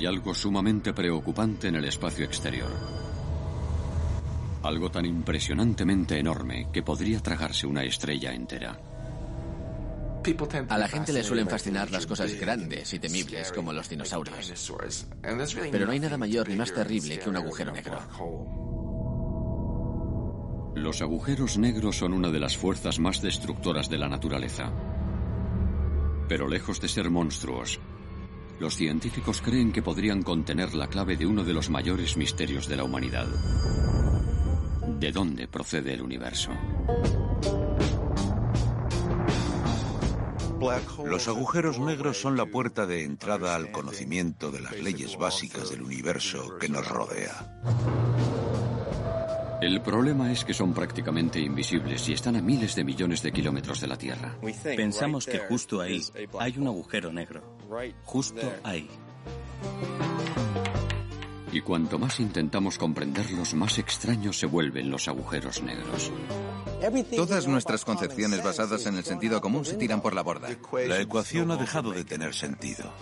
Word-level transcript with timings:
Hay 0.00 0.06
algo 0.06 0.34
sumamente 0.34 0.94
preocupante 0.94 1.68
en 1.68 1.74
el 1.74 1.84
espacio 1.84 2.24
exterior. 2.24 2.70
Algo 4.62 4.90
tan 4.90 5.04
impresionantemente 5.04 6.18
enorme 6.18 6.68
que 6.72 6.82
podría 6.82 7.20
tragarse 7.20 7.66
una 7.66 7.84
estrella 7.84 8.32
entera. 8.32 8.80
A 10.70 10.78
la 10.78 10.88
gente 10.88 11.12
le 11.12 11.22
suelen 11.22 11.46
fascinar 11.48 11.90
las 11.90 12.06
cosas 12.06 12.32
grandes 12.40 12.94
y 12.94 12.98
temibles 12.98 13.52
como 13.52 13.74
los 13.74 13.90
dinosaurios. 13.90 15.06
Pero 15.70 15.84
no 15.84 15.92
hay 15.92 16.00
nada 16.00 16.16
mayor 16.16 16.48
ni 16.48 16.56
más 16.56 16.72
terrible 16.72 17.18
que 17.18 17.28
un 17.28 17.36
agujero 17.36 17.70
negro. 17.70 17.98
Los 20.76 21.02
agujeros 21.02 21.58
negros 21.58 21.98
son 21.98 22.14
una 22.14 22.30
de 22.30 22.40
las 22.40 22.56
fuerzas 22.56 22.98
más 22.98 23.20
destructoras 23.20 23.90
de 23.90 23.98
la 23.98 24.08
naturaleza. 24.08 24.72
Pero 26.26 26.48
lejos 26.48 26.80
de 26.80 26.88
ser 26.88 27.10
monstruos, 27.10 27.78
los 28.60 28.76
científicos 28.76 29.40
creen 29.40 29.72
que 29.72 29.82
podrían 29.82 30.22
contener 30.22 30.74
la 30.74 30.86
clave 30.86 31.16
de 31.16 31.26
uno 31.26 31.42
de 31.42 31.54
los 31.54 31.70
mayores 31.70 32.18
misterios 32.18 32.68
de 32.68 32.76
la 32.76 32.84
humanidad. 32.84 33.26
¿De 34.98 35.10
dónde 35.12 35.48
procede 35.48 35.94
el 35.94 36.02
universo? 36.02 36.50
Los 41.06 41.26
agujeros 41.26 41.78
negros 41.80 42.20
son 42.20 42.36
la 42.36 42.44
puerta 42.44 42.84
de 42.84 43.04
entrada 43.04 43.54
al 43.54 43.72
conocimiento 43.72 44.50
de 44.50 44.60
las 44.60 44.78
leyes 44.78 45.16
básicas 45.16 45.70
del 45.70 45.80
universo 45.80 46.58
que 46.58 46.68
nos 46.68 46.86
rodea. 46.86 47.62
El 49.62 49.80
problema 49.80 50.30
es 50.32 50.44
que 50.44 50.52
son 50.52 50.74
prácticamente 50.74 51.40
invisibles 51.40 52.06
y 52.10 52.12
están 52.12 52.36
a 52.36 52.42
miles 52.42 52.74
de 52.74 52.84
millones 52.84 53.22
de 53.22 53.32
kilómetros 53.32 53.80
de 53.80 53.86
la 53.86 53.96
Tierra. 53.96 54.36
Pensamos 54.76 55.24
que 55.24 55.38
justo 55.38 55.80
ahí 55.80 56.02
hay 56.38 56.58
un 56.58 56.66
agujero 56.66 57.10
negro. 57.10 57.59
Justo 58.04 58.52
ahí. 58.62 58.88
Y 61.52 61.60
cuanto 61.62 61.98
más 61.98 62.20
intentamos 62.20 62.78
comprenderlos, 62.78 63.54
más 63.54 63.78
extraños 63.78 64.38
se 64.38 64.46
vuelven 64.46 64.90
los 64.90 65.08
agujeros 65.08 65.62
negros. 65.62 66.12
Todas 67.16 67.46
nuestras 67.48 67.84
concepciones 67.84 68.42
basadas 68.42 68.86
en 68.86 68.96
el 68.96 69.04
sentido 69.04 69.40
común 69.40 69.64
se 69.64 69.76
tiran 69.76 70.00
por 70.00 70.14
la 70.14 70.22
borda. 70.22 70.48
La 70.86 71.00
ecuación 71.00 71.50
ha 71.50 71.56
dejado 71.56 71.90
de 71.90 72.04
tener 72.04 72.34
sentido. 72.34 72.92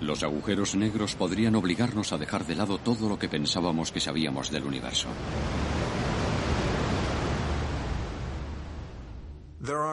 Los 0.00 0.22
agujeros 0.22 0.74
negros 0.74 1.14
podrían 1.14 1.54
obligarnos 1.54 2.12
a 2.12 2.18
dejar 2.18 2.44
de 2.44 2.56
lado 2.56 2.78
todo 2.78 3.08
lo 3.08 3.18
que 3.18 3.28
pensábamos 3.28 3.90
que 3.90 4.00
sabíamos 4.00 4.50
del 4.50 4.64
universo. 4.64 5.08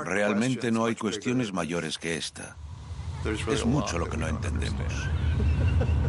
Realmente 0.05 0.71
no 0.71 0.85
hay 0.85 0.95
cuestiones 0.95 1.53
mayores 1.53 1.97
que 1.97 2.17
esta. 2.17 2.55
Es 3.49 3.65
mucho 3.65 3.99
lo 3.99 4.09
que 4.09 4.17
no 4.17 4.27
entendemos. 4.27 4.93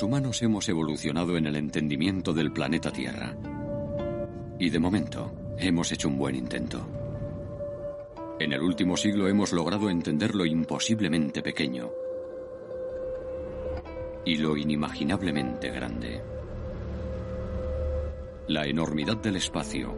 Los 0.00 0.08
humanos 0.08 0.40
hemos 0.40 0.66
evolucionado 0.66 1.36
en 1.36 1.44
el 1.44 1.56
entendimiento 1.56 2.32
del 2.32 2.50
planeta 2.52 2.90
Tierra. 2.90 3.36
Y 4.58 4.70
de 4.70 4.78
momento, 4.78 5.30
hemos 5.58 5.92
hecho 5.92 6.08
un 6.08 6.16
buen 6.16 6.36
intento. 6.36 6.86
En 8.38 8.54
el 8.54 8.62
último 8.62 8.96
siglo 8.96 9.28
hemos 9.28 9.52
logrado 9.52 9.90
entender 9.90 10.34
lo 10.34 10.46
imposiblemente 10.46 11.42
pequeño 11.42 11.90
y 14.24 14.38
lo 14.38 14.56
inimaginablemente 14.56 15.68
grande. 15.68 16.22
La 18.48 18.64
enormidad 18.64 19.18
del 19.18 19.36
espacio 19.36 19.94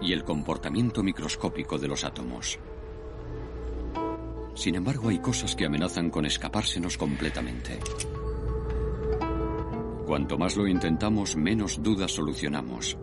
y 0.00 0.12
el 0.12 0.22
comportamiento 0.22 1.02
microscópico 1.02 1.78
de 1.78 1.88
los 1.88 2.04
átomos. 2.04 2.60
Sin 4.54 4.76
embargo, 4.76 5.08
hay 5.08 5.18
cosas 5.18 5.56
que 5.56 5.66
amenazan 5.66 6.10
con 6.10 6.26
escapársenos 6.26 6.96
completamente. 6.96 7.80
Cuanto 10.06 10.38
más 10.38 10.56
lo 10.56 10.68
intentamos, 10.68 11.34
menos 11.34 11.82
dudas 11.82 12.12
solucionamos. 12.12 12.96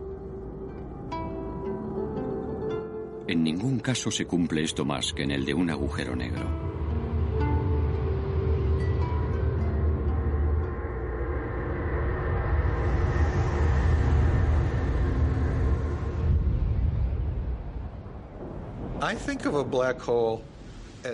En 3.26 3.42
ningún 3.42 3.78
caso 3.78 4.10
se 4.10 4.24
cumple 4.24 4.64
esto 4.64 4.86
más 4.86 5.12
que 5.12 5.24
en 5.24 5.30
el 5.30 5.44
de 5.44 5.52
un 5.52 5.68
agujero 5.68 6.16
negro. 6.16 6.48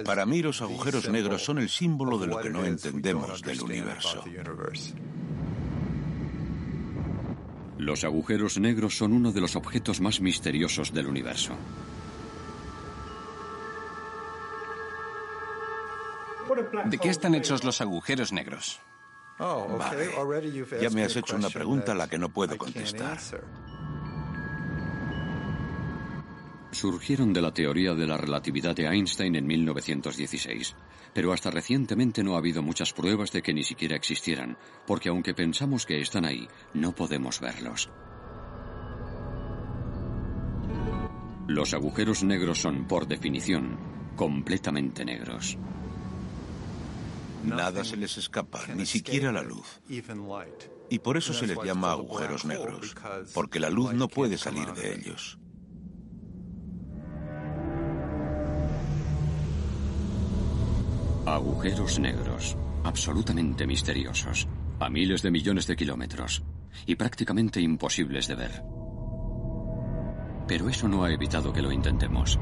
Para 0.04 0.24
mí 0.24 0.40
los 0.40 0.62
agujeros 0.62 1.08
negros 1.08 1.44
son 1.44 1.58
el 1.58 1.68
símbolo 1.68 2.16
de 2.18 2.28
lo 2.28 2.38
que 2.38 2.50
no 2.50 2.64
entendemos 2.64 3.42
del 3.42 3.60
universo. 3.60 4.22
Los 7.80 8.04
agujeros 8.04 8.58
negros 8.58 8.98
son 8.98 9.14
uno 9.14 9.32
de 9.32 9.40
los 9.40 9.56
objetos 9.56 10.02
más 10.02 10.20
misteriosos 10.20 10.92
del 10.92 11.06
universo. 11.06 11.56
¿De 16.84 16.98
qué 16.98 17.08
están 17.08 17.34
hechos 17.34 17.64
los 17.64 17.80
agujeros 17.80 18.34
negros? 18.34 18.80
Vale. 19.38 20.10
Ya 20.82 20.90
me 20.90 21.04
has 21.04 21.16
hecho 21.16 21.36
una 21.36 21.48
pregunta 21.48 21.92
a 21.92 21.94
la 21.94 22.06
que 22.06 22.18
no 22.18 22.28
puedo 22.28 22.58
contestar. 22.58 23.18
Surgieron 26.72 27.32
de 27.32 27.42
la 27.42 27.52
teoría 27.52 27.94
de 27.94 28.06
la 28.06 28.16
relatividad 28.16 28.76
de 28.76 28.86
Einstein 28.86 29.34
en 29.34 29.46
1916, 29.46 30.76
pero 31.12 31.32
hasta 31.32 31.50
recientemente 31.50 32.22
no 32.22 32.34
ha 32.34 32.38
habido 32.38 32.62
muchas 32.62 32.92
pruebas 32.92 33.32
de 33.32 33.42
que 33.42 33.52
ni 33.52 33.64
siquiera 33.64 33.96
existieran, 33.96 34.56
porque 34.86 35.08
aunque 35.08 35.34
pensamos 35.34 35.84
que 35.84 36.00
están 36.00 36.24
ahí, 36.24 36.46
no 36.72 36.92
podemos 36.92 37.40
verlos. 37.40 37.90
Los 41.48 41.74
agujeros 41.74 42.22
negros 42.22 42.60
son, 42.60 42.86
por 42.86 43.08
definición, 43.08 43.76
completamente 44.14 45.04
negros. 45.04 45.58
Nada 47.44 47.82
se 47.82 47.96
les 47.96 48.16
escapa, 48.16 48.60
ni 48.76 48.86
siquiera 48.86 49.32
la 49.32 49.42
luz. 49.42 49.80
Y 50.90 50.98
por 51.00 51.16
eso 51.16 51.32
se 51.32 51.48
les 51.48 51.58
llama 51.64 51.90
agujeros 51.90 52.44
negros, 52.44 52.94
porque 53.34 53.58
la 53.58 53.68
luz 53.68 53.92
no 53.92 54.06
puede 54.06 54.38
salir 54.38 54.72
de 54.74 54.94
ellos. 54.94 55.39
Agujeros 61.26 61.98
negros, 62.00 62.56
absolutamente 62.82 63.66
misteriosos, 63.66 64.48
a 64.78 64.88
miles 64.88 65.20
de 65.22 65.30
millones 65.30 65.66
de 65.66 65.76
kilómetros, 65.76 66.42
y 66.86 66.94
prácticamente 66.94 67.60
imposibles 67.60 68.26
de 68.26 68.34
ver. 68.34 68.62
Pero 70.48 70.68
eso 70.68 70.88
no 70.88 71.04
ha 71.04 71.12
evitado 71.12 71.52
que 71.52 71.62
lo 71.62 71.70
intentemos. 71.72 72.38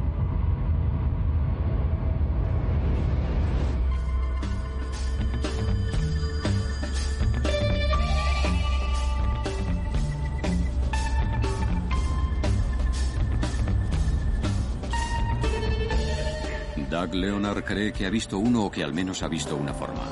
Doug 16.98 17.14
Leonard 17.14 17.62
cree 17.62 17.92
que 17.92 18.06
ha 18.06 18.10
visto 18.10 18.40
uno 18.40 18.64
o 18.64 18.70
que 18.72 18.82
al 18.82 18.92
menos 18.92 19.22
ha 19.22 19.28
visto 19.28 19.54
una 19.54 19.72
forma. 19.72 20.02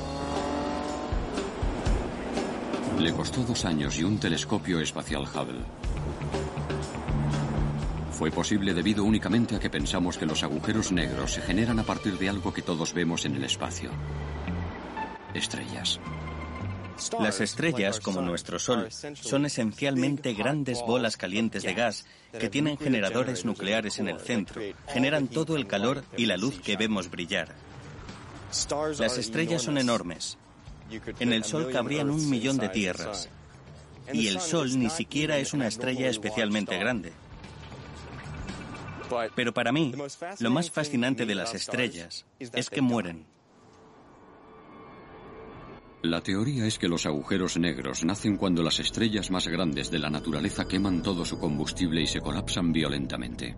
Le 2.97 3.11
costó 3.11 3.43
dos 3.43 3.65
años 3.65 3.99
y 3.99 4.05
un 4.05 4.17
telescopio 4.17 4.79
espacial 4.79 5.23
Hubble. 5.23 5.65
Fue 8.11 8.31
posible 8.31 8.73
debido 8.73 9.03
únicamente 9.03 9.57
a 9.57 9.59
que 9.59 9.69
pensamos 9.69 10.17
que 10.17 10.25
los 10.25 10.43
agujeros 10.43 10.93
negros 10.93 11.33
se 11.33 11.41
generan 11.41 11.77
a 11.79 11.83
partir 11.83 12.17
de 12.17 12.29
algo 12.29 12.53
que 12.53 12.61
todos 12.61 12.93
vemos 12.93 13.25
en 13.25 13.35
el 13.35 13.43
espacio. 13.43 13.89
Estrellas. 15.33 15.99
Las 17.19 17.41
estrellas, 17.41 17.99
como 17.99 18.21
nuestro 18.21 18.59
Sol, 18.59 18.89
son 18.91 19.45
esencialmente 19.45 20.33
grandes 20.33 20.81
bolas 20.81 21.17
calientes 21.17 21.63
de 21.63 21.73
gas 21.73 22.05
que 22.39 22.49
tienen 22.49 22.77
generadores 22.77 23.45
nucleares 23.45 23.99
en 23.99 24.07
el 24.07 24.19
centro, 24.19 24.61
generan 24.87 25.27
todo 25.27 25.55
el 25.55 25.67
calor 25.67 26.03
y 26.15 26.25
la 26.25 26.37
luz 26.37 26.59
que 26.61 26.77
vemos 26.77 27.09
brillar. 27.09 27.55
Las 28.99 29.17
estrellas 29.17 29.61
son 29.61 29.77
enormes. 29.77 30.37
En 31.19 31.33
el 31.33 31.43
Sol 31.43 31.69
cabrían 31.71 32.09
un 32.09 32.29
millón 32.29 32.57
de 32.57 32.69
tierras. 32.69 33.29
Y 34.13 34.27
el 34.27 34.39
Sol 34.39 34.79
ni 34.79 34.89
siquiera 34.89 35.37
es 35.37 35.53
una 35.53 35.67
estrella 35.67 36.09
especialmente 36.09 36.77
grande. 36.77 37.11
Pero 39.35 39.53
para 39.53 39.71
mí, 39.71 39.93
lo 40.39 40.49
más 40.49 40.71
fascinante 40.71 41.25
de 41.25 41.35
las 41.35 41.53
estrellas 41.53 42.25
es 42.39 42.69
que 42.69 42.81
mueren. 42.81 43.25
La 46.07 46.21
teoría 46.21 46.65
es 46.65 46.79
que 46.79 46.87
los 46.87 47.05
agujeros 47.05 47.57
negros 47.57 48.05
nacen 48.05 48.37
cuando 48.37 48.63
las 48.63 48.79
estrellas 48.79 49.29
más 49.29 49.45
grandes 49.49 49.91
de 49.91 49.99
la 49.99 50.09
naturaleza 50.09 50.65
queman 50.65 51.03
todo 51.03 51.25
su 51.25 51.37
combustible 51.37 52.01
y 52.01 52.07
se 52.07 52.21
colapsan 52.21 52.71
violentamente. 52.71 53.57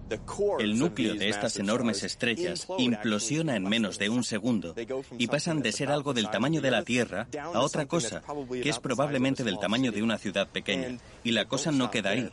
El 0.58 0.80
núcleo 0.80 1.14
de 1.14 1.30
estas 1.30 1.58
enormes 1.58 2.02
estrellas 2.04 2.68
implosiona 2.80 3.56
en 3.56 3.70
menos 3.70 4.00
de 4.00 4.10
un 4.10 4.24
segundo 4.24 4.74
y 5.20 5.28
pasan 5.28 5.62
de 5.62 5.72
ser 5.72 5.92
algo 5.92 6.16
del 6.16 6.32
tamaño 6.32 6.60
de 6.60 6.72
la 6.72 6.84
Tierra 6.84 7.28
a 7.54 7.60
otra 7.60 7.86
cosa 7.86 8.24
que 8.52 8.70
es 8.70 8.80
probablemente 8.80 9.44
del 9.44 9.60
tamaño 9.60 9.92
de 9.92 10.02
una 10.02 10.18
ciudad 10.18 10.48
pequeña. 10.48 10.98
Y 11.24 11.34
la 11.34 11.46
cosa 11.46 11.72
no 11.72 11.92
queda 11.92 12.10
ahí. 12.10 12.32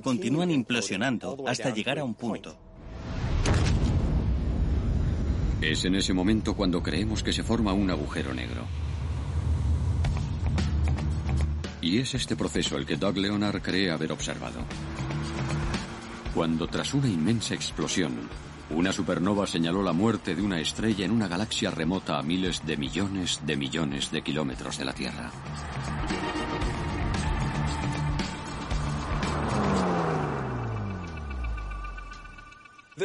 Continúan 0.00 0.52
implosionando 0.52 1.44
hasta 1.48 1.70
llegar 1.70 1.98
a 1.98 2.04
un 2.04 2.14
punto. 2.14 2.56
Es 5.60 5.84
en 5.84 5.96
ese 5.96 6.12
momento 6.12 6.54
cuando 6.54 6.80
creemos 6.84 7.24
que 7.24 7.32
se 7.32 7.42
forma 7.42 7.72
un 7.72 7.90
agujero 7.90 8.32
negro. 8.32 8.64
Y 11.80 11.98
es 11.98 12.14
este 12.14 12.36
proceso 12.36 12.76
el 12.76 12.86
que 12.86 12.96
Doug 12.96 13.16
Leonard 13.18 13.62
cree 13.62 13.90
haber 13.90 14.12
observado. 14.12 14.60
Cuando 16.34 16.66
tras 16.66 16.94
una 16.94 17.08
inmensa 17.08 17.54
explosión, 17.54 18.28
una 18.70 18.92
supernova 18.92 19.46
señaló 19.46 19.82
la 19.82 19.92
muerte 19.92 20.34
de 20.34 20.42
una 20.42 20.60
estrella 20.60 21.04
en 21.04 21.12
una 21.12 21.28
galaxia 21.28 21.70
remota 21.70 22.18
a 22.18 22.22
miles 22.22 22.66
de 22.66 22.76
millones 22.76 23.40
de 23.46 23.56
millones 23.56 24.10
de 24.10 24.22
kilómetros 24.22 24.76
de 24.76 24.84
la 24.84 24.92
Tierra. 24.92 25.30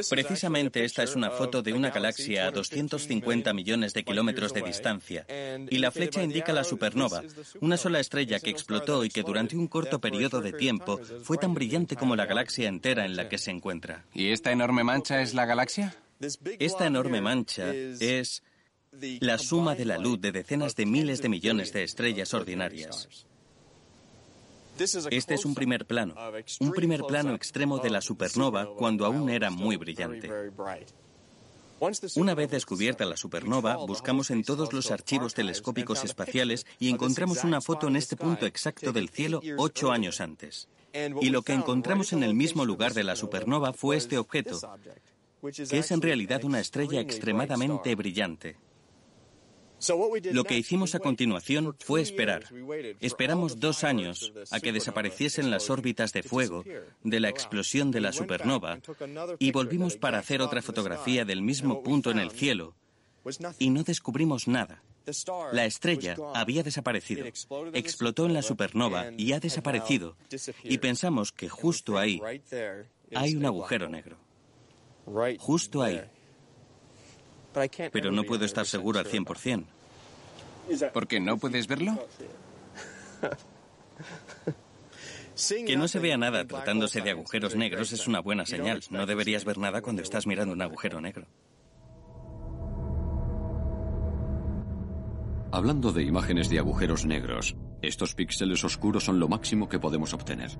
Precisamente 0.09 0.83
esta 0.83 1.03
es 1.03 1.15
una 1.15 1.31
foto 1.31 1.61
de 1.61 1.73
una 1.73 1.89
galaxia 1.89 2.47
a 2.47 2.51
250 2.51 3.53
millones 3.53 3.93
de 3.93 4.03
kilómetros 4.03 4.53
de 4.53 4.61
distancia, 4.61 5.25
y 5.69 5.77
la 5.77 5.91
flecha 5.91 6.23
indica 6.23 6.53
la 6.53 6.63
supernova, 6.63 7.23
una 7.59 7.77
sola 7.77 7.99
estrella 7.99 8.39
que 8.39 8.49
explotó 8.49 9.03
y 9.03 9.09
que 9.09 9.23
durante 9.23 9.55
un 9.55 9.67
corto 9.67 9.99
periodo 9.99 10.41
de 10.41 10.53
tiempo 10.53 10.99
fue 11.23 11.37
tan 11.37 11.53
brillante 11.53 11.95
como 11.95 12.15
la 12.15 12.25
galaxia 12.25 12.67
entera 12.67 13.05
en 13.05 13.15
la 13.15 13.29
que 13.29 13.37
se 13.37 13.51
encuentra. 13.51 14.05
¿Y 14.13 14.31
esta 14.31 14.51
enorme 14.51 14.83
mancha 14.83 15.21
es 15.21 15.33
la 15.33 15.45
galaxia? 15.45 15.95
Esta 16.59 16.85
enorme 16.85 17.21
mancha 17.21 17.73
es 17.73 18.43
la 19.19 19.37
suma 19.37 19.75
de 19.75 19.85
la 19.85 19.97
luz 19.97 20.19
de 20.19 20.31
decenas 20.31 20.75
de 20.75 20.85
miles 20.85 21.21
de 21.21 21.29
millones 21.29 21.73
de 21.73 21.83
estrellas 21.83 22.33
ordinarias. 22.33 23.25
Este 25.11 25.33
es 25.35 25.45
un 25.45 25.53
primer 25.53 25.85
plano, 25.85 26.15
un 26.59 26.71
primer 26.71 27.03
plano 27.03 27.35
extremo 27.35 27.77
de 27.79 27.89
la 27.89 28.01
supernova 28.01 28.73
cuando 28.75 29.05
aún 29.05 29.29
era 29.29 29.51
muy 29.51 29.77
brillante. 29.77 30.29
Una 32.15 32.35
vez 32.35 32.51
descubierta 32.51 33.05
la 33.05 33.17
supernova, 33.17 33.75
buscamos 33.75 34.29
en 34.29 34.43
todos 34.43 34.71
los 34.71 34.91
archivos 34.91 35.33
telescópicos 35.33 36.03
espaciales 36.03 36.65
y 36.79 36.89
encontramos 36.89 37.43
una 37.43 37.61
foto 37.61 37.87
en 37.87 37.95
este 37.95 38.15
punto 38.15 38.45
exacto 38.45 38.91
del 38.91 39.09
cielo 39.09 39.41
ocho 39.57 39.91
años 39.91 40.21
antes. 40.21 40.67
Y 40.93 41.29
lo 41.29 41.41
que 41.41 41.53
encontramos 41.53 42.13
en 42.13 42.23
el 42.23 42.33
mismo 42.33 42.65
lugar 42.65 42.93
de 42.93 43.03
la 43.03 43.15
supernova 43.15 43.73
fue 43.73 43.97
este 43.97 44.17
objeto, 44.17 44.59
que 45.41 45.79
es 45.79 45.91
en 45.91 46.01
realidad 46.01 46.43
una 46.43 46.59
estrella 46.59 46.99
extremadamente 46.99 47.95
brillante. 47.95 48.57
Lo 50.31 50.43
que 50.43 50.57
hicimos 50.57 50.95
a 50.95 50.99
continuación 50.99 51.75
fue 51.79 52.01
esperar. 52.01 52.45
Esperamos 52.99 53.59
dos 53.59 53.83
años 53.83 54.31
a 54.51 54.59
que 54.59 54.71
desapareciesen 54.71 55.49
las 55.49 55.69
órbitas 55.69 56.13
de 56.13 56.23
fuego 56.23 56.63
de 57.03 57.19
la 57.19 57.29
explosión 57.29 57.91
de 57.91 58.01
la 58.01 58.11
supernova 58.11 58.79
y 59.39 59.51
volvimos 59.51 59.97
para 59.97 60.19
hacer 60.19 60.41
otra 60.41 60.61
fotografía 60.61 61.25
del 61.25 61.41
mismo 61.41 61.83
punto 61.83 62.11
en 62.11 62.19
el 62.19 62.31
cielo 62.31 62.75
y 63.59 63.69
no 63.69 63.83
descubrimos 63.83 64.47
nada. 64.47 64.83
La 65.51 65.65
estrella 65.65 66.15
había 66.35 66.61
desaparecido, 66.61 67.25
explotó 67.73 68.27
en 68.27 68.33
la 68.33 68.43
supernova 68.43 69.07
y 69.17 69.33
ha 69.33 69.39
desaparecido. 69.39 70.15
Y 70.63 70.77
pensamos 70.77 71.31
que 71.31 71.49
justo 71.49 71.97
ahí 71.97 72.21
hay 73.15 73.35
un 73.35 73.45
agujero 73.45 73.89
negro. 73.89 74.17
Justo 75.39 75.81
ahí 75.81 76.01
pero 77.91 78.11
no 78.11 78.23
puedo 78.23 78.45
estar 78.45 78.65
seguro 78.65 78.99
al 78.99 79.05
100%. 79.05 79.65
¿Por 80.93 81.07
qué 81.07 81.19
no 81.19 81.37
puedes 81.37 81.67
verlo? 81.67 82.07
Que 85.65 85.75
no 85.75 85.87
se 85.87 85.99
vea 85.99 86.17
nada 86.17 86.45
tratándose 86.45 87.01
de 87.01 87.11
agujeros 87.11 87.55
negros 87.55 87.91
es 87.93 88.07
una 88.07 88.19
buena 88.19 88.45
señal. 88.45 88.81
No 88.91 89.05
deberías 89.05 89.43
ver 89.43 89.57
nada 89.57 89.81
cuando 89.81 90.03
estás 90.03 90.27
mirando 90.27 90.53
un 90.53 90.61
agujero 90.61 91.01
negro. 91.01 91.25
Hablando 95.51 95.91
de 95.91 96.03
imágenes 96.03 96.49
de 96.49 96.59
agujeros 96.59 97.05
negros, 97.05 97.55
estos 97.81 98.13
píxeles 98.13 98.63
oscuros 98.63 99.03
son 99.03 99.19
lo 99.19 99.27
máximo 99.27 99.67
que 99.67 99.79
podemos 99.79 100.13
obtener. 100.13 100.51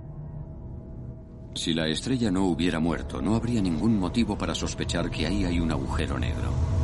Si 1.53 1.73
la 1.73 1.87
estrella 1.87 2.31
no 2.31 2.47
hubiera 2.47 2.79
muerto, 2.79 3.21
no 3.21 3.35
habría 3.35 3.61
ningún 3.61 3.99
motivo 3.99 4.37
para 4.37 4.55
sospechar 4.55 5.09
que 5.09 5.27
ahí 5.27 5.45
hay 5.45 5.59
un 5.59 5.71
agujero 5.71 6.17
negro. 6.17 6.80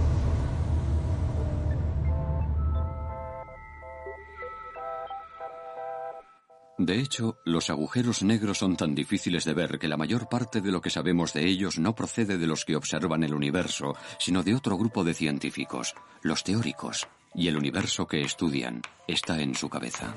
De 6.87 7.01
hecho, 7.01 7.37
los 7.43 7.69
agujeros 7.69 8.23
negros 8.23 8.59
son 8.59 8.77
tan 8.77 8.95
difíciles 8.95 9.43
de 9.43 9.53
ver 9.53 9.77
que 9.77 9.89
la 9.89 9.97
mayor 9.97 10.29
parte 10.29 10.61
de 10.61 10.71
lo 10.71 10.79
que 10.79 10.89
sabemos 10.89 11.33
de 11.33 11.45
ellos 11.45 11.77
no 11.77 11.93
procede 11.93 12.37
de 12.37 12.47
los 12.47 12.63
que 12.63 12.77
observan 12.77 13.25
el 13.25 13.33
universo, 13.33 13.93
sino 14.19 14.41
de 14.41 14.55
otro 14.55 14.77
grupo 14.77 15.03
de 15.03 15.13
científicos, 15.13 15.95
los 16.21 16.45
teóricos, 16.45 17.05
y 17.35 17.49
el 17.49 17.57
universo 17.57 18.07
que 18.07 18.21
estudian 18.21 18.81
está 19.05 19.41
en 19.41 19.53
su 19.53 19.67
cabeza. 19.67 20.15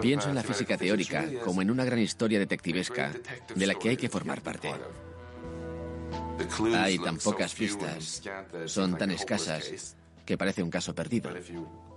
Pienso 0.00 0.30
en 0.30 0.36
la 0.36 0.42
física 0.42 0.78
teórica 0.78 1.26
como 1.44 1.60
en 1.60 1.70
una 1.70 1.84
gran 1.84 1.98
historia 1.98 2.38
detectivesca 2.38 3.12
de 3.54 3.66
la 3.66 3.74
que 3.74 3.90
hay 3.90 3.96
que 3.98 4.08
formar 4.08 4.40
parte. 4.40 4.72
Hay 6.74 6.98
tan 6.98 7.18
pocas 7.18 7.54
pistas, 7.54 8.22
son 8.64 8.96
tan 8.96 9.10
escasas 9.10 9.94
que 10.24 10.38
parece 10.38 10.62
un 10.62 10.70
caso 10.70 10.94
perdido. 10.94 11.30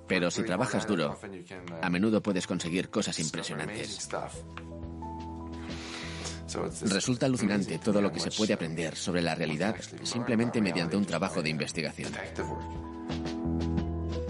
Pero 0.07 0.31
si 0.31 0.43
trabajas 0.43 0.87
duro, 0.87 1.19
a 1.81 1.89
menudo 1.89 2.21
puedes 2.21 2.47
conseguir 2.47 2.89
cosas 2.89 3.19
impresionantes. 3.19 4.09
Resulta 6.83 7.25
alucinante 7.25 7.77
todo 7.77 8.01
lo 8.01 8.11
que 8.11 8.21
se 8.21 8.31
puede 8.31 8.53
aprender 8.53 8.95
sobre 8.95 9.21
la 9.21 9.35
realidad 9.35 9.75
simplemente 10.03 10.61
mediante 10.61 10.95
un 10.95 11.05
trabajo 11.05 11.41
de 11.41 11.49
investigación. 11.49 12.13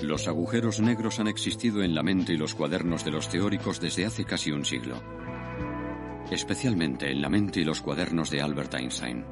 Los 0.01 0.27
agujeros 0.27 0.79
negros 0.79 1.19
han 1.19 1.27
existido 1.27 1.83
en 1.83 1.93
la 1.93 2.03
mente 2.03 2.33
y 2.33 2.37
los 2.37 2.55
cuadernos 2.55 3.03
de 3.03 3.11
los 3.11 3.29
teóricos 3.29 3.79
desde 3.79 4.05
hace 4.05 4.25
casi 4.25 4.51
un 4.51 4.63
siglo, 4.63 5.01
especialmente 6.31 7.11
en 7.11 7.21
la 7.21 7.29
mente 7.29 7.61
y 7.61 7.65
los 7.65 7.81
cuadernos 7.81 8.29
de 8.29 8.41
Albert 8.41 8.73
Einstein. 8.75 9.25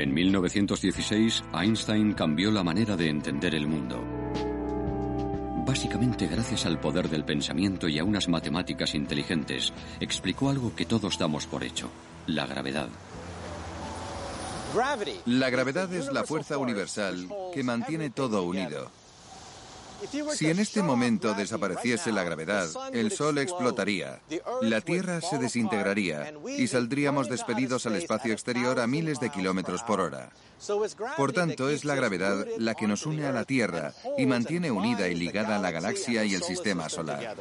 En 0.00 0.14
1916, 0.14 1.44
Einstein 1.52 2.14
cambió 2.14 2.50
la 2.50 2.64
manera 2.64 2.96
de 2.96 3.10
entender 3.10 3.54
el 3.54 3.66
mundo. 3.66 4.02
Básicamente 5.66 6.26
gracias 6.26 6.64
al 6.64 6.80
poder 6.80 7.10
del 7.10 7.22
pensamiento 7.22 7.86
y 7.86 7.98
a 7.98 8.04
unas 8.04 8.26
matemáticas 8.26 8.94
inteligentes, 8.94 9.74
explicó 10.00 10.48
algo 10.48 10.74
que 10.74 10.86
todos 10.86 11.18
damos 11.18 11.46
por 11.46 11.64
hecho, 11.64 11.90
la 12.26 12.46
gravedad. 12.46 12.88
La 15.26 15.50
gravedad 15.50 15.92
es 15.92 16.10
la 16.10 16.24
fuerza 16.24 16.56
universal 16.56 17.28
que 17.52 17.62
mantiene 17.62 18.08
todo 18.08 18.44
unido. 18.44 18.90
Si 20.34 20.48
en 20.48 20.58
este 20.58 20.82
momento 20.82 21.34
desapareciese 21.34 22.12
la 22.12 22.24
gravedad, 22.24 22.68
el 22.92 23.10
Sol 23.10 23.38
explotaría, 23.38 24.20
la 24.62 24.80
Tierra 24.80 25.20
se 25.20 25.38
desintegraría 25.38 26.32
y 26.56 26.66
saldríamos 26.66 27.28
despedidos 27.28 27.86
al 27.86 27.96
espacio 27.96 28.32
exterior 28.32 28.80
a 28.80 28.86
miles 28.86 29.20
de 29.20 29.30
kilómetros 29.30 29.82
por 29.82 30.00
hora. 30.00 30.30
Por 31.16 31.32
tanto, 31.32 31.68
es 31.68 31.84
la 31.84 31.94
gravedad 31.94 32.46
la 32.58 32.74
que 32.74 32.86
nos 32.86 33.06
une 33.06 33.26
a 33.26 33.32
la 33.32 33.44
Tierra 33.44 33.92
y 34.16 34.26
mantiene 34.26 34.70
unida 34.70 35.08
y 35.08 35.14
ligada 35.14 35.56
a 35.56 35.60
la 35.60 35.70
galaxia 35.70 36.24
y 36.24 36.34
el 36.34 36.42
sistema 36.42 36.88
solar. 36.88 37.36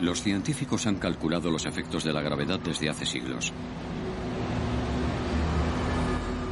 Los 0.00 0.20
científicos 0.20 0.86
han 0.86 0.96
calculado 0.96 1.48
los 1.50 1.64
efectos 1.64 2.02
de 2.02 2.12
la 2.12 2.22
gravedad 2.22 2.58
desde 2.58 2.90
hace 2.90 3.06
siglos. 3.06 3.52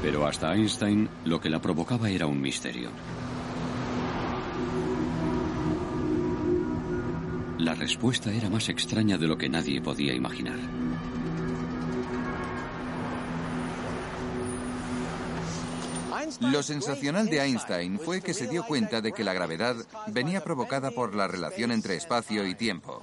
Pero 0.03 0.27
hasta 0.27 0.55
Einstein 0.55 1.09
lo 1.25 1.41
que 1.41 1.51
la 1.51 1.61
provocaba 1.61 2.09
era 2.09 2.27
un 2.27 2.41
misterio. 2.41 2.91
La 7.59 7.75
respuesta 7.75 8.33
era 8.33 8.49
más 8.49 8.71
extraña 8.71 9.19
de 9.19 9.27
lo 9.27 9.37
que 9.37 9.51
nadie 9.51 9.83
podía 9.83 10.15
imaginar. 10.15 10.59
Lo 16.41 16.63
sensacional 16.63 17.27
de 17.27 17.41
Einstein 17.41 17.99
fue 17.99 18.23
que 18.23 18.33
se 18.35 18.47
dio 18.47 18.65
cuenta 18.65 19.01
de 19.01 19.13
que 19.13 19.25
la 19.25 19.35
gravedad 19.35 19.77
venía 20.07 20.43
provocada 20.43 20.91
por 20.91 21.15
la 21.15 21.29
relación 21.29 21.71
entre 21.71 21.97
espacio 21.97 22.47
y 22.47 22.55
tiempo. 22.55 23.03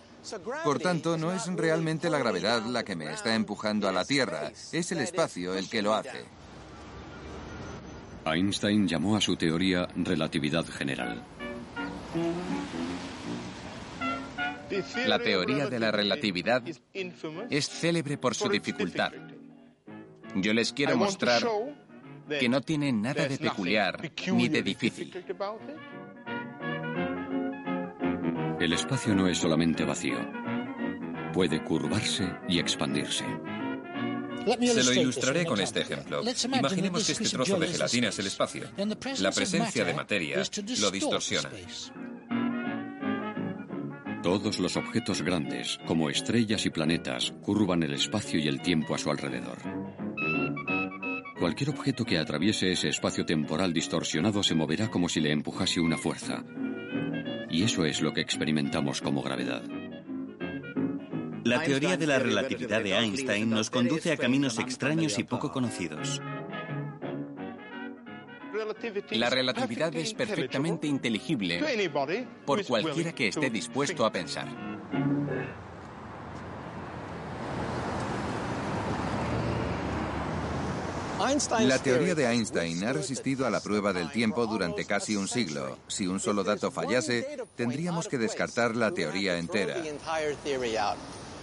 Por 0.63 0.79
tanto, 0.79 1.17
no 1.17 1.31
es 1.31 1.45
realmente 1.47 2.09
la 2.09 2.17
gravedad 2.17 2.63
la 2.65 2.83
que 2.83 2.95
me 2.95 3.11
está 3.11 3.35
empujando 3.35 3.87
a 3.87 3.91
la 3.91 4.05
Tierra, 4.05 4.51
es 4.71 4.91
el 4.91 4.99
espacio 4.99 5.55
el 5.55 5.69
que 5.69 5.81
lo 5.81 5.93
hace. 5.93 6.36
Einstein 8.33 8.87
llamó 8.87 9.15
a 9.15 9.21
su 9.21 9.35
teoría 9.35 9.87
relatividad 9.95 10.65
general. 10.65 11.23
La 15.05 15.19
teoría 15.19 15.67
de 15.67 15.79
la 15.79 15.91
relatividad 15.91 16.63
es 17.49 17.69
célebre 17.69 18.17
por 18.17 18.35
su 18.35 18.49
dificultad. 18.49 19.11
Yo 20.35 20.53
les 20.53 20.73
quiero 20.73 20.97
mostrar 20.97 21.41
que 22.27 22.49
no 22.49 22.61
tiene 22.61 22.91
nada 22.91 23.27
de 23.27 23.37
peculiar 23.37 24.11
ni 24.33 24.49
de 24.49 24.61
difícil. 24.61 25.13
El 28.59 28.73
espacio 28.73 29.15
no 29.15 29.27
es 29.27 29.37
solamente 29.37 29.85
vacío. 29.85 30.17
Puede 31.33 31.63
curvarse 31.63 32.27
y 32.49 32.59
expandirse. 32.59 33.25
Se 34.47 34.83
lo 34.83 34.93
ilustraré 34.93 35.45
con 35.45 35.59
este 35.59 35.81
ejemplo. 35.81 36.21
Imaginemos 36.21 37.05
que 37.05 37.11
este 37.11 37.29
trozo 37.29 37.59
de 37.59 37.67
gelatina 37.67 38.09
es 38.09 38.19
el 38.19 38.27
espacio. 38.27 38.63
La 39.19 39.31
presencia 39.31 39.83
de 39.83 39.93
materia 39.93 40.41
lo 40.79 40.91
distorsiona. 40.91 41.49
Todos 44.23 44.59
los 44.59 44.75
objetos 44.75 45.21
grandes, 45.21 45.79
como 45.85 46.09
estrellas 46.09 46.65
y 46.65 46.69
planetas, 46.69 47.33
curvan 47.41 47.83
el 47.83 47.93
espacio 47.93 48.39
y 48.39 48.47
el 48.47 48.61
tiempo 48.61 48.95
a 48.95 48.97
su 48.97 49.09
alrededor. 49.09 49.57
Cualquier 51.39 51.69
objeto 51.69 52.03
que 52.03 52.17
atraviese 52.17 52.71
ese 52.71 52.89
espacio 52.89 53.25
temporal 53.25 53.71
distorsionado 53.71 54.41
se 54.41 54.55
moverá 54.55 54.89
como 54.89 55.07
si 55.07 55.21
le 55.21 55.31
empujase 55.31 55.79
una 55.79 55.97
fuerza. 55.97 56.43
Y 57.49 57.63
eso 57.63 57.85
es 57.85 58.01
lo 58.01 58.11
que 58.11 58.21
experimentamos 58.21 59.01
como 59.01 59.21
gravedad. 59.21 59.63
La 61.47 61.63
teoría 61.63 61.95
de 61.95 62.07
la 62.07 62.19
relatividad 62.19 62.83
de 62.83 62.93
Einstein 62.93 63.49
nos 63.49 63.69
conduce 63.69 64.11
a 64.11 64.17
caminos 64.17 64.59
extraños 64.59 65.17
y 65.17 65.23
poco 65.23 65.49
conocidos. 65.49 66.21
La 69.11 69.29
relatividad 69.29 69.95
es 69.95 70.13
perfectamente 70.13 70.87
inteligible 70.87 71.89
por 72.45 72.65
cualquiera 72.65 73.13
que 73.13 73.29
esté 73.29 73.49
dispuesto 73.49 74.05
a 74.05 74.11
pensar. 74.11 74.47
La 81.61 81.79
teoría 81.79 82.13
de 82.13 82.25
Einstein 82.25 82.83
ha 82.83 82.93
resistido 82.93 83.47
a 83.47 83.49
la 83.49 83.61
prueba 83.61 83.93
del 83.93 84.11
tiempo 84.11 84.45
durante 84.45 84.85
casi 84.85 85.15
un 85.15 85.27
siglo. 85.29 85.77
Si 85.87 86.05
un 86.05 86.19
solo 86.19 86.43
dato 86.43 86.71
fallase, 86.71 87.37
tendríamos 87.55 88.07
que 88.07 88.17
descartar 88.17 88.75
la 88.75 88.91
teoría 88.91 89.37
entera. 89.37 89.77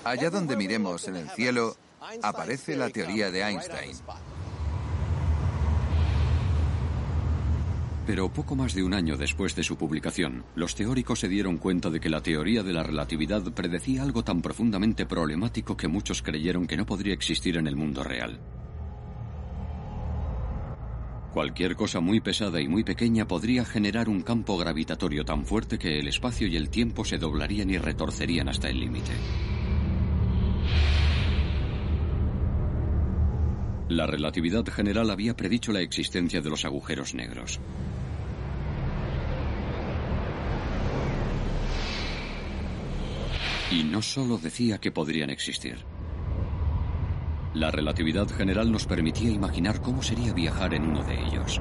Allá 0.04 0.30
donde 0.30 0.56
miremos 0.56 1.08
en 1.08 1.16
el 1.16 1.30
cielo, 1.30 1.76
aparece 2.23 2.76
la 2.76 2.90
teoría 2.90 3.30
de 3.30 3.42
Einstein. 3.42 3.96
Pero 8.06 8.28
poco 8.28 8.54
más 8.54 8.75
de 8.75 8.82
un 8.82 8.92
año 8.92 9.16
después 9.16 9.56
de 9.56 9.62
su 9.62 9.78
publicación, 9.78 10.44
los 10.56 10.75
teóricos 10.75 11.20
se 11.20 11.28
dieron 11.28 11.56
cuenta 11.56 11.88
de 11.88 12.00
que 12.00 12.11
la 12.11 12.23
teoría 12.23 12.62
de 12.62 12.75
la 12.75 12.82
relatividad 12.82 13.42
predecía 13.52 14.02
algo 14.02 14.23
tan 14.23 14.42
profundamente 14.42 15.06
problemático 15.06 15.75
que 15.76 15.88
muchos 15.88 16.20
creyeron 16.20 16.66
que 16.66 16.76
no 16.76 16.84
podría 16.84 17.14
existir 17.14 17.56
en 17.56 17.66
el 17.66 17.76
mundo 17.76 18.04
real. 18.04 18.38
Cualquier 21.32 21.75
cosa 21.76 22.00
muy 22.00 22.20
pesada 22.20 22.61
y 22.61 22.68
muy 22.68 22.84
pequeña 22.84 23.26
podría 23.26 23.64
generar 23.64 24.08
un 24.08 24.23
campo 24.23 24.56
gravitatorio 24.58 25.25
tan 25.25 25.46
fuerte 25.46 25.78
que 25.78 25.99
el 25.99 26.06
espacio 26.06 26.46
y 26.46 26.56
el 26.56 26.68
tiempo 26.68 27.04
se 27.04 27.16
doblarían 27.16 27.70
y 27.70 27.78
retorcerían 27.78 28.49
hasta 28.50 28.68
el 28.68 28.78
límite. 28.78 29.12
La 33.88 34.06
relatividad 34.06 34.64
general 34.66 35.11
había 35.11 35.37
predicho 35.37 35.71
la 35.71 35.80
existencia 35.80 36.40
de 36.40 36.50
los 36.50 36.64
agujeros 36.64 37.14
negros. 37.14 37.61
Y 43.71 43.85
no 43.85 44.02
solo 44.02 44.38
decía 44.38 44.78
que 44.78 44.90
podrían 44.90 45.30
existir. 45.30 45.85
La 47.54 47.71
relatividad 47.71 48.28
general 48.28 48.73
nos 48.73 48.87
permitía 48.87 49.30
imaginar 49.30 49.80
cómo 49.80 50.02
sería 50.02 50.33
viajar 50.33 50.75
en 50.75 50.85
uno 50.85 51.04
de 51.04 51.14
ellos. 51.21 51.61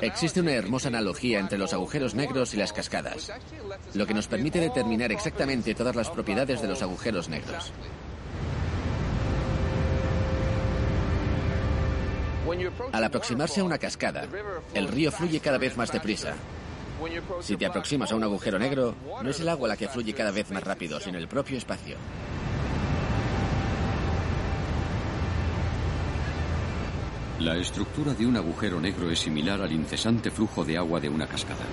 Existe 0.00 0.40
una 0.40 0.52
hermosa 0.52 0.88
analogía 0.88 1.38
entre 1.38 1.58
los 1.58 1.72
agujeros 1.72 2.14
negros 2.14 2.54
y 2.54 2.56
las 2.56 2.72
cascadas, 2.72 3.32
lo 3.94 4.06
que 4.06 4.14
nos 4.14 4.26
permite 4.26 4.60
determinar 4.60 5.12
exactamente 5.12 5.74
todas 5.74 5.96
las 5.96 6.10
propiedades 6.10 6.62
de 6.62 6.68
los 6.68 6.82
agujeros 6.82 7.28
negros. 7.28 7.72
Al 12.92 13.04
aproximarse 13.04 13.60
a 13.60 13.64
una 13.64 13.78
cascada, 13.78 14.26
el 14.74 14.88
río 14.88 15.12
fluye 15.12 15.40
cada 15.40 15.58
vez 15.58 15.76
más 15.76 15.92
deprisa. 15.92 16.34
Si 17.40 17.56
te 17.56 17.66
aproximas 17.66 18.12
a 18.12 18.16
un 18.16 18.24
agujero 18.24 18.58
negro, 18.58 18.94
no 19.22 19.30
es 19.30 19.40
el 19.40 19.48
agua 19.48 19.68
la 19.68 19.76
que 19.76 19.88
fluye 19.88 20.12
cada 20.12 20.30
vez 20.30 20.50
más 20.50 20.62
rápido, 20.62 21.00
sino 21.00 21.18
el 21.18 21.28
propio 21.28 21.56
espacio. 21.56 21.96
La 27.40 27.56
estructura 27.56 28.12
de 28.12 28.26
un 28.26 28.36
agujero 28.36 28.78
negro 28.78 29.10
es 29.10 29.20
similar 29.20 29.62
al 29.62 29.72
incesante 29.72 30.30
flujo 30.30 30.62
de 30.62 30.76
agua 30.76 31.00
de 31.00 31.08
una 31.08 31.26
cascada. 31.26 31.64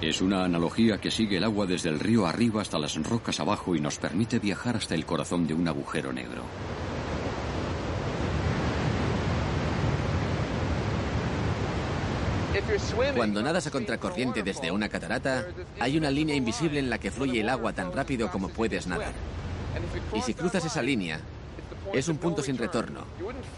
Es 0.00 0.20
una 0.20 0.44
analogía 0.44 0.98
que 0.98 1.12
sigue 1.12 1.36
el 1.36 1.44
agua 1.44 1.66
desde 1.66 1.88
el 1.88 2.00
río 2.00 2.26
arriba 2.26 2.62
hasta 2.62 2.80
las 2.80 2.96
rocas 3.00 3.38
abajo 3.38 3.76
y 3.76 3.80
nos 3.80 3.98
permite 3.98 4.40
viajar 4.40 4.76
hasta 4.76 4.96
el 4.96 5.06
corazón 5.06 5.46
de 5.46 5.54
un 5.54 5.68
agujero 5.68 6.12
negro. 6.12 6.42
Cuando 13.14 13.40
nadas 13.40 13.68
a 13.68 13.70
contracorriente 13.70 14.42
desde 14.42 14.72
una 14.72 14.88
catarata, 14.88 15.46
hay 15.78 15.96
una 15.96 16.10
línea 16.10 16.34
invisible 16.34 16.80
en 16.80 16.90
la 16.90 16.98
que 16.98 17.12
fluye 17.12 17.40
el 17.40 17.48
agua 17.48 17.72
tan 17.72 17.92
rápido 17.92 18.32
como 18.32 18.48
puedes 18.48 18.88
nadar. 18.88 19.12
Y 20.12 20.22
si 20.22 20.34
cruzas 20.34 20.64
esa 20.64 20.82
línea, 20.82 21.20
es 21.92 22.08
un 22.08 22.18
punto 22.18 22.42
sin 22.42 22.58
retorno. 22.58 23.04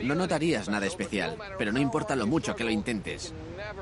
No 0.00 0.14
notarías 0.14 0.68
nada 0.68 0.86
especial, 0.86 1.36
pero 1.58 1.72
no 1.72 1.80
importa 1.80 2.16
lo 2.16 2.26
mucho 2.26 2.54
que 2.54 2.64
lo 2.64 2.70
intentes. 2.70 3.32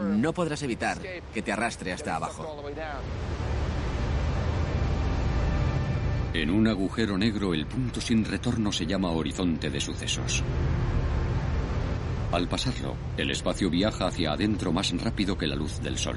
No 0.01 0.33
podrás 0.33 0.63
evitar 0.63 0.99
que 1.33 1.43
te 1.43 1.53
arrastre 1.53 1.93
hasta 1.93 2.17
abajo. 2.17 2.63
En 6.35 6.51
un 6.51 6.67
agujero 6.67 7.19
negro 7.19 7.53
el 7.53 7.67
punto 7.67 8.01
sin 8.01 8.25
retorno 8.25 8.73
se 8.73 8.87
llama 8.87 9.11
horizonte 9.11 9.69
de 9.69 9.81
sucesos. 9.81 10.43
Al 12.33 12.49
pasarlo, 12.49 12.97
el 13.19 13.31
espacio 13.31 13.69
viaja 13.69 14.07
hacia 14.07 14.33
adentro 14.33 14.73
más 14.73 14.91
rápido 15.03 15.37
que 15.37 15.47
la 15.47 15.55
luz 15.55 15.83
del 15.83 15.99
Sol. 15.99 16.17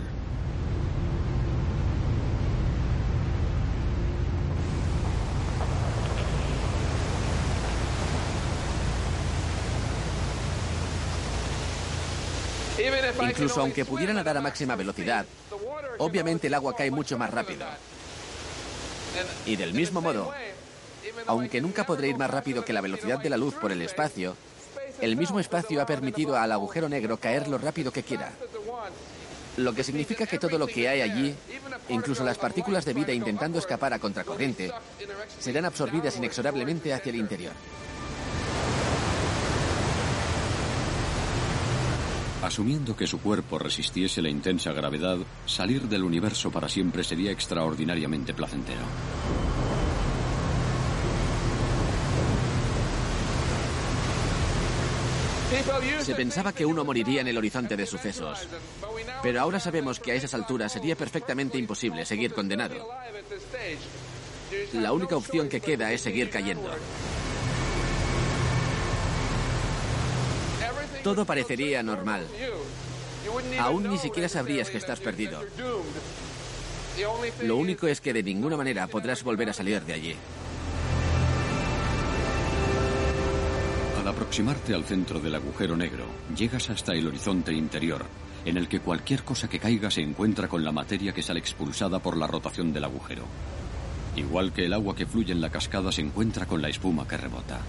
Incluso 13.29 13.61
aunque 13.61 13.85
pudiera 13.85 14.13
nadar 14.13 14.37
a 14.37 14.41
máxima 14.41 14.75
velocidad, 14.75 15.25
obviamente 15.97 16.47
el 16.47 16.53
agua 16.53 16.75
cae 16.75 16.91
mucho 16.91 17.17
más 17.17 17.31
rápido. 17.31 17.65
Y 19.45 19.55
del 19.55 19.73
mismo 19.73 20.01
modo, 20.01 20.31
aunque 21.27 21.61
nunca 21.61 21.85
podré 21.85 22.09
ir 22.09 22.17
más 22.17 22.29
rápido 22.29 22.65
que 22.65 22.73
la 22.73 22.81
velocidad 22.81 23.19
de 23.19 23.29
la 23.29 23.37
luz 23.37 23.55
por 23.55 23.71
el 23.71 23.81
espacio, 23.81 24.35
el 25.01 25.17
mismo 25.17 25.39
espacio 25.39 25.81
ha 25.81 25.85
permitido 25.85 26.37
al 26.37 26.51
agujero 26.51 26.89
negro 26.89 27.17
caer 27.17 27.47
lo 27.47 27.57
rápido 27.57 27.91
que 27.91 28.03
quiera. 28.03 28.31
Lo 29.57 29.73
que 29.73 29.83
significa 29.83 30.25
que 30.27 30.37
todo 30.37 30.57
lo 30.57 30.67
que 30.67 30.89
hay 30.89 31.01
allí, 31.01 31.35
incluso 31.89 32.23
las 32.23 32.37
partículas 32.37 32.83
de 32.83 32.93
vida 32.93 33.13
intentando 33.13 33.57
escapar 33.57 33.93
a 33.93 33.99
contracorriente, 33.99 34.71
serán 35.39 35.65
absorbidas 35.65 36.17
inexorablemente 36.17 36.93
hacia 36.93 37.11
el 37.11 37.17
interior. 37.17 37.53
Asumiendo 42.45 42.95
que 42.95 43.07
su 43.07 43.19
cuerpo 43.21 43.57
resistiese 43.57 44.21
la 44.21 44.29
intensa 44.29 44.71
gravedad, 44.71 45.17
salir 45.47 45.89
del 45.89 46.03
universo 46.03 46.51
para 46.51 46.69
siempre 46.69 47.03
sería 47.03 47.31
extraordinariamente 47.31 48.35
placentero. 48.35 48.83
Se 56.01 56.13
pensaba 56.13 56.53
que 56.53 56.67
uno 56.67 56.85
moriría 56.85 57.21
en 57.21 57.29
el 57.29 57.37
horizonte 57.39 57.75
de 57.75 57.87
sucesos, 57.87 58.47
pero 59.23 59.41
ahora 59.41 59.59
sabemos 59.59 59.99
que 59.99 60.11
a 60.11 60.15
esas 60.15 60.35
alturas 60.35 60.71
sería 60.71 60.95
perfectamente 60.95 61.57
imposible 61.57 62.05
seguir 62.05 62.31
condenado. 62.31 62.75
La 64.73 64.93
única 64.93 65.15
opción 65.15 65.49
que 65.49 65.61
queda 65.61 65.91
es 65.91 66.01
seguir 66.01 66.29
cayendo. 66.29 66.69
Todo 71.05 71.23
parecería 71.23 71.83
normal. 71.83 72.25
Aún 73.59 73.87
ni 73.87 73.99
siquiera 73.99 74.27
sabrías 74.27 74.71
que 74.71 74.79
estás 74.79 74.99
perdido. 74.99 75.39
Lo 77.43 77.57
único 77.57 77.85
es 77.85 78.01
que 78.01 78.11
de 78.11 78.23
ninguna 78.23 78.57
manera 78.57 78.87
podrás 78.87 79.23
volver 79.23 79.51
a 79.51 79.53
salir 79.53 79.83
de 79.83 79.93
allí. 79.93 80.15
Al 83.99 84.07
aproximarte 84.07 84.73
al 84.73 84.83
centro 84.83 85.19
del 85.19 85.35
agujero 85.35 85.77
negro, 85.77 86.05
llegas 86.35 86.71
hasta 86.71 86.95
el 86.95 87.05
horizonte 87.05 87.53
interior, 87.53 88.03
en 88.43 88.57
el 88.57 88.67
que 88.67 88.79
cualquier 88.79 89.23
cosa 89.23 89.47
que 89.47 89.59
caiga 89.59 89.91
se 89.91 90.01
encuentra 90.01 90.47
con 90.47 90.63
la 90.63 90.71
materia 90.71 91.13
que 91.13 91.21
sale 91.21 91.39
expulsada 91.39 91.99
por 91.99 92.17
la 92.17 92.25
rotación 92.25 92.73
del 92.73 92.85
agujero. 92.85 93.25
Igual 94.15 94.51
que 94.53 94.65
el 94.65 94.73
agua 94.73 94.95
que 94.95 95.05
fluye 95.05 95.33
en 95.33 95.41
la 95.41 95.51
cascada 95.51 95.91
se 95.91 96.01
encuentra 96.01 96.47
con 96.47 96.63
la 96.63 96.69
espuma 96.69 97.07
que 97.07 97.17
rebota. 97.17 97.59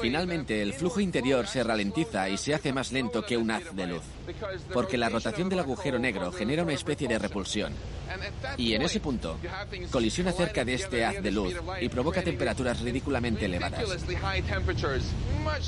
Finalmente, 0.00 0.60
el 0.62 0.72
flujo 0.74 1.00
interior 1.00 1.46
se 1.46 1.62
ralentiza 1.62 2.28
y 2.28 2.36
se 2.36 2.54
hace 2.54 2.72
más 2.72 2.92
lento 2.92 3.24
que 3.24 3.36
un 3.36 3.50
haz 3.50 3.74
de 3.74 3.86
luz, 3.86 4.02
porque 4.72 4.98
la 4.98 5.08
rotación 5.08 5.48
del 5.48 5.60
agujero 5.60 5.98
negro 5.98 6.30
genera 6.32 6.62
una 6.62 6.74
especie 6.74 7.08
de 7.08 7.18
repulsión. 7.18 7.72
Y 8.56 8.74
en 8.74 8.82
ese 8.82 9.00
punto, 9.00 9.38
colisiona 9.90 10.32
cerca 10.32 10.64
de 10.64 10.74
este 10.74 11.04
haz 11.04 11.22
de 11.22 11.30
luz 11.30 11.54
y 11.80 11.88
provoca 11.88 12.22
temperaturas 12.22 12.80
ridículamente 12.80 13.46
elevadas, 13.46 13.88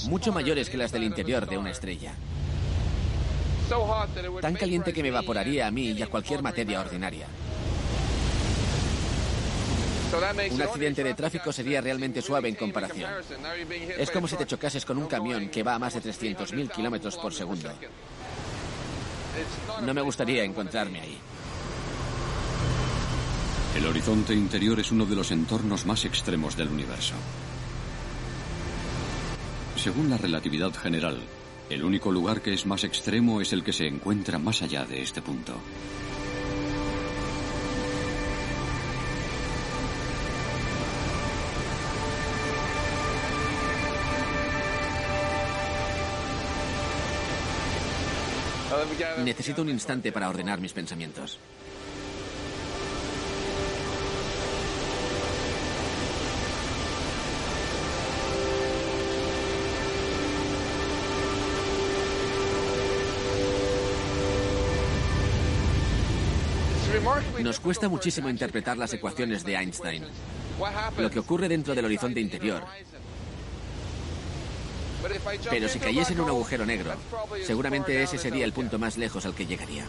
mucho 0.09 0.33
mayores 0.33 0.68
que 0.68 0.76
las 0.76 0.92
del 0.92 1.04
interior 1.04 1.49
de 1.49 1.59
una 1.59 1.71
estrella. 1.71 2.14
Tan 4.40 4.54
caliente 4.54 4.92
que 4.92 5.02
me 5.02 5.09
evaporaría 5.09 5.66
a 5.66 5.71
mí 5.71 5.90
y 5.90 6.02
a 6.02 6.07
cualquier 6.07 6.42
materia 6.42 6.80
ordinaria. 6.80 7.26
Un 10.50 10.62
accidente 10.62 11.04
de 11.04 11.14
tráfico 11.14 11.52
sería 11.52 11.80
realmente 11.80 12.22
suave 12.22 12.48
en 12.48 12.54
comparación. 12.54 13.10
Es 13.98 14.10
como 14.10 14.26
si 14.26 14.36
te 14.36 14.46
chocases 14.46 14.84
con 14.84 14.97
un 14.97 15.06
camión 15.06 15.49
que 15.49 15.62
va 15.62 15.75
a 15.75 15.78
más 15.78 15.94
de 15.94 16.02
300.000 16.02 16.71
kilómetros 16.71 17.16
por 17.16 17.34
segundo. 17.34 17.71
No 19.82 19.92
me 19.92 20.00
gustaría 20.00 20.44
encontrarme 20.44 21.00
ahí. 21.00 21.18
El 23.76 23.86
horizonte 23.86 24.32
interior 24.32 24.80
es 24.80 24.90
uno 24.90 25.04
de 25.04 25.14
los 25.14 25.30
entornos 25.30 25.84
más 25.84 26.04
extremos 26.04 26.56
del 26.56 26.68
universo. 26.68 27.14
Según 29.76 30.10
la 30.10 30.16
relatividad 30.16 30.73
general, 30.75 31.18
el 31.71 31.84
único 31.84 32.10
lugar 32.10 32.40
que 32.40 32.54
es 32.54 32.66
más 32.66 32.82
extremo 32.82 33.40
es 33.40 33.52
el 33.52 33.62
que 33.62 33.73
se 33.73 33.86
encuentra 33.86 34.38
más 34.38 34.62
allá 34.62 34.84
de 34.84 35.02
este 35.02 35.23
punto. 35.23 35.54
Necesito 49.24 49.62
un 49.62 49.68
instante 49.68 50.12
para 50.12 50.28
ordenar 50.28 50.60
mis 50.60 50.72
pensamientos. 50.72 51.38
Nos 67.40 67.60
cuesta 67.60 67.88
muchísimo 67.88 68.28
interpretar 68.28 68.76
las 68.76 68.92
ecuaciones 68.92 69.44
de 69.44 69.54
Einstein. 69.54 70.04
Lo 70.98 71.10
que 71.10 71.20
ocurre 71.20 71.48
dentro 71.48 71.74
del 71.74 71.84
horizonte 71.84 72.20
interior 72.20 72.64
pero 75.50 75.69
si 75.69 75.78
cayese 75.78 76.13
en 76.13 76.21
un 76.21 76.28
agujero 76.28 76.67
negro, 76.67 76.93
seguramente 77.45 78.02
ese 78.02 78.19
sería 78.19 78.45
el 78.45 78.52
punto 78.52 78.78
más 78.78 78.97
lejos 78.97 79.25
al 79.26 79.34
que 79.34 79.47
llegaría. 79.47 79.84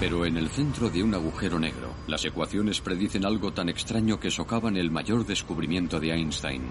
Pero 0.00 0.24
en 0.24 0.38
el 0.38 0.48
centro 0.48 0.88
de 0.88 1.02
un 1.02 1.14
agujero 1.14 1.58
negro, 1.58 1.94
las 2.06 2.24
ecuaciones 2.24 2.80
predicen 2.80 3.26
algo 3.26 3.52
tan 3.52 3.68
extraño 3.68 4.18
que 4.18 4.30
socavan 4.30 4.78
el 4.78 4.90
mayor 4.90 5.26
descubrimiento 5.26 6.00
de 6.00 6.12
Einstein 6.12 6.62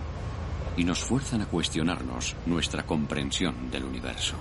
y 0.76 0.84
nos 0.84 1.04
fuerzan 1.04 1.42
a 1.42 1.46
cuestionarnos 1.46 2.36
nuestra 2.48 2.88
comprensión 2.88 3.70
del 3.70 3.84
universo. 3.84 4.36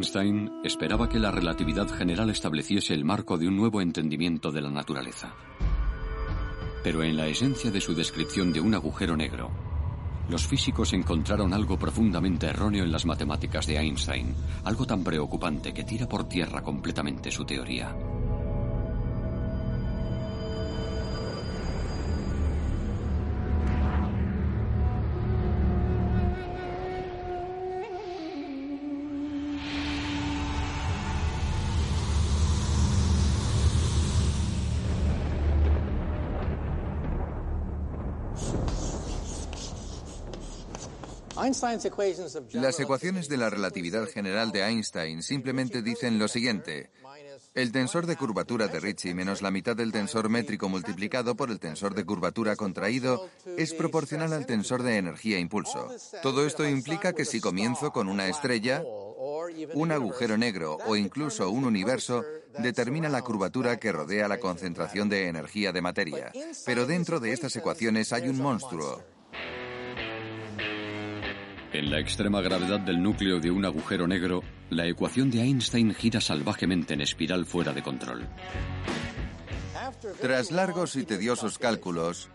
Einstein 0.00 0.50
esperaba 0.64 1.10
que 1.10 1.18
la 1.18 1.30
relatividad 1.30 1.86
general 1.86 2.30
estableciese 2.30 2.94
el 2.94 3.04
marco 3.04 3.36
de 3.36 3.46
un 3.46 3.54
nuevo 3.54 3.82
entendimiento 3.82 4.50
de 4.50 4.62
la 4.62 4.70
naturaleza. 4.70 5.34
Pero 6.82 7.02
en 7.02 7.18
la 7.18 7.26
esencia 7.26 7.70
de 7.70 7.82
su 7.82 7.94
descripción 7.94 8.50
de 8.50 8.62
un 8.62 8.74
agujero 8.74 9.14
negro, 9.14 9.50
los 10.30 10.46
físicos 10.46 10.94
encontraron 10.94 11.52
algo 11.52 11.78
profundamente 11.78 12.46
erróneo 12.46 12.82
en 12.82 12.92
las 12.92 13.04
matemáticas 13.04 13.66
de 13.66 13.76
Einstein, 13.76 14.34
algo 14.64 14.86
tan 14.86 15.04
preocupante 15.04 15.74
que 15.74 15.84
tira 15.84 16.08
por 16.08 16.26
tierra 16.26 16.62
completamente 16.62 17.30
su 17.30 17.44
teoría. 17.44 17.94
Las 42.52 42.78
ecuaciones 42.80 43.28
de 43.28 43.36
la 43.38 43.48
relatividad 43.48 44.06
general 44.08 44.52
de 44.52 44.62
Einstein 44.62 45.22
simplemente 45.22 45.80
dicen 45.82 46.18
lo 46.18 46.28
siguiente. 46.28 46.90
El 47.52 47.72
tensor 47.72 48.06
de 48.06 48.16
curvatura 48.16 48.68
de 48.68 48.78
Ricci 48.78 49.12
menos 49.12 49.42
la 49.42 49.50
mitad 49.50 49.74
del 49.74 49.90
tensor 49.90 50.28
métrico 50.28 50.68
multiplicado 50.68 51.34
por 51.34 51.50
el 51.50 51.58
tensor 51.58 51.94
de 51.94 52.04
curvatura 52.04 52.54
contraído 52.54 53.28
es 53.56 53.74
proporcional 53.74 54.32
al 54.32 54.46
tensor 54.46 54.84
de 54.84 54.98
energía-impulso. 54.98 55.88
Todo 56.22 56.46
esto 56.46 56.68
implica 56.68 57.12
que 57.12 57.24
si 57.24 57.40
comienzo 57.40 57.90
con 57.90 58.08
una 58.08 58.28
estrella, 58.28 58.84
un 59.74 59.90
agujero 59.90 60.38
negro 60.38 60.78
o 60.86 60.94
incluso 60.94 61.50
un 61.50 61.64
universo, 61.64 62.24
determina 62.58 63.08
la 63.08 63.22
curvatura 63.22 63.78
que 63.78 63.90
rodea 63.90 64.28
la 64.28 64.38
concentración 64.38 65.08
de 65.08 65.26
energía 65.26 65.72
de 65.72 65.82
materia. 65.82 66.32
Pero 66.64 66.86
dentro 66.86 67.18
de 67.18 67.32
estas 67.32 67.56
ecuaciones 67.56 68.12
hay 68.12 68.28
un 68.28 68.38
monstruo, 68.38 69.02
en 71.72 71.90
la 71.90 71.98
extrema 71.98 72.40
gravedad 72.40 72.80
del 72.80 73.02
núcleo 73.02 73.40
de 73.40 73.50
un 73.50 73.64
agujero 73.64 74.06
negro, 74.06 74.42
la 74.70 74.86
ecuación 74.86 75.30
de 75.30 75.40
Einstein 75.42 75.94
gira 75.94 76.20
salvajemente 76.20 76.94
en 76.94 77.00
espiral 77.00 77.46
fuera 77.46 77.72
de 77.72 77.82
control. 77.82 78.26
Tras 80.20 80.50
largos 80.50 80.96
y 80.96 81.04
tediosos 81.04 81.58
cálculos, 81.58 82.28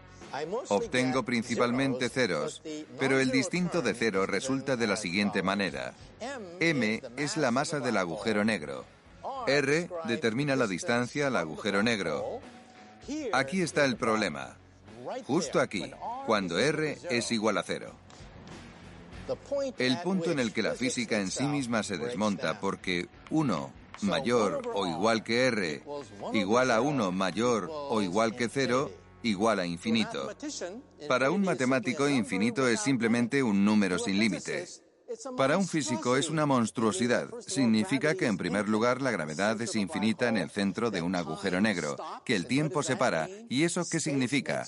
obtengo 0.70 1.24
principalmente 1.24 2.10
ceros, 2.10 2.62
pero 3.00 3.20
el 3.20 3.32
distinto 3.32 3.82
de 3.82 3.94
cero 3.94 4.26
resulta 4.26 4.76
de 4.76 4.88
la 4.88 4.96
siguiente 4.96 5.44
manera. 5.44 5.94
M 6.60 7.02
es 7.18 7.38
la 7.38 7.52
masa 7.52 7.80
del 7.80 7.98
agujero 7.98 8.44
negro. 8.44 8.86
R 9.48 9.90
determina 10.06 10.56
la 10.56 10.68
distancia 10.68 11.28
al 11.28 11.36
agujero 11.36 11.84
negro. 11.84 12.40
Aquí 13.34 13.62
está 13.62 13.86
el 13.86 13.96
problema. 13.96 14.58
Justo 15.26 15.60
aquí, 15.60 15.92
cuando 16.26 16.58
R 16.58 16.98
es 17.10 17.32
igual 17.32 17.58
a 17.58 17.64
cero. 17.64 18.05
El 19.78 20.02
punto 20.02 20.32
en 20.32 20.40
el 20.40 20.54
que 20.54 20.62
la 20.62 20.74
física 20.74 21.20
en 21.20 21.32
sí 21.32 21.44
misma 21.44 21.84
se 21.84 21.98
desmonta 21.98 22.60
porque 22.60 23.08
1 23.30 23.72
mayor 24.02 24.62
o 24.74 24.88
igual 24.88 25.24
que 25.24 25.48
r 25.48 25.84
igual 26.34 26.72
a 26.72 26.82
1 26.82 27.12
mayor 27.12 27.70
o 27.72 28.02
igual 28.02 28.36
que 28.36 28.50
0 28.50 28.92
igual 29.24 29.60
a 29.60 29.66
infinito. 29.66 30.30
Para 31.08 31.32
un 31.32 31.42
matemático 31.42 32.08
infinito 32.08 32.68
es 32.68 32.80
simplemente 32.80 33.42
un 33.42 33.66
número 33.66 33.98
sin 33.98 34.20
límites. 34.20 34.85
Para 35.38 35.58
un 35.58 35.68
físico 35.68 36.18
es 36.18 36.30
una 36.30 36.46
monstruosidad. 36.46 37.30
Significa 37.46 38.16
que 38.16 38.28
en 38.28 38.38
primer 38.38 38.70
lugar 38.70 39.02
la 39.02 39.12
gravedad 39.12 39.62
es 39.62 39.76
infinita 39.76 40.28
en 40.30 40.38
el 40.38 40.50
centro 40.50 40.92
de 40.92 41.02
un 41.02 41.16
agujero 41.16 41.62
negro, 41.62 41.96
que 42.24 42.36
el 42.36 42.48
tiempo 42.48 42.84
se 42.84 42.96
para. 42.96 43.30
¿Y 43.50 43.64
eso 43.64 43.84
qué 43.90 44.00
significa? 44.00 44.68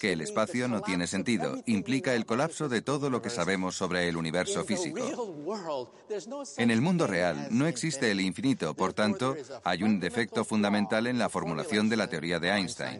Que 0.00 0.12
el 0.12 0.20
espacio 0.20 0.68
no 0.68 0.82
tiene 0.82 1.06
sentido. 1.06 1.62
Implica 1.66 2.14
el 2.14 2.26
colapso 2.26 2.68
de 2.68 2.82
todo 2.82 3.10
lo 3.10 3.22
que 3.22 3.30
sabemos 3.30 3.76
sobre 3.76 4.08
el 4.08 4.16
universo 4.16 4.64
físico. 4.64 5.00
En 6.56 6.70
el 6.70 6.80
mundo 6.80 7.06
real 7.06 7.48
no 7.50 7.66
existe 7.66 8.10
el 8.10 8.20
infinito, 8.20 8.74
por 8.74 8.92
tanto, 8.92 9.36
hay 9.64 9.82
un 9.82 10.00
defecto 10.00 10.44
fundamental 10.44 11.06
en 11.06 11.18
la 11.18 11.28
formulación 11.28 11.88
de 11.88 11.96
la 11.96 12.08
teoría 12.08 12.38
de 12.38 12.50
Einstein. 12.50 12.98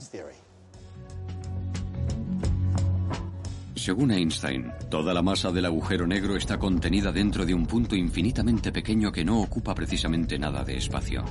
Según 3.86 4.10
Einstein, 4.10 4.72
toda 4.90 5.14
la 5.14 5.22
masa 5.22 5.52
del 5.52 5.64
agujero 5.64 6.08
negro 6.08 6.36
está 6.36 6.58
contenida 6.58 7.12
dentro 7.12 7.46
de 7.46 7.54
un 7.54 7.66
punto 7.66 7.94
infinitamente 7.94 8.72
pequeño 8.72 9.12
que 9.12 9.24
no 9.24 9.40
ocupa 9.40 9.76
precisamente 9.76 10.40
nada 10.40 10.64
de 10.64 10.76
espacio. 10.76 11.24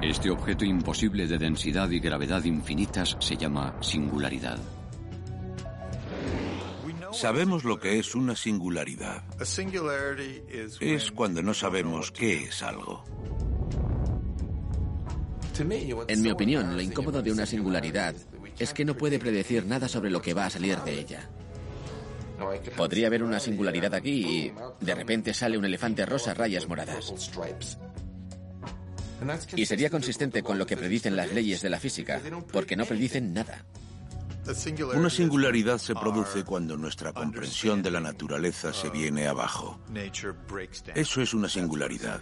Este 0.00 0.30
objeto 0.30 0.64
imposible 0.64 1.26
de 1.26 1.36
densidad 1.36 1.90
y 1.90 2.00
gravedad 2.00 2.44
infinitas 2.44 3.14
se 3.20 3.36
llama 3.36 3.76
singularidad. 3.82 4.58
Sabemos 7.12 7.64
lo 7.64 7.78
que 7.78 7.98
es 7.98 8.14
una 8.14 8.34
singularidad. 8.34 9.22
Es 10.80 11.12
cuando 11.12 11.42
no 11.42 11.52
sabemos 11.52 12.10
qué 12.10 12.44
es 12.44 12.62
algo. 12.62 13.04
En 16.08 16.22
mi 16.22 16.30
opinión, 16.30 16.74
lo 16.74 16.80
incómodo 16.80 17.20
de 17.20 17.32
una 17.32 17.44
singularidad 17.44 18.14
es 18.62 18.72
que 18.72 18.84
no 18.84 18.96
puede 18.96 19.18
predecir 19.18 19.66
nada 19.66 19.88
sobre 19.88 20.10
lo 20.10 20.22
que 20.22 20.34
va 20.34 20.46
a 20.46 20.50
salir 20.50 20.78
de 20.78 21.00
ella. 21.00 21.28
Podría 22.76 23.06
haber 23.06 23.22
una 23.22 23.40
singularidad 23.40 23.94
aquí 23.94 24.24
y 24.24 24.52
de 24.80 24.94
repente 24.94 25.34
sale 25.34 25.58
un 25.58 25.64
elefante 25.64 26.06
rosa 26.06 26.34
rayas 26.34 26.68
moradas. 26.68 27.12
Y 29.56 29.66
sería 29.66 29.90
consistente 29.90 30.42
con 30.42 30.58
lo 30.58 30.66
que 30.66 30.76
predicen 30.76 31.16
las 31.16 31.32
leyes 31.32 31.62
de 31.62 31.70
la 31.70 31.78
física, 31.78 32.20
porque 32.52 32.76
no 32.76 32.84
predicen 32.84 33.32
nada. 33.32 33.64
Una 34.94 35.08
singularidad 35.08 35.78
se 35.78 35.94
produce 35.94 36.42
cuando 36.42 36.76
nuestra 36.76 37.12
comprensión 37.12 37.80
de 37.80 37.92
la 37.92 38.00
naturaleza 38.00 38.72
se 38.72 38.90
viene 38.90 39.28
abajo. 39.28 39.78
Eso 40.94 41.22
es 41.22 41.32
una 41.32 41.48
singularidad. 41.48 42.20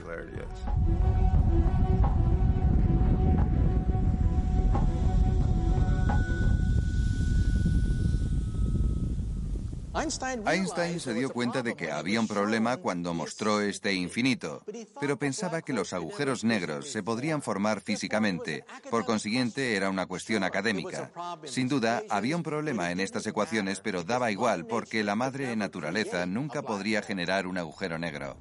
Einstein 9.92 11.00
se 11.00 11.14
dio 11.14 11.30
cuenta 11.30 11.62
de 11.62 11.74
que 11.74 11.90
había 11.90 12.20
un 12.20 12.28
problema 12.28 12.76
cuando 12.76 13.12
mostró 13.12 13.60
este 13.60 13.92
infinito, 13.92 14.62
pero 15.00 15.18
pensaba 15.18 15.62
que 15.62 15.72
los 15.72 15.92
agujeros 15.92 16.44
negros 16.44 16.92
se 16.92 17.02
podrían 17.02 17.42
formar 17.42 17.80
físicamente, 17.80 18.64
por 18.88 19.04
consiguiente 19.04 19.74
era 19.74 19.90
una 19.90 20.06
cuestión 20.06 20.44
académica. 20.44 21.10
Sin 21.44 21.68
duda, 21.68 22.04
había 22.08 22.36
un 22.36 22.44
problema 22.44 22.92
en 22.92 23.00
estas 23.00 23.26
ecuaciones, 23.26 23.80
pero 23.80 24.04
daba 24.04 24.30
igual 24.30 24.64
porque 24.66 25.02
la 25.02 25.16
madre 25.16 25.56
naturaleza 25.56 26.24
nunca 26.24 26.62
podría 26.62 27.02
generar 27.02 27.48
un 27.48 27.58
agujero 27.58 27.98
negro. 27.98 28.36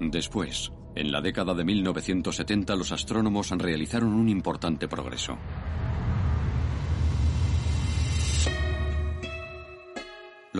Después, 0.00 0.72
en 0.94 1.12
la 1.12 1.20
década 1.20 1.52
de 1.52 1.64
1970, 1.64 2.74
los 2.74 2.90
astrónomos 2.90 3.50
realizaron 3.50 4.14
un 4.14 4.30
importante 4.30 4.88
progreso. 4.88 5.36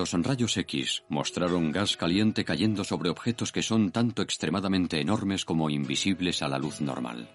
Los 0.00 0.14
rayos 0.14 0.56
X 0.56 1.02
mostraron 1.10 1.72
gas 1.72 1.98
caliente 1.98 2.42
cayendo 2.42 2.84
sobre 2.84 3.10
objetos 3.10 3.52
que 3.52 3.62
son 3.62 3.90
tanto 3.90 4.22
extremadamente 4.22 4.98
enormes 4.98 5.44
como 5.44 5.68
invisibles 5.68 6.40
a 6.40 6.48
la 6.48 6.58
luz 6.58 6.80
normal. 6.80 7.28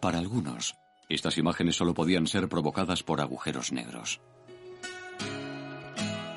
Para 0.00 0.18
algunos, 0.18 0.76
estas 1.10 1.36
imágenes 1.36 1.76
solo 1.76 1.92
podían 1.92 2.26
ser 2.26 2.48
provocadas 2.48 3.02
por 3.02 3.20
agujeros 3.20 3.70
negros. 3.70 4.22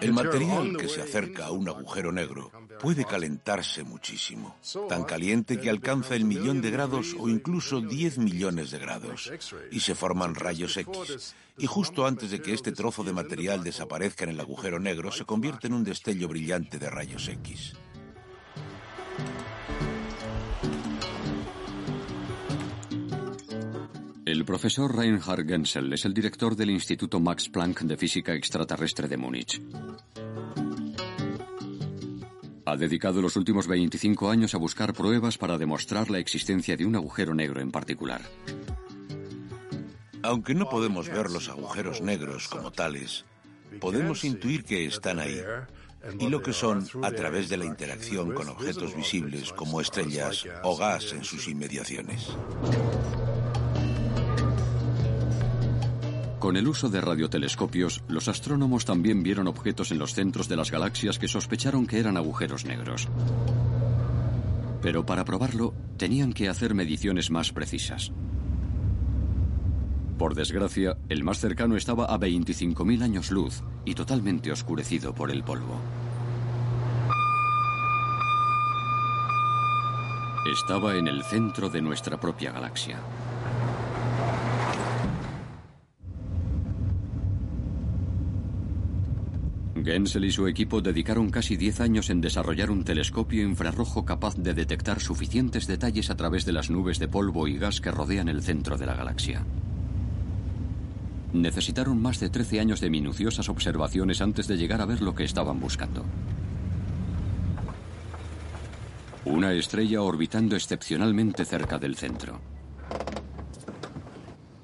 El 0.01 0.13
material 0.13 0.77
que 0.77 0.88
se 0.88 1.01
acerca 1.01 1.47
a 1.47 1.51
un 1.51 1.67
agujero 1.67 2.12
negro 2.12 2.51
puede 2.79 3.05
calentarse 3.05 3.83
muchísimo, 3.83 4.55
tan 4.88 5.03
caliente 5.03 5.59
que 5.59 5.69
alcanza 5.69 6.15
el 6.15 6.25
millón 6.25 6.62
de 6.62 6.71
grados 6.71 7.15
o 7.19 7.27
incluso 7.27 7.81
10 7.81 8.17
millones 8.19 8.71
de 8.71 8.79
grados, 8.79 9.31
y 9.71 9.81
se 9.81 9.95
forman 9.95 10.35
rayos 10.35 10.77
X. 10.77 11.35
Y 11.57 11.65
justo 11.65 12.05
antes 12.05 12.31
de 12.31 12.41
que 12.41 12.53
este 12.53 12.71
trozo 12.71 13.03
de 13.03 13.13
material 13.13 13.63
desaparezca 13.63 14.23
en 14.23 14.31
el 14.31 14.39
agujero 14.39 14.79
negro, 14.79 15.12
se 15.12 15.25
convierte 15.25 15.67
en 15.67 15.73
un 15.73 15.83
destello 15.83 16.27
brillante 16.27 16.79
de 16.79 16.89
rayos 16.89 17.27
X. 17.27 17.73
El 24.29 24.45
profesor 24.45 24.95
Reinhard 24.95 25.47
Genzel 25.47 25.91
es 25.91 26.05
el 26.05 26.13
director 26.13 26.55
del 26.55 26.69
Instituto 26.69 27.19
Max 27.19 27.49
Planck 27.49 27.81
de 27.81 27.97
Física 27.97 28.31
Extraterrestre 28.35 29.07
de 29.07 29.17
Múnich. 29.17 29.59
Ha 32.63 32.77
dedicado 32.77 33.23
los 33.23 33.35
últimos 33.37 33.65
25 33.65 34.29
años 34.29 34.53
a 34.53 34.59
buscar 34.59 34.93
pruebas 34.93 35.39
para 35.39 35.57
demostrar 35.57 36.11
la 36.11 36.19
existencia 36.19 36.77
de 36.77 36.85
un 36.85 36.95
agujero 36.95 37.33
negro 37.33 37.59
en 37.59 37.71
particular. 37.71 38.21
Aunque 40.21 40.53
no 40.53 40.69
podemos 40.69 41.09
ver 41.09 41.31
los 41.31 41.49
agujeros 41.49 42.01
negros 42.01 42.47
como 42.49 42.69
tales, 42.69 43.25
podemos 43.81 44.23
intuir 44.25 44.63
que 44.63 44.85
están 44.85 45.17
ahí 45.17 45.41
y 46.19 46.29
lo 46.29 46.43
que 46.43 46.53
son 46.53 46.85
a 47.01 47.09
través 47.09 47.49
de 47.49 47.57
la 47.57 47.65
interacción 47.65 48.35
con 48.35 48.47
objetos 48.49 48.95
visibles 48.95 49.51
como 49.53 49.81
estrellas 49.81 50.45
o 50.61 50.77
gas 50.77 51.13
en 51.13 51.23
sus 51.23 51.47
inmediaciones. 51.47 52.27
Con 56.39 56.56
el 56.56 56.69
uso 56.69 56.88
de 56.88 57.02
radiotelescopios, 57.02 58.02
los 58.08 58.30
astrónomos 58.30 58.86
también 58.86 59.23
vieron 59.23 59.47
objetos 59.47 59.91
en 59.91 59.99
los 59.99 60.13
centros 60.13 60.47
de 60.47 60.56
las 60.56 60.71
galaxias 60.71 61.19
que 61.19 61.28
sospecharon 61.28 61.86
que 61.86 61.99
eran 61.99 62.15
agujeros 62.15 62.63
negros. 62.63 63.10
Pero 64.82 65.06
para 65.06 65.25
probarlo, 65.25 65.73
tenían 65.97 66.32
que 66.32 66.47
hacer 66.47 66.73
mediciones 66.73 67.30
más 67.30 67.52
precisas. 67.52 68.13
Por 70.17 70.34
desgracia, 70.34 70.97
el 71.10 71.25
más 71.25 71.39
cercano 71.39 71.75
estaba 71.75 72.06
a 72.06 72.17
25.000 72.17 73.04
años 73.04 73.32
luz 73.32 73.62
y 73.84 73.93
totalmente 73.93 74.49
oscurecido 74.49 75.13
por 75.13 75.32
el 75.32 75.43
polvo. 75.43 75.75
Estaba 80.49 80.95
en 80.95 81.10
el 81.10 81.21
centro 81.23 81.69
de 81.69 81.82
nuestra 81.82 82.17
propia 82.17 82.54
galaxia. 82.54 82.99
Gensel 89.83 90.25
y 90.25 90.31
su 90.31 90.47
equipo 90.47 90.81
dedicaron 90.81 91.29
casi 91.29 91.55
10 91.55 91.81
años 91.81 92.09
en 92.09 92.21
desarrollar 92.21 92.71
un 92.71 92.83
telescopio 92.83 93.43
infrarrojo 93.43 94.05
capaz 94.05 94.35
de 94.35 94.53
detectar 94.53 94.99
suficientes 94.99 95.67
detalles 95.67 96.09
a 96.09 96.15
través 96.15 96.45
de 96.45 96.53
las 96.53 96.69
nubes 96.69 96.99
de 96.99 97.07
polvo 97.07 97.47
y 97.47 97.57
gas 97.57 97.81
que 97.81 97.91
rodean 97.91 98.29
el 98.29 98.41
centro 98.41 98.77
de 98.77 98.85
la 98.85 98.95
galaxia. 98.95 99.45
Necesitaron 101.33 102.01
más 102.01 102.19
de 102.19 102.29
13 102.29 102.59
años 102.59 102.79
de 102.79 102.89
minuciosas 102.89 103.49
observaciones 103.49 104.21
antes 104.21 104.47
de 104.47 104.57
llegar 104.57 104.81
a 104.81 104.85
ver 104.85 105.01
lo 105.01 105.13
que 105.13 105.23
estaban 105.23 105.59
buscando. 105.59 106.03
Una 109.25 109.53
estrella 109.53 110.01
orbitando 110.01 110.55
excepcionalmente 110.55 111.45
cerca 111.45 111.77
del 111.77 111.95
centro. 111.95 112.39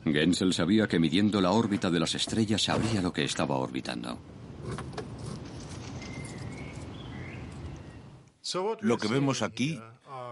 Gensel 0.03 0.53
sabía 0.53 0.87
que 0.87 0.99
midiendo 0.99 1.41
la 1.41 1.51
órbita 1.51 1.91
de 1.91 1.99
las 1.99 2.15
estrellas 2.15 2.63
sabría 2.63 3.01
lo 3.01 3.13
que 3.13 3.23
estaba 3.23 3.57
orbitando. 3.57 4.17
Lo 8.81 8.97
que 8.97 9.07
vemos 9.07 9.41
aquí 9.41 9.79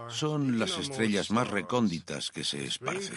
son 0.08 0.58
las 0.58 0.78
estrellas 0.78 1.30
más 1.30 1.48
recónditas 1.48 2.30
que 2.30 2.44
se 2.44 2.64
esparcen. 2.64 3.16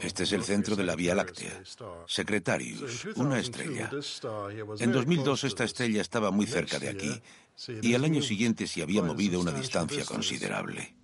Este 0.00 0.22
es 0.24 0.32
el 0.32 0.42
centro 0.42 0.76
de 0.76 0.84
la 0.84 0.96
Vía 0.96 1.14
Láctea. 1.14 1.62
Secretarius, 2.06 3.06
una 3.16 3.38
estrella. 3.38 3.90
En 4.78 4.92
2002 4.92 5.44
esta 5.44 5.64
estrella 5.64 6.00
estaba 6.00 6.30
muy 6.30 6.46
cerca 6.46 6.78
de 6.78 6.88
aquí 6.88 7.22
y 7.82 7.94
al 7.94 8.04
año 8.04 8.22
siguiente 8.22 8.66
se 8.66 8.82
había 8.82 9.02
movido 9.02 9.40
una 9.40 9.52
distancia 9.52 10.04
considerable. 10.04 10.94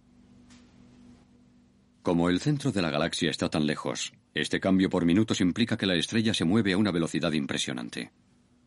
Como 2.02 2.30
el 2.30 2.40
centro 2.40 2.72
de 2.72 2.82
la 2.82 2.90
galaxia 2.90 3.30
está 3.30 3.50
tan 3.50 3.66
lejos, 3.66 4.12
este 4.34 4.58
cambio 4.58 4.88
por 4.88 5.04
minutos 5.04 5.40
implica 5.40 5.76
que 5.76 5.86
la 5.86 5.96
estrella 5.96 6.32
se 6.32 6.44
mueve 6.44 6.72
a 6.72 6.78
una 6.78 6.92
velocidad 6.92 7.32
impresionante. 7.32 8.10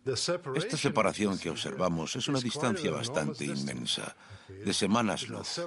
Esta 0.06 0.78
separación 0.78 1.40
que 1.40 1.50
observamos 1.50 2.16
es 2.16 2.28
una 2.28 2.40
distancia 2.40 2.92
bastante 2.92 3.46
inmensa, 3.46 4.16
de 4.50 4.74
semanas 4.74 5.30
luz. 5.30 5.62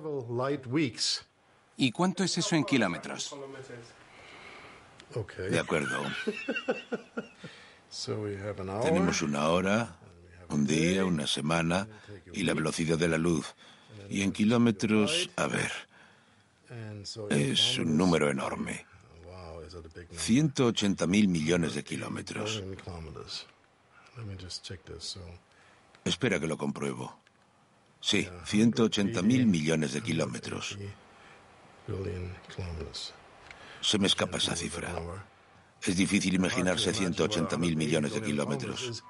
¿Y 1.78 1.90
cuánto 1.92 2.22
es 2.24 2.36
eso 2.36 2.54
en 2.54 2.64
kilómetros? 2.64 3.34
De 5.50 5.58
acuerdo. 5.58 6.02
Tenemos 8.82 9.22
una 9.22 9.48
hora, 9.48 9.96
un 10.50 10.66
día, 10.66 11.04
una 11.04 11.26
semana 11.26 11.88
y 12.32 12.42
la 12.42 12.52
velocidad 12.52 12.98
de 12.98 13.08
la 13.08 13.18
luz. 13.18 13.54
Y 14.10 14.22
en 14.22 14.32
kilómetros, 14.32 15.30
a 15.36 15.46
ver, 15.46 15.72
es 17.30 17.78
un 17.78 17.96
número 17.96 18.30
enorme. 18.30 18.84
180 20.12 21.06
mil 21.06 21.28
millones 21.28 21.74
de 21.74 21.84
kilómetros. 21.84 22.62
Espera 26.04 26.38
que 26.38 26.46
lo 26.46 26.56
compruebo. 26.56 27.18
Sí, 28.00 28.28
180 28.44 29.22
mil 29.22 29.46
millones 29.46 29.92
de 29.92 30.02
kilómetros. 30.02 30.78
Se 33.80 33.98
me 33.98 34.06
escapa 34.06 34.38
esa 34.38 34.54
cifra. 34.56 34.94
Es 35.82 35.96
difícil 35.96 36.34
imaginarse 36.34 36.92
180 36.92 37.56
mil 37.58 37.76
millones 37.76 38.12
de 38.14 38.22
kilómetros. 38.22 39.04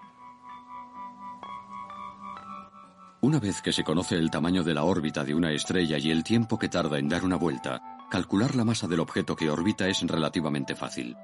Una 3.20 3.40
vez 3.40 3.60
que 3.60 3.72
se 3.72 3.82
conoce 3.82 4.14
el 4.14 4.30
tamaño 4.30 4.62
de 4.62 4.74
la 4.74 4.84
órbita 4.84 5.24
de 5.24 5.34
una 5.34 5.50
estrella 5.52 5.98
y 5.98 6.10
el 6.10 6.22
tiempo 6.22 6.58
que 6.58 6.68
tarda 6.68 6.98
en 6.98 7.08
dar 7.08 7.24
una 7.24 7.36
vuelta, 7.36 7.82
calcular 8.10 8.54
la 8.54 8.64
masa 8.64 8.86
del 8.86 9.00
objeto 9.00 9.34
que 9.34 9.50
orbita 9.50 9.88
es 9.88 10.00
relativamente 10.02 10.76
fácil. 10.76 11.16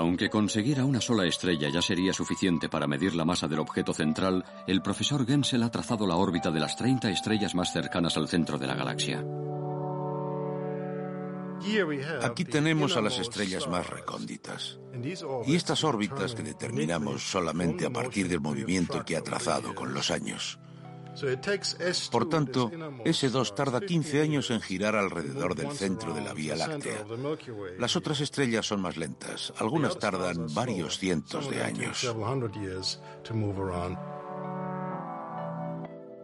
Aunque 0.00 0.30
conseguir 0.30 0.80
una 0.80 0.98
sola 0.98 1.26
estrella 1.26 1.68
ya 1.68 1.82
sería 1.82 2.14
suficiente 2.14 2.70
para 2.70 2.86
medir 2.86 3.14
la 3.14 3.26
masa 3.26 3.46
del 3.48 3.58
objeto 3.58 3.92
central, 3.92 4.46
el 4.66 4.80
profesor 4.80 5.26
Gensel 5.26 5.62
ha 5.62 5.70
trazado 5.70 6.06
la 6.06 6.16
órbita 6.16 6.50
de 6.50 6.58
las 6.58 6.74
30 6.74 7.10
estrellas 7.10 7.54
más 7.54 7.70
cercanas 7.70 8.16
al 8.16 8.26
centro 8.26 8.56
de 8.56 8.66
la 8.66 8.74
galaxia. 8.74 9.22
Aquí 12.22 12.46
tenemos 12.46 12.96
a 12.96 13.02
las 13.02 13.18
estrellas 13.18 13.68
más 13.68 13.90
recónditas. 13.90 14.80
Y 15.44 15.54
estas 15.54 15.84
órbitas 15.84 16.34
que 16.34 16.44
determinamos 16.44 17.22
solamente 17.22 17.84
a 17.84 17.90
partir 17.90 18.26
del 18.26 18.40
movimiento 18.40 19.04
que 19.04 19.18
ha 19.18 19.22
trazado 19.22 19.74
con 19.74 19.92
los 19.92 20.10
años. 20.10 20.58
Por 22.10 22.28
tanto, 22.28 22.70
S2 22.70 23.54
tarda 23.54 23.80
15 23.80 24.22
años 24.22 24.50
en 24.50 24.60
girar 24.60 24.96
alrededor 24.96 25.54
del 25.54 25.72
centro 25.72 26.14
de 26.14 26.22
la 26.22 26.32
Vía 26.32 26.56
Láctea. 26.56 27.04
Las 27.78 27.96
otras 27.96 28.20
estrellas 28.20 28.66
son 28.66 28.80
más 28.80 28.96
lentas. 28.96 29.52
Algunas 29.58 29.98
tardan 29.98 30.46
varios 30.54 30.98
cientos 30.98 31.50
de 31.50 31.62
años. 31.62 32.06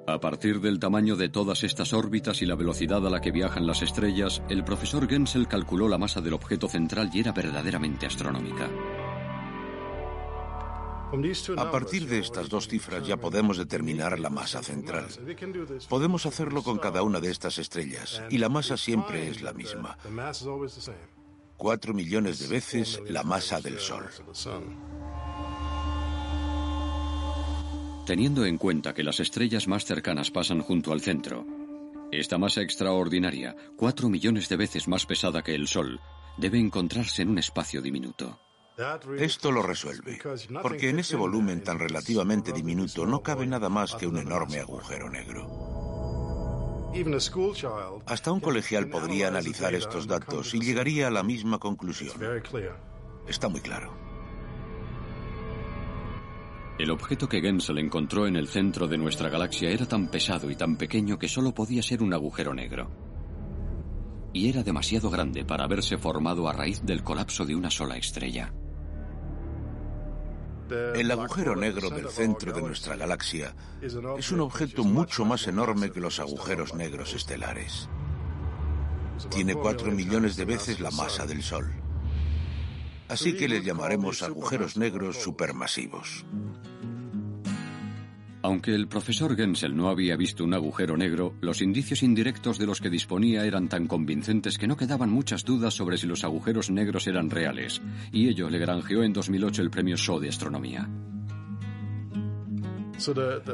A 0.09 0.21
partir 0.21 0.61
del 0.61 0.79
tamaño 0.79 1.17
de 1.17 1.29
todas 1.29 1.65
estas 1.65 1.93
órbitas 1.93 2.41
y 2.41 2.47
la 2.47 2.55
velocidad 2.55 3.05
a 3.05 3.11
la 3.11 3.21
que 3.21 3.33
viajan 3.33 3.67
las 3.67 3.83
estrellas, 3.83 4.41
el 4.49 4.63
profesor 4.63 5.09
Gensel 5.09 5.49
calculó 5.49 5.89
la 5.89 5.99
masa 5.99 6.21
del 6.21 6.35
objeto 6.35 6.69
central 6.69 7.11
y 7.13 7.21
era 7.21 7.33
verdaderamente 7.33 8.07
astronómica. 8.07 8.71
A 11.57 11.71
partir 11.71 12.07
de 12.07 12.19
estas 12.19 12.49
dos 12.49 12.69
cifras 12.69 13.07
ya 13.07 13.17
podemos 13.17 13.57
determinar 13.59 14.19
la 14.19 14.31
masa 14.31 14.63
central. 14.63 15.07
Podemos 15.89 16.27
hacerlo 16.27 16.63
con 16.63 16.79
cada 16.79 17.03
una 17.03 17.21
de 17.21 17.31
estas 17.31 17.59
estrellas 17.59 18.23
y 18.31 18.39
la 18.39 18.49
masa 18.49 18.77
siempre 18.77 19.29
es 19.29 19.43
la 19.43 19.53
misma. 19.53 19.97
Cuatro 21.57 21.95
millones 21.95 22.39
de 22.41 22.49
veces 22.49 23.01
la 23.09 23.23
masa 23.23 23.61
del 23.61 23.79
Sol. 23.79 24.05
Teniendo 28.05 28.45
en 28.45 28.59
cuenta 28.59 28.95
que 28.95 29.03
las 29.03 29.19
estrellas 29.21 29.67
más 29.67 29.85
cercanas 29.85 30.31
pasan 30.31 30.61
junto 30.61 30.93
al 30.93 31.01
centro, 31.01 31.45
esta 32.13 32.39
masa 32.39 32.61
extraordinaria, 32.61 33.57
cuatro 33.77 34.09
millones 34.09 34.49
de 34.49 34.57
veces 34.57 34.87
más 34.87 35.07
pesada 35.07 35.43
que 35.43 35.55
el 35.55 35.67
Sol, 35.67 36.01
debe 36.37 36.59
encontrarse 36.59 37.23
en 37.23 37.31
un 37.31 37.39
espacio 37.39 37.83
diminuto. 37.83 38.39
Esto 39.19 39.51
lo 39.53 39.63
resuelve, 39.63 40.19
porque 40.61 40.91
en 40.91 40.99
ese 40.99 41.17
volumen 41.17 41.63
tan 41.63 41.79
relativamente 41.79 42.53
diminuto 42.53 43.07
no 43.07 43.23
cabe 43.23 43.47
nada 43.47 43.71
más 43.71 43.95
que 43.95 44.07
un 44.07 44.19
enorme 44.19 44.59
agujero 44.61 45.09
negro. 45.09 46.93
Hasta 48.07 48.33
un 48.33 48.41
colegial 48.41 48.89
podría 48.89 49.29
analizar 49.29 49.75
estos 49.75 50.07
datos 50.07 50.55
y 50.55 50.61
llegaría 50.61 51.09
a 51.09 51.11
la 51.11 51.23
misma 51.23 51.59
conclusión. 51.59 52.17
Está 53.27 53.49
muy 53.49 53.61
claro. 53.61 53.93
El 56.79 56.91
objeto 56.91 57.29
que 57.29 57.41
Gensel 57.41 57.79
encontró 57.79 58.27
en 58.27 58.37
el 58.37 58.49
centro 58.49 58.87
de 58.87 58.99
nuestra 58.99 59.31
galaxia 59.31 59.71
era 59.71 59.87
tan 59.87 60.09
pesado 60.09 60.51
y 60.51 60.57
tan 60.57 60.77
pequeño 60.77 61.19
que 61.19 61.29
solo 61.29 61.55
podía 61.55 61.83
ser 61.83 62.03
un 62.03 62.13
agujero 62.13 62.53
negro. 62.53 62.91
Y 64.35 64.51
era 64.51 64.63
demasiado 64.63 65.09
grande 65.09 65.47
para 65.47 65.65
haberse 65.65 65.97
formado 65.97 66.47
a 66.47 66.53
raíz 66.53 66.83
del 66.83 67.03
colapso 67.03 67.47
de 67.47 67.55
una 67.55 67.71
sola 67.71 67.97
estrella. 67.97 68.53
El 70.71 71.11
agujero 71.11 71.55
negro 71.55 71.91
del 71.91 72.09
centro 72.09 72.53
de 72.53 72.63
nuestra 72.63 72.97
galaxia 72.97 73.55
es 73.81 74.31
un 74.33 74.41
objeto 74.41 74.85
mucho 74.85 75.25
más 75.25 75.47
enorme 75.47 75.91
que 75.91 76.01
los 76.01 76.19
agujeros 76.19 76.75
negros 76.75 77.15
estelares. 77.15 77.89
Tiene 79.31 79.55
cuatro 79.55 79.91
millones 79.93 80.37
de 80.37 80.45
veces 80.45 80.81
la 80.81 80.91
masa 80.91 81.27
del 81.27 81.43
Sol. 81.43 81.73
Así 83.09 83.37
que 83.37 83.49
les 83.49 83.65
llamaremos 83.65 84.23
agujeros 84.23 84.77
negros 84.77 85.17
supermasivos. 85.23 86.25
Aunque 88.47 88.77
el 88.77 88.87
profesor 88.87 89.35
Gensel 89.35 89.77
no 89.77 89.89
había 89.89 90.15
visto 90.15 90.45
un 90.45 90.55
agujero 90.55 90.97
negro, 90.97 91.35
los 91.41 91.61
indicios 91.63 92.05
indirectos 92.05 92.59
de 92.59 92.67
los 92.67 92.81
que 92.81 92.89
disponía 92.89 93.45
eran 93.45 93.69
tan 93.69 93.89
convincentes 93.89 94.57
que 94.57 94.69
no 94.69 94.77
quedaban 94.77 95.11
muchas 95.11 95.45
dudas 95.45 95.75
sobre 95.75 95.99
si 95.99 96.07
los 96.07 96.23
agujeros 96.23 96.71
negros 96.71 97.09
eran 97.09 97.29
reales, 97.29 97.83
y 98.13 98.29
ello 98.29 98.49
le 98.49 98.61
granjeó 98.61 99.03
en 99.03 99.13
2008 99.13 99.63
el 99.63 99.71
premio 99.71 99.97
Shaw 99.97 100.21
de 100.21 100.29
Astronomía. 100.29 100.89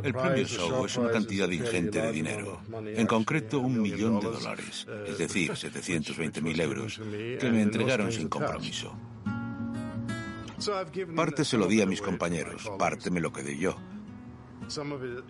El 0.05 0.12
premio 0.12 0.44
Shaw 0.44 0.85
es 0.85 0.96
una 0.98 1.11
cantidad 1.11 1.48
ingente 1.48 1.98
de 1.98 2.12
dinero, 2.12 2.61
en 2.85 3.07
concreto 3.07 3.61
un 3.61 3.81
millón 3.81 4.20
de 4.20 4.26
dólares, 4.26 4.87
es 5.07 5.16
decir, 5.16 5.52
720.000 5.52 6.61
euros, 6.61 7.00
que 7.40 7.50
me 7.50 7.62
entregaron 7.62 8.12
sin 8.12 8.28
compromiso. 8.28 8.94
Parte 11.16 11.46
se 11.46 11.57
lo 11.57 11.66
di 11.66 11.81
a 11.81 11.87
mis 11.87 12.02
compañeros, 12.02 12.70
parte 12.78 13.11
me 13.11 13.22
lo 13.22 13.33
quedé 13.33 13.57
yo. 13.57 13.74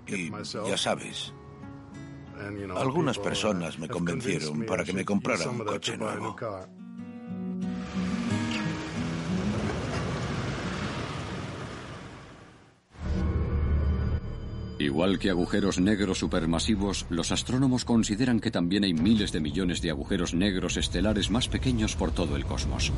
Y 0.06 0.30
ya 0.68 0.76
sabes, 0.76 1.32
algunas 2.76 3.18
personas 3.18 3.78
me 3.78 3.88
convencieron 3.88 4.64
para 4.66 4.84
que 4.84 4.92
me 4.92 5.04
comprara 5.04 5.48
un 5.50 5.58
coche 5.58 5.96
nuevo. 5.96 6.36
Igual 14.78 15.20
que 15.20 15.30
agujeros 15.30 15.78
negros 15.78 16.18
supermasivos, 16.18 17.06
los 17.08 17.30
astrónomos 17.30 17.84
consideran 17.84 18.40
que 18.40 18.50
también 18.50 18.82
hay 18.82 18.92
miles 18.92 19.30
de 19.30 19.40
millones 19.40 19.80
de 19.80 19.90
agujeros 19.90 20.34
negros 20.34 20.76
estelares 20.76 21.30
más 21.30 21.48
pequeños 21.48 21.94
por 21.94 22.10
todo 22.10 22.34
el 22.34 22.44
cosmos. 22.44 22.92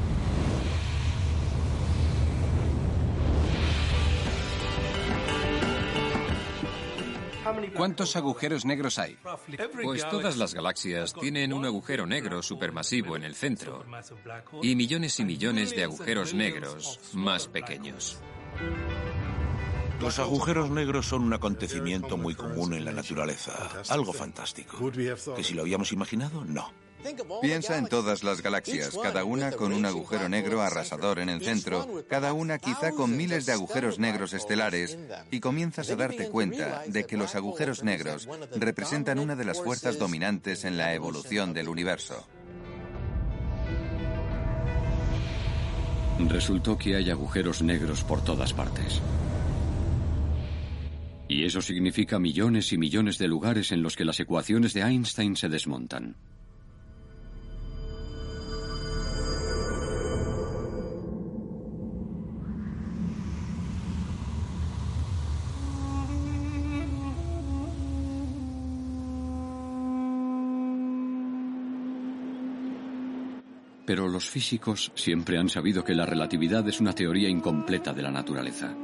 ¿Cuántos 7.76 8.16
agujeros 8.16 8.64
negros 8.64 8.98
hay? 8.98 9.16
Pues 9.82 10.08
todas 10.08 10.36
las 10.36 10.54
galaxias 10.54 11.14
tienen 11.14 11.52
un 11.52 11.64
agujero 11.64 12.06
negro 12.06 12.42
supermasivo 12.42 13.16
en 13.16 13.24
el 13.24 13.34
centro 13.34 13.84
y 14.62 14.76
millones 14.76 15.18
y 15.20 15.24
millones 15.24 15.70
de 15.70 15.84
agujeros 15.84 16.34
negros 16.34 17.00
más 17.12 17.48
pequeños. 17.48 18.18
Los 20.00 20.18
agujeros 20.18 20.70
negros 20.70 21.06
son 21.06 21.22
un 21.22 21.32
acontecimiento 21.32 22.16
muy 22.16 22.34
común 22.34 22.74
en 22.74 22.84
la 22.84 22.92
naturaleza, 22.92 23.52
algo 23.88 24.12
fantástico. 24.12 24.90
¿Que 25.34 25.44
si 25.44 25.54
lo 25.54 25.62
habíamos 25.62 25.92
imaginado? 25.92 26.44
No. 26.44 26.83
Piensa 27.42 27.76
en 27.76 27.86
todas 27.86 28.22
las 28.24 28.42
galaxias, 28.42 28.96
cada 29.02 29.24
una 29.24 29.52
con 29.52 29.72
un 29.72 29.84
agujero 29.84 30.28
negro 30.28 30.62
arrasador 30.62 31.18
en 31.18 31.28
el 31.28 31.42
centro, 31.42 32.04
cada 32.08 32.32
una 32.32 32.58
quizá 32.58 32.92
con 32.92 33.16
miles 33.16 33.46
de 33.46 33.52
agujeros 33.52 33.98
negros 33.98 34.32
estelares, 34.32 34.98
y 35.30 35.40
comienzas 35.40 35.90
a 35.90 35.96
darte 35.96 36.28
cuenta 36.30 36.84
de 36.86 37.04
que 37.04 37.16
los 37.16 37.34
agujeros 37.34 37.84
negros 37.84 38.28
representan 38.56 39.18
una 39.18 39.36
de 39.36 39.44
las 39.44 39.60
fuerzas 39.60 39.98
dominantes 39.98 40.64
en 40.64 40.76
la 40.76 40.94
evolución 40.94 41.52
del 41.52 41.68
universo. 41.68 42.26
Resultó 46.18 46.78
que 46.78 46.96
hay 46.96 47.10
agujeros 47.10 47.60
negros 47.60 48.02
por 48.04 48.22
todas 48.22 48.52
partes. 48.52 49.00
Y 51.28 51.44
eso 51.44 51.60
significa 51.60 52.18
millones 52.18 52.72
y 52.72 52.78
millones 52.78 53.18
de 53.18 53.28
lugares 53.28 53.72
en 53.72 53.82
los 53.82 53.96
que 53.96 54.04
las 54.04 54.20
ecuaciones 54.20 54.72
de 54.74 54.82
Einstein 54.82 55.36
se 55.36 55.48
desmontan. 55.48 56.16
Pero 73.86 74.08
los 74.08 74.28
físicos 74.28 74.92
siempre 74.94 75.38
han 75.38 75.48
sabido 75.48 75.84
que 75.84 75.94
la 75.94 76.06
relatividad 76.06 76.66
es 76.68 76.80
una 76.80 76.94
teoría 76.94 77.28
incompleta 77.28 77.92
de 77.92 78.02
la 78.02 78.10
naturaleza. 78.10 78.74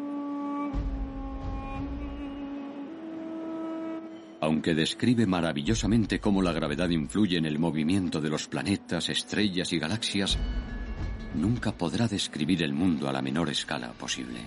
Aunque 4.43 4.75
describe 4.75 5.27
maravillosamente 5.27 6.19
cómo 6.19 6.43
la 6.43 6.53
gravedad 6.53 6.89
influye 6.89 7.37
en 7.37 7.45
el 7.45 7.59
movimiento 7.59 8.21
de 8.21 8.31
los 8.31 8.49
planetas, 8.49 9.09
estrellas 9.11 9.73
y 9.73 9.79
galaxias, 9.79 10.39
nunca 11.35 11.73
podrá 11.73 12.09
describir 12.09 12.63
el 12.63 12.73
mundo 12.73 13.09
a 13.09 13.13
la 13.13 13.23
menor 13.23 13.51
escala 13.51 13.93
posible. 13.93 14.41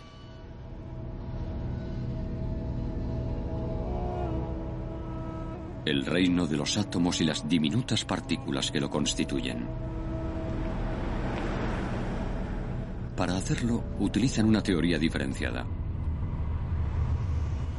El 5.86 6.06
reino 6.06 6.48
de 6.48 6.58
los 6.58 6.78
átomos 6.78 7.22
y 7.22 7.26
las 7.26 7.48
diminutas 7.48 8.06
partículas 8.06 8.72
que 8.72 8.80
lo 8.80 8.89
constituyen. 8.89 9.68
Para 13.15 13.38
hacerlo, 13.38 13.84
utilizan 13.99 14.47
una 14.47 14.63
teoría 14.63 14.97
diferenciada. 14.97 15.65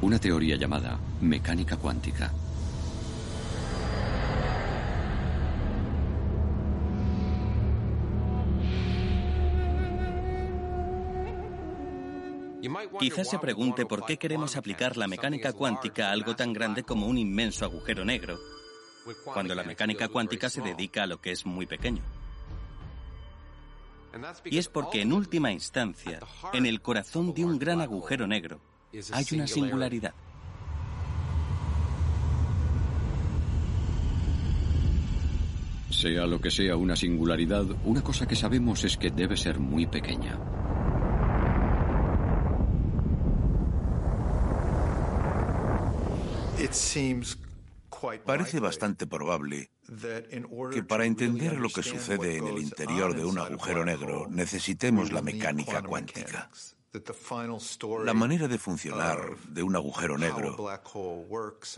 Una 0.01 0.18
teoría 0.18 0.57
llamada 0.57 0.99
mecánica 1.20 1.77
cuántica. 1.77 2.33
Quizás 12.99 13.29
se 13.29 13.38
pregunte 13.38 13.87
por 13.87 14.05
qué 14.07 14.16
queremos 14.16 14.57
aplicar 14.57 14.97
la 14.97 15.09
mecánica 15.09 15.53
cuántica 15.53 16.09
a 16.09 16.12
algo 16.12 16.37
tan 16.37 16.53
grande 16.53 16.85
como 16.85 17.07
un 17.07 17.18
inmenso 17.18 17.64
agujero 17.64 18.05
negro, 18.05 18.38
cuando 19.25 19.55
la 19.55 19.64
mecánica 19.64 20.09
cuántica 20.09 20.49
se 20.49 20.62
dedica 20.62 21.03
a 21.03 21.07
lo 21.07 21.20
que 21.20 21.33
es 21.33 21.44
muy 21.44 21.66
pequeño. 21.66 22.03
Y 24.44 24.59
es 24.59 24.68
porque 24.68 25.03
en 25.03 25.12
última 25.12 25.53
instancia, 25.53 26.20
en 26.53 26.66
el 26.66 26.81
corazón 26.81 27.35
de 27.35 27.44
un 27.44 27.59
gran 27.59 27.81
agujero 27.81 28.27
negro, 28.27 28.61
hay 29.12 29.27
una 29.33 29.46
singularidad. 29.46 30.14
Sea 35.90 36.27
lo 36.27 36.40
que 36.40 36.50
sea 36.50 36.77
una 36.77 36.96
singularidad, 36.96 37.64
una 37.85 38.03
cosa 38.03 38.27
que 38.27 38.37
sabemos 38.37 38.85
es 38.85 38.96
que 38.96 39.11
debe 39.11 39.37
ser 39.37 39.59
muy 39.59 39.87
pequeña. 39.87 40.38
Parece 48.25 48.61
bastante 48.61 49.07
probable 49.07 49.71
que 50.73 50.83
para 50.83 51.05
entender 51.05 51.59
lo 51.59 51.69
que 51.69 51.83
sucede 51.83 52.37
en 52.37 52.47
el 52.47 52.59
interior 52.59 53.15
de 53.15 53.25
un 53.25 53.39
agujero 53.39 53.85
negro 53.85 54.27
necesitemos 54.31 55.13
la 55.13 55.23
mecánica 55.23 55.83
cuántica. 55.83 56.51
La 58.05 58.15
manera 58.15 58.47
de 58.47 58.59
funcionar 58.59 59.37
de 59.49 59.63
un 59.63 59.75
agujero 59.75 60.17
negro 60.17 60.57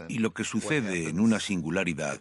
y 0.08 0.18
lo 0.18 0.34
que 0.34 0.44
sucede 0.44 1.08
en 1.08 1.20
una 1.20 1.40
singularidad 1.40 2.20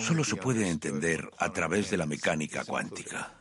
solo 0.00 0.24
se 0.24 0.36
puede 0.36 0.68
entender 0.68 1.28
a 1.38 1.52
través 1.52 1.90
de 1.90 1.96
la 1.98 2.06
mecánica 2.06 2.64
cuántica. 2.64 3.34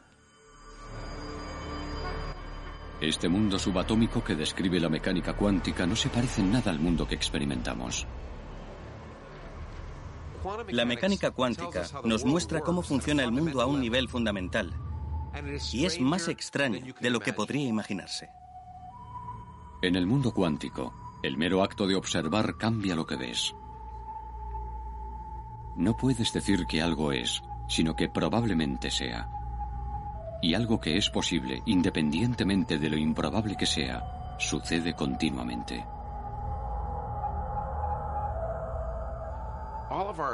Este 3.00 3.28
mundo 3.28 3.60
subatómico 3.60 4.24
que 4.24 4.36
describe 4.36 4.80
la 4.80 4.88
mecánica 4.90 5.34
cuántica 5.34 5.86
no 5.86 5.96
se 5.96 6.10
parece 6.10 6.42
en 6.42 6.52
nada 6.52 6.72
al 6.72 6.80
mundo 6.80 7.08
que 7.08 7.16
experimentamos. 7.16 8.08
La 10.70 10.86
mecánica 10.86 11.32
cuántica 11.32 11.84
nos 12.04 12.26
muestra 12.26 12.62
cómo 12.62 12.82
funciona 12.82 13.24
el 13.24 13.32
mundo 13.32 13.62
a 13.62 13.66
un 13.66 13.80
nivel 13.80 14.10
fundamental. 14.10 14.74
Y 15.72 15.86
es 15.86 16.00
más 16.00 16.28
extraño 16.28 16.94
de 17.00 17.10
lo 17.10 17.20
que 17.20 17.34
podría 17.34 17.68
imaginarse. 17.68 18.30
En 19.82 19.96
el 19.96 20.06
mundo 20.06 20.34
cuántico, 20.34 20.94
el 21.24 21.38
mero 21.38 21.64
acto 21.64 21.88
de 21.88 21.96
observar 21.96 22.58
cambia 22.58 22.96
lo 22.96 23.06
que 23.06 23.16
ves. 23.16 23.56
No 25.76 25.98
puedes 25.98 26.32
decir 26.32 26.66
que 26.68 26.82
algo 26.82 27.12
es, 27.12 27.42
sino 27.68 27.96
que 27.96 28.10
probablemente 28.10 28.92
sea. 28.92 29.30
Y 30.42 30.54
algo 30.54 30.80
que 30.80 30.98
es 30.98 31.10
posible, 31.10 31.64
independientemente 31.66 32.78
de 32.78 32.90
lo 32.90 32.98
improbable 32.98 33.56
que 33.56 33.66
sea, 33.66 34.36
sucede 34.38 34.94
continuamente. 34.94 35.86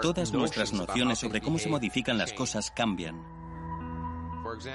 Todas 0.02 0.32
nuestras 0.32 0.74
nociones 0.74 1.19
sobre 1.19 1.41
cómo 1.41 1.58
se 1.58 1.69
modifican 1.69 2.17
las 2.17 2.34
cosas 2.34 2.72
cambian. 2.72 3.22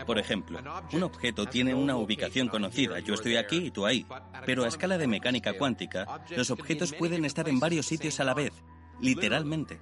Por 0.07 0.19
ejemplo, 0.19 0.61
un 0.93 1.03
objeto 1.03 1.47
tiene 1.47 1.75
una 1.75 1.97
ubicación 1.97 2.49
conocida, 2.49 3.01
yo 3.01 3.15
estoy 3.15 3.37
aquí 3.37 3.57
y 3.57 3.71
tú 3.71 3.87
ahí, 3.87 4.07
pero 4.47 4.65
a 4.65 4.69
escala 4.69 4.99
de 4.99 5.07
mecánica 5.07 5.55
cuántica, 5.55 6.23
los 6.37 6.51
objetos 6.51 6.93
pueden 6.93 7.25
estar 7.25 7.49
en 7.49 7.59
varios 7.59 7.87
sitios 7.87 8.21
a 8.21 8.25
la 8.25 8.35
vez, 8.35 8.53
literalmente. 9.01 9.81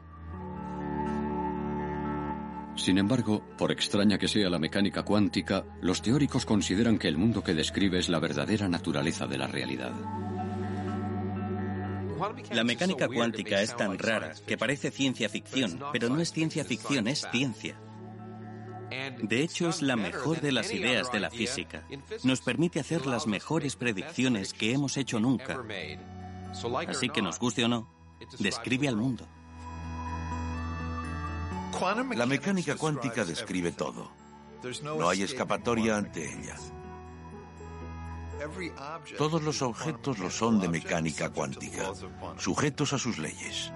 Sin 2.74 2.96
embargo, 2.96 3.42
por 3.58 3.70
extraña 3.70 4.18
que 4.18 4.28
sea 4.28 4.48
la 4.48 4.58
mecánica 4.58 5.02
cuántica, 5.02 5.64
los 5.82 6.00
teóricos 6.00 6.46
consideran 6.46 6.98
que 6.98 7.08
el 7.08 7.18
mundo 7.18 7.44
que 7.44 7.54
describe 7.54 7.98
es 7.98 8.08
la 8.08 8.18
verdadera 8.18 8.68
naturaleza 8.68 9.26
de 9.26 9.38
la 9.38 9.46
realidad. 9.46 9.92
La 12.50 12.64
mecánica 12.64 13.08
cuántica 13.08 13.62
es 13.62 13.76
tan 13.76 13.98
rara 13.98 14.32
que 14.46 14.58
parece 14.58 14.90
ciencia 14.90 15.28
ficción, 15.28 15.80
pero 15.92 16.08
no 16.08 16.20
es 16.20 16.32
ciencia 16.32 16.64
ficción, 16.64 17.08
es 17.08 17.26
ciencia. 17.30 17.76
De 19.22 19.42
hecho, 19.42 19.68
es 19.68 19.80
la 19.80 19.96
mejor 19.96 20.40
de 20.40 20.52
las 20.52 20.72
ideas 20.72 21.10
de 21.10 21.20
la 21.20 21.30
física. 21.30 21.86
Nos 22.24 22.40
permite 22.40 22.80
hacer 22.80 23.06
las 23.06 23.26
mejores 23.26 23.76
predicciones 23.76 24.52
que 24.52 24.72
hemos 24.72 24.96
hecho 24.96 25.18
nunca. 25.18 25.62
Así 26.88 27.08
que 27.08 27.22
nos 27.22 27.38
guste 27.38 27.64
o 27.64 27.68
no, 27.68 27.88
describe 28.38 28.88
al 28.88 28.96
mundo. 28.96 29.26
La 32.14 32.26
mecánica 32.26 32.76
cuántica 32.76 33.24
describe 33.24 33.72
todo. 33.72 34.10
No 34.82 35.08
hay 35.08 35.22
escapatoria 35.22 35.96
ante 35.96 36.22
ella. 36.22 36.56
Todos 39.16 39.42
los 39.42 39.62
objetos 39.62 40.18
lo 40.18 40.30
son 40.30 40.60
de 40.60 40.68
mecánica 40.68 41.30
cuántica, 41.30 41.92
sujetos 42.38 42.92
a 42.92 42.98
sus 42.98 43.18
leyes. 43.18 43.72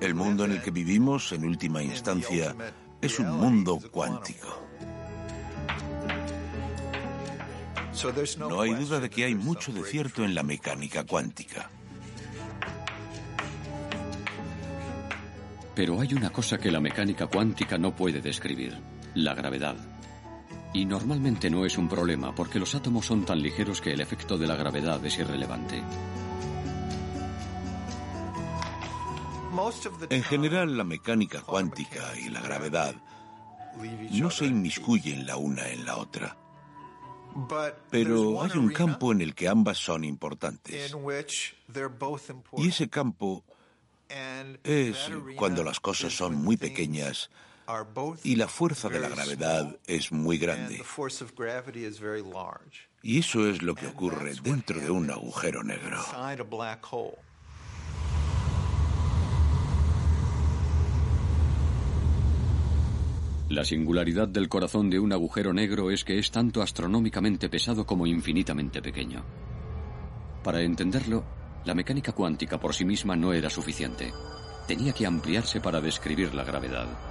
El 0.00 0.14
mundo 0.14 0.44
en 0.44 0.52
el 0.52 0.62
que 0.62 0.70
vivimos, 0.70 1.32
en 1.32 1.44
última 1.44 1.82
instancia, 1.82 2.54
es 3.00 3.18
un 3.18 3.30
mundo 3.30 3.78
cuántico. 3.90 4.68
No 8.38 8.60
hay 8.60 8.74
duda 8.74 9.00
de 9.00 9.10
que 9.10 9.24
hay 9.24 9.34
mucho 9.34 9.72
de 9.72 9.82
cierto 9.82 10.24
en 10.24 10.34
la 10.34 10.42
mecánica 10.42 11.04
cuántica. 11.04 11.68
Pero 15.74 16.00
hay 16.00 16.14
una 16.14 16.30
cosa 16.30 16.58
que 16.58 16.70
la 16.70 16.80
mecánica 16.80 17.26
cuántica 17.26 17.76
no 17.76 17.94
puede 17.94 18.20
describir, 18.20 18.76
la 19.14 19.34
gravedad. 19.34 19.76
Y 20.72 20.84
normalmente 20.84 21.50
no 21.50 21.64
es 21.64 21.78
un 21.78 21.88
problema 21.88 22.34
porque 22.34 22.58
los 22.58 22.74
átomos 22.74 23.06
son 23.06 23.24
tan 23.24 23.40
ligeros 23.40 23.80
que 23.80 23.92
el 23.92 24.00
efecto 24.00 24.36
de 24.36 24.46
la 24.46 24.56
gravedad 24.56 25.04
es 25.04 25.18
irrelevante. 25.18 25.82
En 30.10 30.22
general, 30.22 30.76
la 30.76 30.84
mecánica 30.84 31.40
cuántica 31.42 32.16
y 32.16 32.28
la 32.28 32.40
gravedad 32.40 32.94
no 34.12 34.30
se 34.30 34.46
inmiscuyen 34.46 35.26
la 35.26 35.36
una 35.36 35.68
en 35.68 35.84
la 35.84 35.96
otra. 35.96 36.36
Pero 37.90 38.42
hay 38.42 38.52
un 38.56 38.72
campo 38.72 39.12
en 39.12 39.20
el 39.20 39.34
que 39.34 39.48
ambas 39.48 39.78
son 39.78 40.04
importantes. 40.04 40.94
Y 42.56 42.68
ese 42.68 42.88
campo 42.88 43.44
es 44.64 45.10
cuando 45.36 45.64
las 45.64 45.80
cosas 45.80 46.16
son 46.16 46.36
muy 46.36 46.56
pequeñas 46.56 47.30
y 48.24 48.36
la 48.36 48.48
fuerza 48.48 48.88
de 48.88 48.98
la 48.98 49.08
gravedad 49.08 49.76
es 49.86 50.10
muy 50.10 50.38
grande. 50.38 50.82
Y 53.02 53.18
eso 53.18 53.48
es 53.48 53.62
lo 53.62 53.74
que 53.74 53.86
ocurre 53.86 54.32
dentro 54.42 54.80
de 54.80 54.90
un 54.90 55.10
agujero 55.10 55.62
negro. 55.62 55.98
La 63.50 63.64
singularidad 63.64 64.28
del 64.28 64.48
corazón 64.48 64.90
de 64.90 64.98
un 64.98 65.12
agujero 65.12 65.52
negro 65.52 65.90
es 65.90 66.04
que 66.04 66.18
es 66.18 66.30
tanto 66.30 66.62
astronómicamente 66.62 67.48
pesado 67.48 67.86
como 67.86 68.06
infinitamente 68.06 68.82
pequeño. 68.82 69.24
Para 70.42 70.62
entenderlo, 70.62 71.24
la 71.64 71.74
mecánica 71.74 72.12
cuántica 72.12 72.58
por 72.58 72.74
sí 72.74 72.84
misma 72.84 73.16
no 73.16 73.32
era 73.32 73.50
suficiente. 73.50 74.12
Tenía 74.66 74.92
que 74.92 75.06
ampliarse 75.06 75.60
para 75.60 75.80
describir 75.80 76.34
la 76.34 76.44
gravedad. 76.44 77.07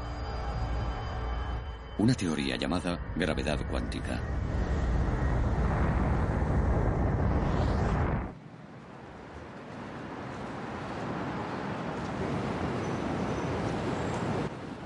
Una 2.00 2.14
teoría 2.14 2.56
llamada 2.58 3.00
gravedad 3.16 3.60
cuántica. 3.72 4.22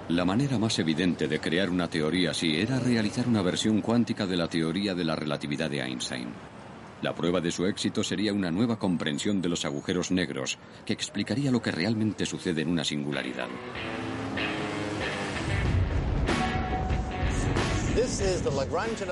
La 0.08 0.24
manera 0.24 0.58
más 0.58 0.80
evidente 0.80 1.28
de 1.28 1.40
crear 1.40 1.70
una 1.70 1.90
teoría 1.90 2.32
así 2.32 2.56
era 2.56 2.80
realizar 2.80 3.28
una 3.28 3.42
versión 3.42 3.82
cuántica 3.82 4.26
de 4.26 4.38
la 4.38 4.48
teoría 4.48 4.96
de 4.96 5.04
la 5.04 5.16
relatividad 5.16 5.70
de 5.70 5.82
Einstein. 5.82 6.30
La 7.02 7.14
prueba 7.14 7.42
de 7.42 7.52
su 7.52 7.66
éxito 7.66 8.04
sería 8.04 8.32
una 8.32 8.52
nueva 8.52 8.78
comprensión 8.80 9.42
de 9.42 9.50
los 9.50 9.66
agujeros 9.66 10.12
negros, 10.12 10.58
que 10.86 10.94
explicaría 10.94 11.52
lo 11.52 11.62
que 11.62 11.72
realmente 11.72 12.26
sucede 12.26 12.62
en 12.62 12.70
una 12.70 12.86
singularidad. 12.86 13.48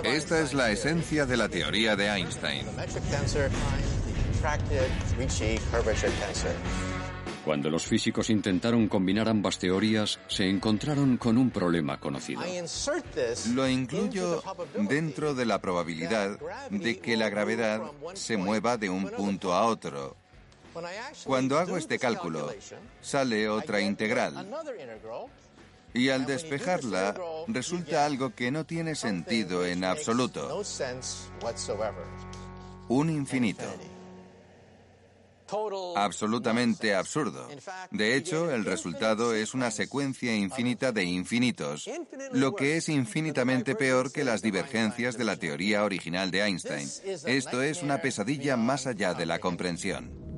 Esta 0.03 0.39
es 0.39 0.53
la 0.53 0.69
esencia 0.69 1.25
de 1.25 1.35
la 1.35 1.49
teoría 1.49 1.95
de 1.95 2.07
Einstein. 2.07 2.65
Cuando 7.43 7.69
los 7.71 7.85
físicos 7.85 8.29
intentaron 8.29 8.87
combinar 8.87 9.27
ambas 9.27 9.57
teorías, 9.57 10.19
se 10.27 10.47
encontraron 10.47 11.17
con 11.17 11.37
un 11.37 11.49
problema 11.49 11.99
conocido. 11.99 12.41
Lo 13.53 13.67
incluyo 13.67 14.43
dentro 14.87 15.33
de 15.33 15.45
la 15.45 15.59
probabilidad 15.59 16.37
de 16.69 16.99
que 16.99 17.17
la 17.17 17.29
gravedad 17.29 17.81
se 18.13 18.37
mueva 18.37 18.77
de 18.77 18.89
un 18.89 19.09
punto 19.09 19.53
a 19.53 19.65
otro. 19.65 20.15
Cuando 21.25 21.57
hago 21.57 21.77
este 21.77 21.97
cálculo, 21.97 22.53
sale 23.01 23.49
otra 23.49 23.81
integral. 23.81 24.47
Y 25.93 26.09
al 26.09 26.25
despejarla, 26.25 27.15
resulta 27.47 28.05
algo 28.05 28.35
que 28.35 28.51
no 28.51 28.65
tiene 28.65 28.95
sentido 28.95 29.65
en 29.65 29.83
absoluto. 29.83 30.61
Un 32.89 33.09
infinito. 33.09 33.65
Absolutamente 35.95 36.93
absurdo. 36.93 37.47
De 37.91 38.15
hecho, 38.15 38.51
el 38.51 38.65
resultado 38.65 39.33
es 39.33 39.53
una 39.53 39.71
secuencia 39.71 40.35
infinita 40.35 40.91
de 40.91 41.03
infinitos, 41.03 41.89
lo 42.31 42.55
que 42.55 42.77
es 42.77 42.89
infinitamente 42.89 43.75
peor 43.75 44.11
que 44.11 44.23
las 44.23 44.41
divergencias 44.41 45.17
de 45.17 45.23
la 45.23 45.37
teoría 45.37 45.83
original 45.83 46.29
de 46.31 46.41
Einstein. 46.41 46.87
Esto 47.25 47.63
es 47.63 47.81
una 47.81 47.99
pesadilla 48.01 48.57
más 48.57 48.85
allá 48.85 49.13
de 49.13 49.25
la 49.25 49.39
comprensión. 49.39 50.29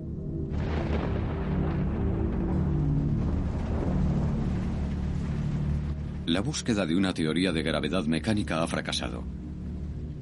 La 6.31 6.39
búsqueda 6.39 6.85
de 6.85 6.95
una 6.95 7.13
teoría 7.13 7.51
de 7.51 7.61
gravedad 7.61 8.05
mecánica 8.05 8.63
ha 8.63 8.67
fracasado. 8.67 9.21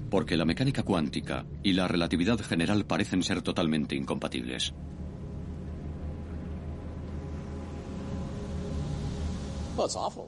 Porque 0.09 0.35
la 0.37 0.43
mecánica 0.43 0.81
cuántica 0.81 1.45
y 1.61 1.73
la 1.73 1.87
relatividad 1.87 2.39
general 2.39 2.83
parecen 2.83 3.21
ser 3.21 3.43
totalmente 3.43 3.93
incompatibles. 3.93 4.73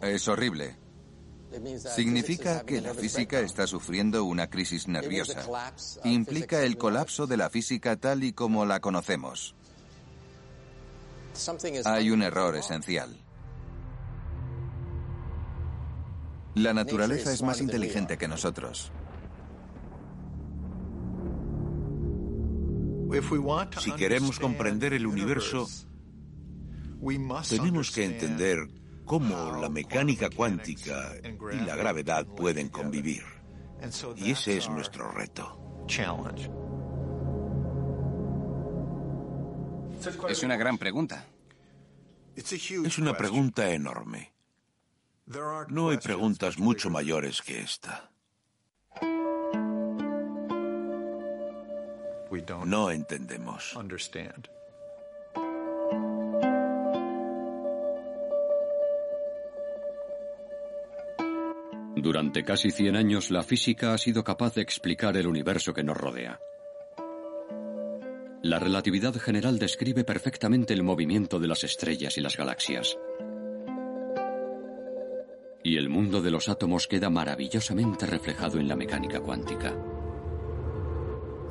Es 0.03 0.27
horrible. 0.27 0.77
Significa 1.95 2.63
que 2.63 2.79
la 2.79 2.93
física 2.93 3.39
está 3.39 3.65
sufriendo 3.65 4.23
una 4.25 4.51
crisis 4.51 4.87
nerviosa. 4.87 5.43
Implica 6.03 6.61
el 6.61 6.77
colapso 6.77 7.25
de 7.25 7.37
la 7.37 7.49
física 7.49 7.95
tal 7.95 8.23
y 8.23 8.33
como 8.33 8.67
la 8.67 8.79
conocemos. 8.81 9.55
Hay 11.85 12.11
un 12.11 12.21
error 12.21 12.55
esencial. 12.55 13.17
La 16.55 16.73
naturaleza 16.73 17.31
es 17.31 17.41
más 17.41 17.61
inteligente 17.61 18.17
que 18.17 18.27
nosotros. 18.27 18.91
Si 23.77 23.91
queremos 23.93 24.39
comprender 24.39 24.93
el 24.93 25.05
universo, 25.05 25.67
tenemos 27.49 27.91
que 27.91 28.05
entender 28.05 28.67
cómo 29.05 29.59
la 29.59 29.69
mecánica 29.69 30.29
cuántica 30.29 31.13
y 31.51 31.65
la 31.65 31.75
gravedad 31.75 32.25
pueden 32.25 32.69
convivir. 32.69 33.23
Y 34.17 34.31
ese 34.31 34.57
es 34.57 34.69
nuestro 34.69 35.11
reto. 35.11 35.85
Es 40.29 40.43
una 40.43 40.55
gran 40.55 40.77
pregunta. 40.77 41.25
Es 42.35 42.97
una 42.97 43.15
pregunta 43.15 43.69
enorme. 43.71 44.31
No 45.69 45.89
hay 45.89 45.97
preguntas 45.97 46.57
mucho 46.57 46.89
mayores 46.89 47.41
que 47.41 47.61
esta. 47.61 48.11
No 52.65 52.91
entendemos. 52.91 53.77
Durante 61.95 62.43
casi 62.43 62.71
100 62.71 62.95
años 62.95 63.31
la 63.31 63.43
física 63.43 63.93
ha 63.93 63.97
sido 63.97 64.23
capaz 64.23 64.55
de 64.55 64.61
explicar 64.61 65.17
el 65.17 65.27
universo 65.27 65.73
que 65.73 65.83
nos 65.83 65.97
rodea. 65.97 66.39
La 68.41 68.59
relatividad 68.59 69.13
general 69.13 69.59
describe 69.59 70.03
perfectamente 70.03 70.73
el 70.73 70.83
movimiento 70.83 71.39
de 71.39 71.47
las 71.47 71.63
estrellas 71.63 72.17
y 72.17 72.21
las 72.21 72.37
galaxias. 72.37 72.97
Y 75.71 75.77
el 75.77 75.87
mundo 75.87 76.21
de 76.21 76.31
los 76.31 76.49
átomos 76.49 76.85
queda 76.85 77.09
maravillosamente 77.09 78.05
reflejado 78.05 78.59
en 78.59 78.67
la 78.67 78.75
mecánica 78.75 79.21
cuántica. 79.21 79.73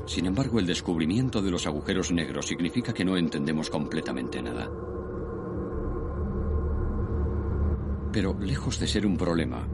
Sin 0.04 0.26
embargo, 0.26 0.58
el 0.58 0.66
descubrimiento 0.66 1.40
de 1.40 1.50
los 1.50 1.66
agujeros 1.66 2.12
negros 2.12 2.46
significa 2.46 2.92
que 2.92 3.02
no 3.02 3.16
entendemos 3.16 3.70
completamente 3.70 4.42
nada. 4.42 4.68
Pero 8.12 8.38
lejos 8.38 8.78
de 8.78 8.88
ser 8.88 9.06
un 9.06 9.16
problema, 9.16 9.66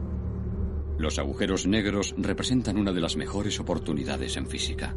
los 0.97 1.19
agujeros 1.19 1.67
negros 1.67 2.15
representan 2.17 2.77
una 2.77 2.93
de 2.93 3.01
las 3.01 3.17
mejores 3.17 3.59
oportunidades 3.59 4.37
en 4.37 4.47
física. 4.47 4.95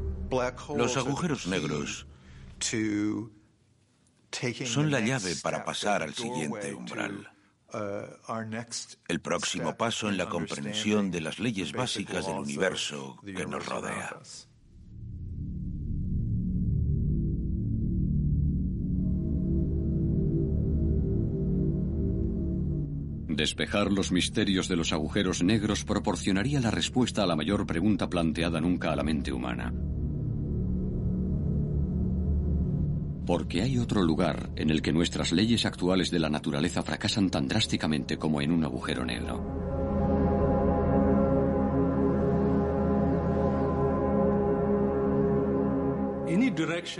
Los 0.76 0.96
agujeros 0.96 1.48
negros 1.48 2.06
son 4.64 4.92
la 4.92 5.00
llave 5.00 5.34
para 5.42 5.64
pasar 5.64 6.04
al 6.04 6.14
siguiente 6.14 6.72
umbral. 6.72 7.39
El 9.08 9.20
próximo 9.20 9.76
paso 9.76 10.08
en 10.08 10.16
la 10.16 10.28
comprensión 10.28 11.10
de 11.10 11.20
las 11.20 11.38
leyes 11.38 11.72
básicas 11.72 12.26
del 12.26 12.38
universo 12.38 13.16
que 13.24 13.46
nos 13.46 13.66
rodea. 13.66 14.18
Despejar 23.28 23.90
los 23.90 24.12
misterios 24.12 24.68
de 24.68 24.76
los 24.76 24.92
agujeros 24.92 25.42
negros 25.42 25.84
proporcionaría 25.84 26.60
la 26.60 26.70
respuesta 26.70 27.22
a 27.22 27.26
la 27.26 27.36
mayor 27.36 27.64
pregunta 27.66 28.10
planteada 28.10 28.60
nunca 28.60 28.92
a 28.92 28.96
la 28.96 29.02
mente 29.02 29.32
humana. 29.32 29.72
Porque 33.30 33.62
hay 33.62 33.78
otro 33.78 34.02
lugar 34.02 34.50
en 34.56 34.70
el 34.70 34.82
que 34.82 34.92
nuestras 34.92 35.30
leyes 35.30 35.64
actuales 35.64 36.10
de 36.10 36.18
la 36.18 36.28
naturaleza 36.28 36.82
fracasan 36.82 37.30
tan 37.30 37.46
drásticamente 37.46 38.18
como 38.18 38.40
en 38.40 38.50
un 38.50 38.64
agujero 38.64 39.04
negro. 39.04 39.40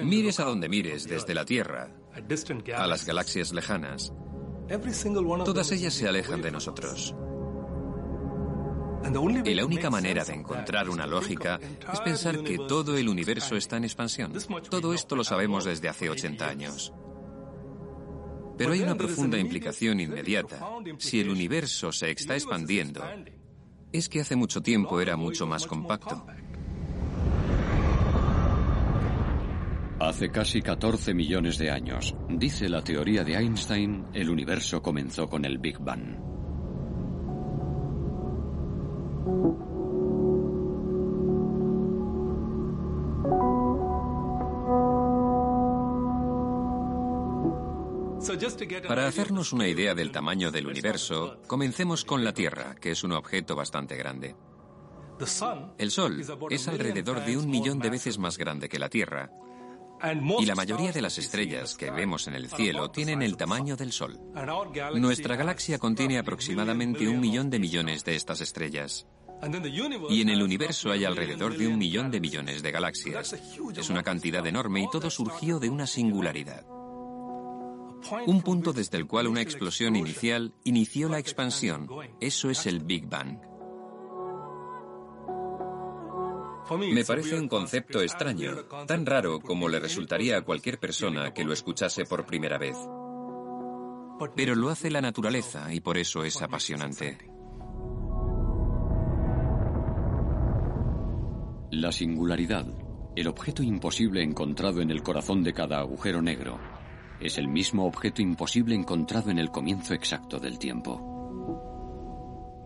Mires 0.04 0.38
a 0.38 0.44
donde 0.44 0.68
mires 0.68 1.08
desde 1.08 1.34
la 1.34 1.44
Tierra, 1.44 1.96
a 2.76 2.86
las 2.86 3.04
galaxias 3.04 3.52
lejanas, 3.52 4.12
todas 5.44 5.72
ellas 5.72 5.94
se 5.94 6.06
alejan 6.06 6.42
de 6.42 6.52
nosotros. 6.52 7.12
Y 9.44 9.54
la 9.54 9.64
única 9.64 9.90
manera 9.90 10.24
de 10.24 10.34
encontrar 10.34 10.88
una 10.90 11.06
lógica 11.06 11.58
es 11.92 12.00
pensar 12.00 12.42
que 12.42 12.58
todo 12.58 12.96
el 12.96 13.08
universo 13.08 13.56
está 13.56 13.76
en 13.76 13.84
expansión. 13.84 14.32
Todo 14.68 14.92
esto 14.92 15.16
lo 15.16 15.24
sabemos 15.24 15.64
desde 15.64 15.88
hace 15.88 16.10
80 16.10 16.48
años. 16.48 16.92
Pero 18.58 18.72
hay 18.72 18.82
una 18.82 18.94
profunda 18.94 19.38
implicación 19.38 20.00
inmediata. 20.00 20.60
Si 20.98 21.18
el 21.18 21.30
universo 21.30 21.92
se 21.92 22.10
está 22.10 22.34
expandiendo, 22.34 23.02
es 23.90 24.08
que 24.08 24.20
hace 24.20 24.36
mucho 24.36 24.60
tiempo 24.60 25.00
era 25.00 25.16
mucho 25.16 25.46
más 25.46 25.66
compacto. 25.66 26.26
Hace 29.98 30.30
casi 30.30 30.62
14 30.62 31.14
millones 31.14 31.58
de 31.58 31.70
años, 31.70 32.14
dice 32.28 32.68
la 32.68 32.82
teoría 32.82 33.22
de 33.22 33.34
Einstein, 33.34 34.06
el 34.14 34.30
universo 34.30 34.80
comenzó 34.80 35.28
con 35.28 35.44
el 35.44 35.58
Big 35.58 35.78
Bang. 35.78 36.29
Para 48.86 49.06
hacernos 49.06 49.52
una 49.52 49.66
idea 49.66 49.94
del 49.94 50.12
tamaño 50.12 50.50
del 50.50 50.66
universo, 50.66 51.38
comencemos 51.46 52.04
con 52.04 52.24
la 52.24 52.32
Tierra, 52.32 52.74
que 52.74 52.90
es 52.90 53.02
un 53.02 53.12
objeto 53.12 53.56
bastante 53.56 53.96
grande. 53.96 54.36
El 55.78 55.90
Sol 55.90 56.22
es 56.50 56.68
alrededor 56.68 57.24
de 57.24 57.36
un 57.36 57.48
millón 57.48 57.78
de 57.78 57.90
veces 57.90 58.18
más 58.18 58.38
grande 58.38 58.68
que 58.68 58.78
la 58.78 58.88
Tierra, 58.88 59.30
y 60.38 60.46
la 60.46 60.54
mayoría 60.54 60.92
de 60.92 61.02
las 61.02 61.18
estrellas 61.18 61.76
que 61.76 61.90
vemos 61.90 62.26
en 62.26 62.34
el 62.34 62.48
cielo 62.48 62.90
tienen 62.90 63.22
el 63.22 63.36
tamaño 63.36 63.76
del 63.76 63.92
Sol. 63.92 64.18
Nuestra 64.94 65.36
galaxia 65.36 65.78
contiene 65.78 66.18
aproximadamente 66.18 67.08
un 67.08 67.20
millón 67.20 67.50
de 67.50 67.58
millones 67.58 68.04
de 68.04 68.16
estas 68.16 68.40
estrellas. 68.40 69.06
Y 70.10 70.20
en 70.20 70.28
el 70.28 70.42
universo 70.42 70.90
hay 70.90 71.04
alrededor 71.04 71.56
de 71.56 71.68
un 71.68 71.78
millón 71.78 72.10
de 72.10 72.20
millones 72.20 72.62
de 72.62 72.70
galaxias. 72.70 73.34
Es 73.76 73.90
una 73.90 74.02
cantidad 74.02 74.46
enorme 74.46 74.82
y 74.82 74.90
todo 74.90 75.10
surgió 75.10 75.58
de 75.58 75.70
una 75.70 75.86
singularidad. 75.86 76.66
Un 78.26 78.42
punto 78.42 78.72
desde 78.72 78.98
el 78.98 79.06
cual 79.06 79.26
una 79.26 79.42
explosión 79.42 79.96
inicial 79.96 80.52
inició 80.64 81.08
la 81.08 81.18
expansión. 81.18 81.88
Eso 82.20 82.50
es 82.50 82.66
el 82.66 82.80
Big 82.80 83.08
Bang. 83.08 83.38
Me 86.78 87.04
parece 87.04 87.38
un 87.38 87.48
concepto 87.48 88.00
extraño, 88.00 88.64
tan 88.86 89.04
raro 89.04 89.40
como 89.40 89.68
le 89.68 89.80
resultaría 89.80 90.38
a 90.38 90.42
cualquier 90.42 90.78
persona 90.78 91.34
que 91.34 91.44
lo 91.44 91.52
escuchase 91.52 92.04
por 92.04 92.24
primera 92.26 92.58
vez. 92.58 92.76
Pero 94.36 94.54
lo 94.54 94.68
hace 94.68 94.90
la 94.90 95.00
naturaleza 95.00 95.72
y 95.72 95.80
por 95.80 95.98
eso 95.98 96.24
es 96.24 96.40
apasionante. 96.40 97.18
La 101.72 101.92
singularidad, 101.92 102.66
el 103.14 103.28
objeto 103.28 103.62
imposible 103.62 104.24
encontrado 104.24 104.80
en 104.80 104.90
el 104.90 105.04
corazón 105.04 105.44
de 105.44 105.52
cada 105.52 105.78
agujero 105.78 106.20
negro, 106.20 106.58
es 107.20 107.38
el 107.38 107.46
mismo 107.46 107.86
objeto 107.86 108.20
imposible 108.22 108.74
encontrado 108.74 109.30
en 109.30 109.38
el 109.38 109.52
comienzo 109.52 109.94
exacto 109.94 110.40
del 110.40 110.58
tiempo. 110.58 111.06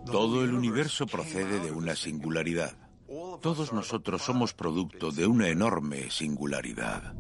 Todo 0.07 0.43
el 0.43 0.55
universo 0.55 1.07
procede 1.07 1.61
de 1.61 1.71
una 1.71 1.95
singularidad. 1.95 2.79
Todos 3.43 3.75
nosotros 3.75 4.23
somos 4.23 4.55
producto 4.55 5.11
de 5.11 5.27
una 5.27 5.49
enorme 5.49 6.11
singularidad. 6.11 7.15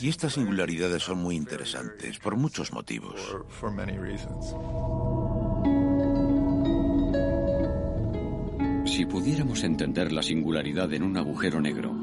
Y 0.00 0.08
estas 0.08 0.34
singularidades 0.34 1.02
son 1.02 1.18
muy 1.18 1.34
interesantes 1.34 2.20
por 2.20 2.36
muchos 2.36 2.72
motivos. 2.72 3.20
Si 8.88 9.04
pudiéramos 9.04 9.62
entender 9.64 10.10
la 10.12 10.22
singularidad 10.22 10.92
en 10.92 11.02
un 11.02 11.16
agujero 11.16 11.60
negro, 11.60 11.94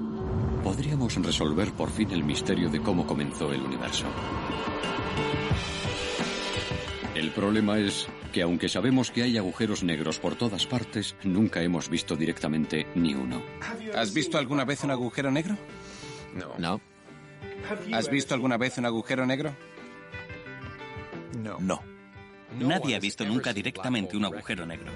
podríamos 0.64 1.16
resolver 1.16 1.72
por 1.72 1.90
fin 1.90 2.12
el 2.12 2.24
misterio 2.24 2.70
de 2.70 2.80
cómo 2.80 3.06
comenzó 3.06 3.52
el 3.52 3.62
universo. 3.62 4.06
El 7.16 7.32
problema 7.32 7.80
es 7.80 8.08
que 8.32 8.44
aunque 8.44 8.70
sabemos 8.70 9.10
que 9.10 9.24
hay 9.24 9.38
agujeros 9.38 9.84
negros 9.84 10.20
por 10.20 10.36
todas 10.36 10.68
partes, 10.68 11.16
nunca 11.24 11.62
hemos 11.62 11.90
visto 11.90 12.16
directamente 12.16 12.86
ni 12.96 13.16
uno. 13.16 13.42
¿Has 13.96 14.14
visto 14.14 14.38
alguna 14.38 14.64
vez 14.64 14.84
un 14.84 14.92
agujero 14.92 15.32
negro? 15.32 15.58
No. 16.34 16.54
No. 16.60 16.82
¿Has 17.94 18.10
visto 18.10 18.36
alguna 18.36 18.58
vez 18.58 18.78
un 18.78 18.86
agujero 18.86 19.26
negro? 19.26 19.56
No. 21.44 21.58
No. 21.60 21.82
Nadie 22.60 22.96
ha 22.96 23.00
visto 23.00 23.26
nunca 23.26 23.52
directamente 23.52 24.16
un 24.16 24.26
agujero 24.26 24.66
negro. 24.66 24.92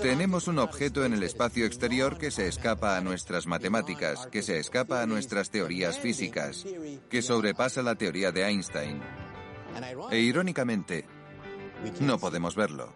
Tenemos 0.00 0.48
un 0.48 0.58
objeto 0.58 1.04
en 1.04 1.12
el 1.12 1.22
espacio 1.22 1.66
exterior 1.66 2.18
que 2.18 2.32
se 2.32 2.48
escapa 2.48 2.96
a 2.96 3.00
nuestras 3.00 3.46
matemáticas, 3.46 4.26
que 4.26 4.42
se 4.42 4.58
escapa 4.58 5.02
a 5.02 5.06
nuestras 5.06 5.50
teorías 5.50 6.00
físicas, 6.00 6.66
que 7.08 7.22
sobrepasa 7.22 7.80
la 7.82 7.94
teoría 7.94 8.32
de 8.32 8.42
Einstein. 8.44 9.00
E 10.10 10.18
irónicamente, 10.18 11.04
no 12.00 12.18
podemos 12.18 12.56
verlo. 12.56 12.92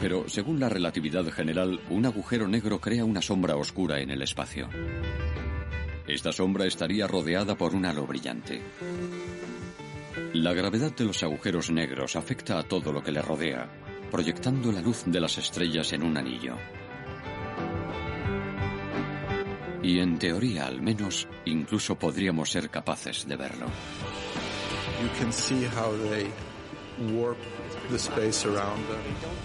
Pero 0.00 0.28
según 0.28 0.60
la 0.60 0.68
relatividad 0.68 1.24
general, 1.32 1.80
un 1.90 2.06
agujero 2.06 2.46
negro 2.46 2.80
crea 2.80 3.04
una 3.04 3.20
sombra 3.20 3.56
oscura 3.56 4.00
en 4.00 4.10
el 4.10 4.22
espacio. 4.22 4.68
Esta 6.06 6.32
sombra 6.32 6.66
estaría 6.66 7.08
rodeada 7.08 7.56
por 7.56 7.74
un 7.74 7.84
halo 7.84 8.06
brillante. 8.06 8.62
La 10.36 10.52
gravedad 10.52 10.94
de 10.94 11.06
los 11.06 11.22
agujeros 11.22 11.70
negros 11.70 12.14
afecta 12.14 12.58
a 12.58 12.62
todo 12.62 12.92
lo 12.92 13.02
que 13.02 13.10
le 13.10 13.22
rodea, 13.22 13.70
proyectando 14.10 14.70
la 14.70 14.82
luz 14.82 15.04
de 15.06 15.18
las 15.18 15.38
estrellas 15.38 15.94
en 15.94 16.02
un 16.02 16.14
anillo. 16.14 16.56
Y 19.82 19.98
en 19.98 20.18
teoría, 20.18 20.66
al 20.66 20.82
menos, 20.82 21.26
incluso 21.46 21.98
podríamos 21.98 22.50
ser 22.50 22.68
capaces 22.68 23.26
de 23.26 23.34
verlo. 23.34 23.66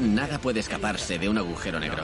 Nada 0.02 0.40
puede 0.40 0.60
escaparse 0.60 1.18
de 1.18 1.30
un 1.30 1.38
agujero 1.38 1.80
negro. 1.80 2.04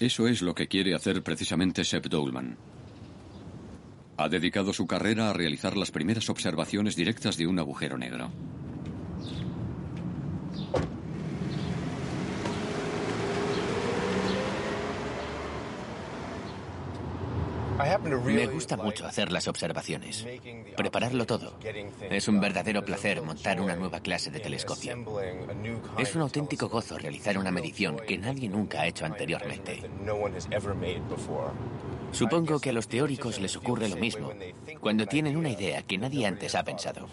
Eso 0.00 0.26
es 0.26 0.40
lo 0.40 0.54
que 0.54 0.66
quiere 0.66 0.94
hacer 0.94 1.22
precisamente 1.22 1.84
Sepp 1.84 2.06
Dolman. 2.06 2.56
Ha 4.16 4.30
dedicado 4.30 4.72
su 4.72 4.86
carrera 4.86 5.28
a 5.28 5.34
realizar 5.34 5.76
las 5.76 5.90
primeras 5.90 6.30
observaciones 6.30 6.96
directas 6.96 7.36
de 7.36 7.46
un 7.46 7.58
agujero 7.58 7.98
negro. 7.98 8.30
Me 18.24 18.46
gusta 18.46 18.76
mucho 18.76 19.06
hacer 19.06 19.32
las 19.32 19.48
observaciones, 19.48 20.26
prepararlo 20.76 21.26
todo. 21.26 21.54
Es 22.10 22.28
un 22.28 22.40
verdadero 22.40 22.84
placer 22.84 23.22
montar 23.22 23.60
una 23.60 23.76
nueva 23.76 24.00
clase 24.00 24.30
de 24.30 24.40
telescopio. 24.40 24.96
Es 25.98 26.14
un 26.14 26.22
auténtico 26.22 26.68
gozo 26.68 26.98
realizar 26.98 27.38
una 27.38 27.50
medición 27.50 27.96
que 28.06 28.18
nadie 28.18 28.48
nunca 28.48 28.82
ha 28.82 28.86
hecho 28.86 29.06
anteriormente. 29.06 29.82
Supongo 32.12 32.58
que 32.58 32.70
a 32.70 32.72
los 32.72 32.88
teóricos 32.88 33.40
les 33.40 33.56
ocurre 33.56 33.88
lo 33.88 33.96
mismo, 33.96 34.30
cuando 34.80 35.06
tienen 35.06 35.36
una 35.36 35.50
idea 35.50 35.82
que 35.82 35.98
nadie 35.98 36.26
antes 36.26 36.54
ha 36.54 36.64
pensado. 36.64 37.06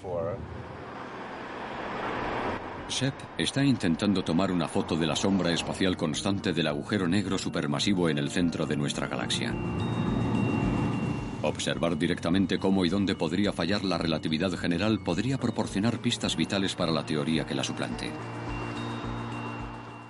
Sepp 2.87 3.13
está 3.37 3.63
intentando 3.63 4.23
tomar 4.23 4.49
una 4.49 4.67
foto 4.67 4.95
de 4.95 5.05
la 5.05 5.15
sombra 5.15 5.51
espacial 5.51 5.97
constante 5.97 6.53
del 6.53 6.67
agujero 6.67 7.07
negro 7.07 7.37
supermasivo 7.37 8.09
en 8.09 8.17
el 8.17 8.29
centro 8.29 8.65
de 8.65 8.77
nuestra 8.77 9.07
galaxia. 9.07 9.53
Observar 11.43 11.97
directamente 11.97 12.57
cómo 12.57 12.83
y 12.85 12.89
dónde 12.89 13.15
podría 13.15 13.53
fallar 13.53 13.83
la 13.83 13.97
relatividad 13.97 14.51
general 14.51 14.99
podría 14.99 15.37
proporcionar 15.37 15.99
pistas 16.01 16.35
vitales 16.35 16.75
para 16.75 16.91
la 16.91 17.05
teoría 17.05 17.45
que 17.45 17.55
la 17.55 17.63
suplante. 17.63 18.11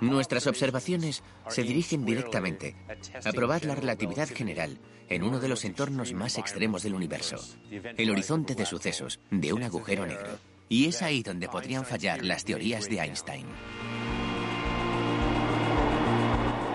Nuestras 0.00 0.46
observaciones 0.46 1.22
se 1.48 1.62
dirigen 1.62 2.04
directamente 2.04 2.76
a 3.24 3.32
probar 3.32 3.64
la 3.64 3.74
relatividad 3.74 4.28
general 4.28 4.78
en 5.08 5.22
uno 5.22 5.40
de 5.40 5.48
los 5.48 5.64
entornos 5.64 6.12
más 6.12 6.38
extremos 6.38 6.82
del 6.82 6.94
universo, 6.94 7.36
el 7.70 8.10
horizonte 8.10 8.54
de 8.54 8.64
sucesos 8.64 9.20
de 9.30 9.52
un 9.52 9.64
agujero 9.64 10.06
negro. 10.06 10.38
Y 10.68 10.86
es 10.86 11.02
ahí 11.02 11.22
donde 11.22 11.48
podrían 11.48 11.84
fallar 11.84 12.24
las 12.24 12.44
teorías 12.44 12.88
de 12.88 13.00
Einstein. 13.00 13.46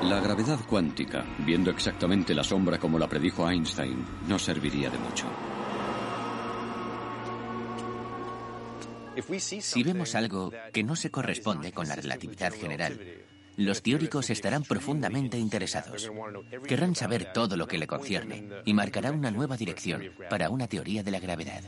La 0.03 0.19
gravedad 0.19 0.59
cuántica, 0.67 1.25
viendo 1.39 1.71
exactamente 1.71 2.35
la 2.35 2.43
sombra 2.43 2.77
como 2.77 2.99
la 2.99 3.07
predijo 3.07 3.49
Einstein, 3.49 4.05
no 4.27 4.37
serviría 4.37 4.89
de 4.89 4.97
mucho. 4.97 5.25
Si 9.39 9.83
vemos 9.83 10.15
algo 10.15 10.51
que 10.73 10.83
no 10.83 10.97
se 10.97 11.09
corresponde 11.09 11.71
con 11.71 11.87
la 11.87 11.95
relatividad 11.95 12.51
general, 12.51 12.99
los 13.55 13.81
teóricos 13.81 14.29
estarán 14.29 14.63
profundamente 14.63 15.37
interesados. 15.37 16.11
Querrán 16.67 16.95
saber 16.95 17.31
todo 17.31 17.55
lo 17.55 17.67
que 17.67 17.77
le 17.77 17.87
concierne 17.87 18.49
y 18.65 18.73
marcará 18.73 19.11
una 19.11 19.31
nueva 19.31 19.55
dirección 19.55 20.11
para 20.29 20.49
una 20.49 20.67
teoría 20.67 21.03
de 21.03 21.11
la 21.11 21.19
gravedad. 21.19 21.63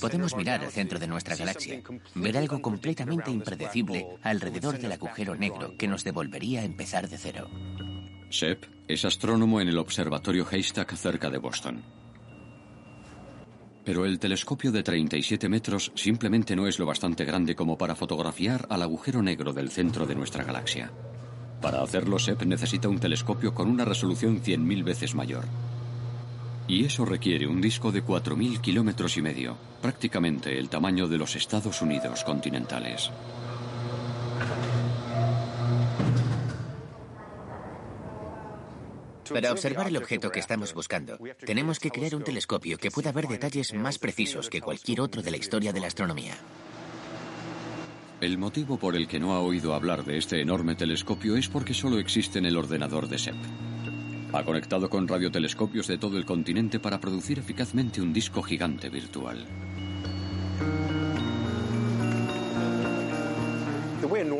Podemos 0.00 0.36
mirar 0.36 0.64
al 0.64 0.70
centro 0.70 0.98
de 0.98 1.06
nuestra 1.06 1.36
galaxia, 1.36 1.82
ver 2.14 2.38
algo 2.38 2.62
completamente 2.62 3.30
impredecible 3.30 4.06
alrededor 4.22 4.78
del 4.78 4.92
agujero 4.92 5.34
negro 5.34 5.76
que 5.76 5.88
nos 5.88 6.04
devolvería 6.04 6.60
a 6.60 6.64
empezar 6.64 7.08
de 7.08 7.18
cero. 7.18 7.50
Shep 8.30 8.64
es 8.88 9.04
astrónomo 9.04 9.60
en 9.60 9.68
el 9.68 9.78
Observatorio 9.78 10.46
Haystack 10.50 10.94
cerca 10.96 11.30
de 11.30 11.38
Boston. 11.38 11.82
Pero 13.84 14.06
el 14.06 14.18
telescopio 14.18 14.72
de 14.72 14.82
37 14.82 15.48
metros 15.48 15.92
simplemente 15.94 16.56
no 16.56 16.66
es 16.66 16.78
lo 16.78 16.86
bastante 16.86 17.24
grande 17.24 17.54
como 17.54 17.76
para 17.76 17.94
fotografiar 17.94 18.66
al 18.70 18.82
agujero 18.82 19.20
negro 19.20 19.52
del 19.52 19.70
centro 19.70 20.06
de 20.06 20.14
nuestra 20.14 20.42
galaxia. 20.42 20.90
Para 21.60 21.82
hacerlo, 21.82 22.18
Shep 22.18 22.42
necesita 22.44 22.88
un 22.88 22.98
telescopio 22.98 23.54
con 23.54 23.70
una 23.70 23.84
resolución 23.84 24.42
100.000 24.42 24.84
veces 24.84 25.14
mayor. 25.14 25.44
Y 26.66 26.84
eso 26.84 27.04
requiere 27.04 27.46
un 27.46 27.60
disco 27.60 27.92
de 27.92 28.02
4.000 28.02 28.60
kilómetros 28.60 29.16
y 29.16 29.22
medio, 29.22 29.56
prácticamente 29.82 30.58
el 30.58 30.68
tamaño 30.68 31.06
de 31.08 31.18
los 31.18 31.36
Estados 31.36 31.82
Unidos 31.82 32.24
continentales. 32.24 33.10
Para 39.32 39.52
observar 39.52 39.88
el 39.88 39.96
objeto 39.96 40.30
que 40.30 40.40
estamos 40.40 40.74
buscando, 40.74 41.18
tenemos 41.44 41.78
que 41.78 41.90
crear 41.90 42.14
un 42.14 42.24
telescopio 42.24 42.76
que 42.78 42.90
pueda 42.90 43.12
ver 43.12 43.26
detalles 43.26 43.72
más 43.74 43.98
precisos 43.98 44.48
que 44.50 44.60
cualquier 44.60 45.00
otro 45.00 45.22
de 45.22 45.30
la 45.30 45.36
historia 45.36 45.72
de 45.72 45.80
la 45.80 45.86
astronomía. 45.86 46.34
El 48.20 48.38
motivo 48.38 48.78
por 48.78 48.96
el 48.96 49.08
que 49.08 49.18
no 49.18 49.34
ha 49.34 49.40
oído 49.40 49.74
hablar 49.74 50.04
de 50.04 50.18
este 50.18 50.40
enorme 50.40 50.74
telescopio 50.74 51.36
es 51.36 51.48
porque 51.48 51.74
solo 51.74 51.98
existe 51.98 52.38
en 52.38 52.46
el 52.46 52.56
ordenador 52.56 53.08
de 53.08 53.18
SEP. 53.18 53.34
Ha 54.34 54.44
conectado 54.44 54.90
con 54.90 55.06
radiotelescopios 55.06 55.86
de 55.86 55.96
todo 55.96 56.18
el 56.18 56.24
continente 56.24 56.80
para 56.80 56.98
producir 56.98 57.38
eficazmente 57.38 58.00
un 58.00 58.12
disco 58.12 58.42
gigante 58.42 58.88
virtual. 58.88 59.46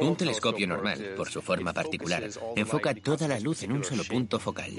Un 0.01 0.17
telescopio 0.17 0.67
normal, 0.67 1.15
por 1.17 1.29
su 1.31 1.41
forma 1.41 1.73
particular, 1.73 2.29
enfoca 2.57 2.93
toda 2.95 3.29
la 3.29 3.39
luz 3.39 3.63
en 3.63 3.73
un 3.73 3.85
solo 3.85 4.03
punto 4.03 4.41
focal. 4.41 4.73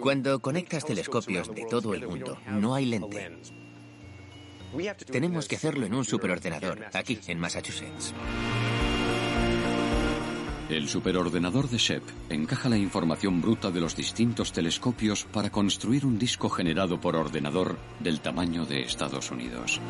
Cuando 0.00 0.40
conectas 0.40 0.86
telescopios 0.86 1.54
de 1.54 1.66
todo 1.66 1.92
el 1.92 2.06
mundo, 2.06 2.38
no 2.48 2.74
hay 2.74 2.86
lente. 2.86 3.38
Tenemos 5.10 5.46
que 5.46 5.56
hacerlo 5.56 5.84
en 5.84 5.94
un 5.94 6.06
superordenador, 6.06 6.86
aquí, 6.94 7.18
en 7.26 7.38
Massachusetts. 7.38 8.14
El 10.70 10.88
superordenador 10.88 11.68
de 11.68 11.78
Shep 11.78 12.04
encaja 12.28 12.68
la 12.68 12.76
información 12.76 13.42
bruta 13.42 13.72
de 13.72 13.80
los 13.80 13.96
distintos 13.96 14.52
telescopios 14.52 15.24
para 15.24 15.50
construir 15.50 16.06
un 16.06 16.16
disco 16.16 16.48
generado 16.48 17.00
por 17.00 17.16
ordenador 17.16 17.76
del 17.98 18.20
tamaño 18.20 18.64
de 18.64 18.82
Estados 18.82 19.32
Unidos. 19.32 19.80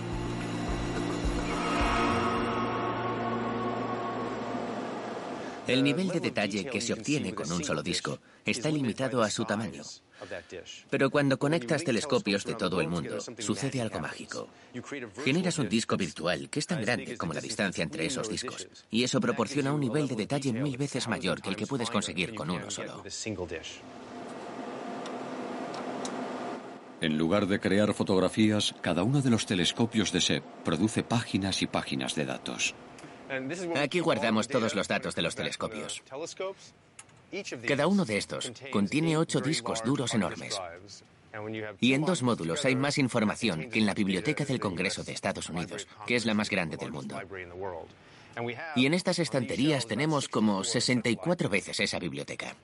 El 5.66 5.85
nivel 5.85 6.09
de 6.09 6.20
detalle 6.20 6.64
que 6.64 6.81
se 6.81 6.95
obtiene 6.95 7.35
con 7.35 7.53
un 7.53 7.62
solo 7.62 7.83
disco 7.83 8.18
está 8.47 8.70
limitado 8.70 9.22
a 9.22 9.28
su 9.28 9.45
tamaño. 9.45 9.83
Pero 10.90 11.10
cuando 11.10 11.38
conectas 11.38 11.84
telescopios 11.84 12.44
de 12.44 12.54
todo 12.54 12.80
el 12.80 12.88
mundo, 12.88 13.18
sucede 13.38 13.80
algo 13.80 14.00
mágico. 14.00 14.48
Generas 15.24 15.58
un 15.58 15.68
disco 15.68 15.96
virtual 15.96 16.48
que 16.48 16.58
es 16.58 16.66
tan 16.66 16.82
grande 16.82 17.16
como 17.16 17.32
la 17.32 17.40
distancia 17.40 17.82
entre 17.82 18.06
esos 18.06 18.28
discos, 18.28 18.68
y 18.90 19.04
eso 19.04 19.20
proporciona 19.20 19.72
un 19.72 19.80
nivel 19.80 20.08
de 20.08 20.16
detalle 20.16 20.52
mil 20.52 20.76
veces 20.76 21.08
mayor 21.08 21.40
que 21.40 21.50
el 21.50 21.56
que 21.56 21.66
puedes 21.66 21.90
conseguir 21.90 22.34
con 22.34 22.50
uno 22.50 22.70
solo. 22.70 23.02
En 27.00 27.16
lugar 27.16 27.46
de 27.46 27.58
crear 27.58 27.94
fotografías, 27.94 28.74
cada 28.82 29.02
uno 29.02 29.22
de 29.22 29.30
los 29.30 29.46
telescopios 29.46 30.12
de 30.12 30.20
SEP 30.20 30.44
produce 30.64 31.02
páginas 31.02 31.62
y 31.62 31.66
páginas 31.66 32.14
de 32.14 32.26
datos. 32.26 32.74
Aquí 33.76 34.00
guardamos 34.00 34.48
todos 34.48 34.74
los 34.74 34.86
datos 34.86 35.14
de 35.14 35.22
los 35.22 35.34
telescopios. 35.34 36.02
Cada 37.66 37.87
uno 37.87 38.05
de 38.05 38.18
estos 38.18 38.53
contiene 38.70 39.16
ocho 39.16 39.41
discos 39.41 39.83
duros 39.85 40.14
enormes. 40.14 40.61
Y 41.81 41.95
en 41.95 42.05
dos 42.05 42.22
módulos 42.22 42.64
hay 42.64 42.74
más 42.74 42.99
información 42.99 43.70
que 43.70 43.78
en 43.78 43.87
la 43.87 43.95
Biblioteca 43.95 44.45
del 44.45 44.59
Congreso 44.59 45.05
de 45.05 45.12
Estados 45.12 45.49
Unidos, 45.49 45.87
que 46.07 46.16
es 46.16 46.26
la 46.26 46.35
más 46.35 46.51
grande 46.51 46.76
del 46.76 46.91
mundo. 46.91 47.20
Y 48.74 48.87
en 48.87 48.95
estas 48.95 49.18
estanterías 49.18 49.87
tenemos 49.87 50.28
como 50.28 50.64
64 50.64 51.49
veces 51.49 51.78
esa 51.81 51.99
biblioteca. 51.99 52.57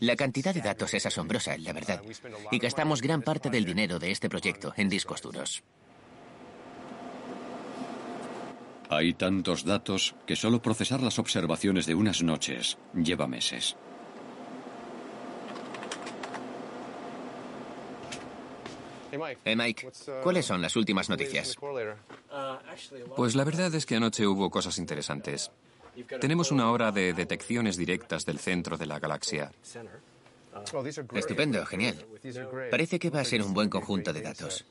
La 0.00 0.16
cantidad 0.16 0.54
de 0.54 0.60
datos 0.60 0.92
es 0.92 1.06
asombrosa, 1.06 1.56
la 1.58 1.72
verdad, 1.72 2.02
y 2.50 2.58
gastamos 2.58 3.00
gran 3.00 3.22
parte 3.22 3.48
del 3.48 3.64
dinero 3.64 3.98
de 3.98 4.10
este 4.10 4.28
proyecto 4.28 4.74
en 4.76 4.88
discos 4.88 5.22
duros. 5.22 5.62
Hay 8.88 9.14
tantos 9.14 9.64
datos 9.64 10.14
que 10.26 10.36
solo 10.36 10.60
procesar 10.60 11.00
las 11.00 11.18
observaciones 11.18 11.86
de 11.86 11.94
unas 11.94 12.22
noches 12.22 12.76
lleva 12.94 13.26
meses. 13.26 13.76
Eh, 19.44 19.56
Mike, 19.56 19.90
¿cuáles 20.22 20.44
son 20.44 20.60
las 20.60 20.76
últimas 20.76 21.08
noticias? 21.08 21.56
Pues 23.16 23.34
la 23.34 23.44
verdad 23.44 23.74
es 23.74 23.86
que 23.86 23.96
anoche 23.96 24.26
hubo 24.26 24.50
cosas 24.50 24.78
interesantes. 24.78 25.50
Tenemos 26.20 26.50
una 26.50 26.70
hora 26.70 26.90
de 26.90 27.12
detecciones 27.12 27.76
directas 27.76 28.24
del 28.26 28.38
centro 28.38 28.76
de 28.76 28.86
la 28.86 28.98
galaxia. 28.98 29.52
Estupendo, 31.14 31.64
genial. 31.66 32.04
Parece 32.70 32.98
que 32.98 33.10
va 33.10 33.20
a 33.20 33.24
ser 33.24 33.42
un 33.42 33.54
buen 33.54 33.68
conjunto 33.68 34.12
de 34.12 34.20
datos. 34.20 34.64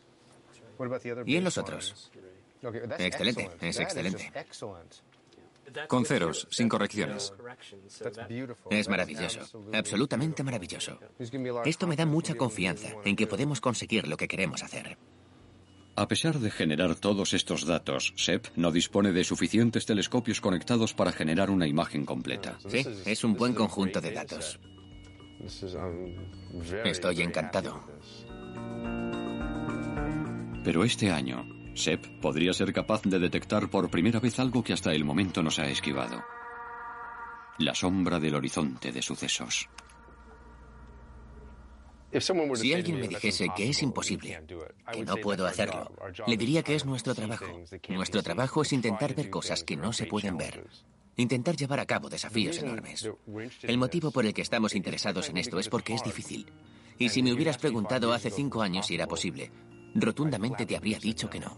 ¿Y 1.25 1.35
en 1.37 1.43
los 1.43 1.57
otros? 1.57 2.11
Excelente, 2.99 3.49
es 3.61 3.79
excelente. 3.79 4.31
Con 5.87 6.05
ceros, 6.05 6.47
sin 6.51 6.69
correcciones. 6.69 7.33
Es 8.69 8.87
maravilloso, 8.89 9.41
absolutamente 9.73 10.43
maravilloso. 10.43 10.99
Esto 11.65 11.87
me 11.87 11.95
da 11.95 12.05
mucha 12.05 12.35
confianza 12.35 12.89
en 13.03 13.15
que 13.15 13.27
podemos 13.27 13.59
conseguir 13.59 14.07
lo 14.07 14.17
que 14.17 14.27
queremos 14.27 14.61
hacer. 14.63 14.97
A 15.95 16.07
pesar 16.07 16.39
de 16.39 16.49
generar 16.49 16.95
todos 16.95 17.33
estos 17.33 17.65
datos, 17.65 18.13
SEP 18.17 18.47
no 18.55 18.71
dispone 18.71 19.11
de 19.11 19.23
suficientes 19.23 19.85
telescopios 19.85 20.41
conectados 20.41 20.93
para 20.93 21.11
generar 21.11 21.51
una 21.51 21.67
imagen 21.67 22.03
completa. 22.03 22.57
Sí, 22.67 22.83
es 23.05 23.23
un 23.23 23.35
buen 23.35 23.53
conjunto 23.53 24.01
de 24.01 24.11
datos. 24.11 24.59
Estoy 26.83 27.21
encantado. 27.21 27.79
Pero 30.63 30.83
este 30.83 31.11
año, 31.11 31.45
SEP 31.75 32.05
podría 32.21 32.53
ser 32.53 32.71
capaz 32.71 33.01
de 33.03 33.19
detectar 33.19 33.69
por 33.69 33.89
primera 33.89 34.19
vez 34.19 34.39
algo 34.39 34.63
que 34.63 34.73
hasta 34.73 34.93
el 34.93 35.03
momento 35.03 35.41
nos 35.41 35.59
ha 35.59 35.67
esquivado. 35.67 36.23
La 37.57 37.73
sombra 37.75 38.19
del 38.19 38.35
horizonte 38.35 38.91
de 38.91 39.01
sucesos. 39.01 39.69
Si 42.55 42.73
alguien 42.73 42.99
me 42.99 43.07
dijese 43.07 43.47
que 43.55 43.69
es 43.69 43.81
imposible, 43.81 44.43
que 44.91 45.03
no 45.03 45.17
puedo 45.17 45.47
hacerlo, 45.47 45.91
le 46.27 46.37
diría 46.37 46.61
que 46.61 46.75
es 46.75 46.85
nuestro 46.85 47.15
trabajo. 47.15 47.45
Nuestro 47.89 48.21
trabajo 48.21 48.61
es 48.61 48.71
intentar 48.71 49.15
ver 49.15 49.31
cosas 49.31 49.63
que 49.63 49.75
no 49.75 49.93
se 49.93 50.05
pueden 50.05 50.37
ver. 50.37 50.67
Intentar 51.15 51.55
llevar 51.55 51.79
a 51.79 51.85
cabo 51.85 52.09
desafíos 52.09 52.57
enormes. 52.59 53.09
El 53.63 53.77
motivo 53.77 54.11
por 54.11 54.25
el 54.25 54.33
que 54.33 54.43
estamos 54.43 54.75
interesados 54.75 55.29
en 55.29 55.37
esto 55.37 55.59
es 55.59 55.69
porque 55.69 55.95
es 55.95 56.03
difícil. 56.03 56.45
Y 56.99 57.09
si 57.09 57.23
me 57.23 57.33
hubieras 57.33 57.57
preguntado 57.57 58.13
hace 58.13 58.29
cinco 58.29 58.61
años 58.61 58.87
si 58.87 58.95
era 58.95 59.07
posible, 59.07 59.51
rotundamente 59.95 60.65
te 60.65 60.75
habría 60.75 60.99
dicho 60.99 61.29
que 61.29 61.39
no. 61.39 61.57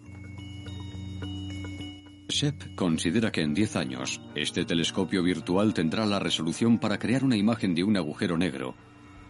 Shep 2.27 2.75
considera 2.75 3.31
que 3.31 3.41
en 3.41 3.53
10 3.53 3.75
años 3.75 4.19
este 4.33 4.65
telescopio 4.65 5.21
virtual 5.21 5.73
tendrá 5.73 6.05
la 6.05 6.19
resolución 6.19 6.79
para 6.79 6.97
crear 6.97 7.23
una 7.23 7.37
imagen 7.37 7.75
de 7.75 7.83
un 7.83 7.97
agujero 7.97 8.37
negro 8.37 8.75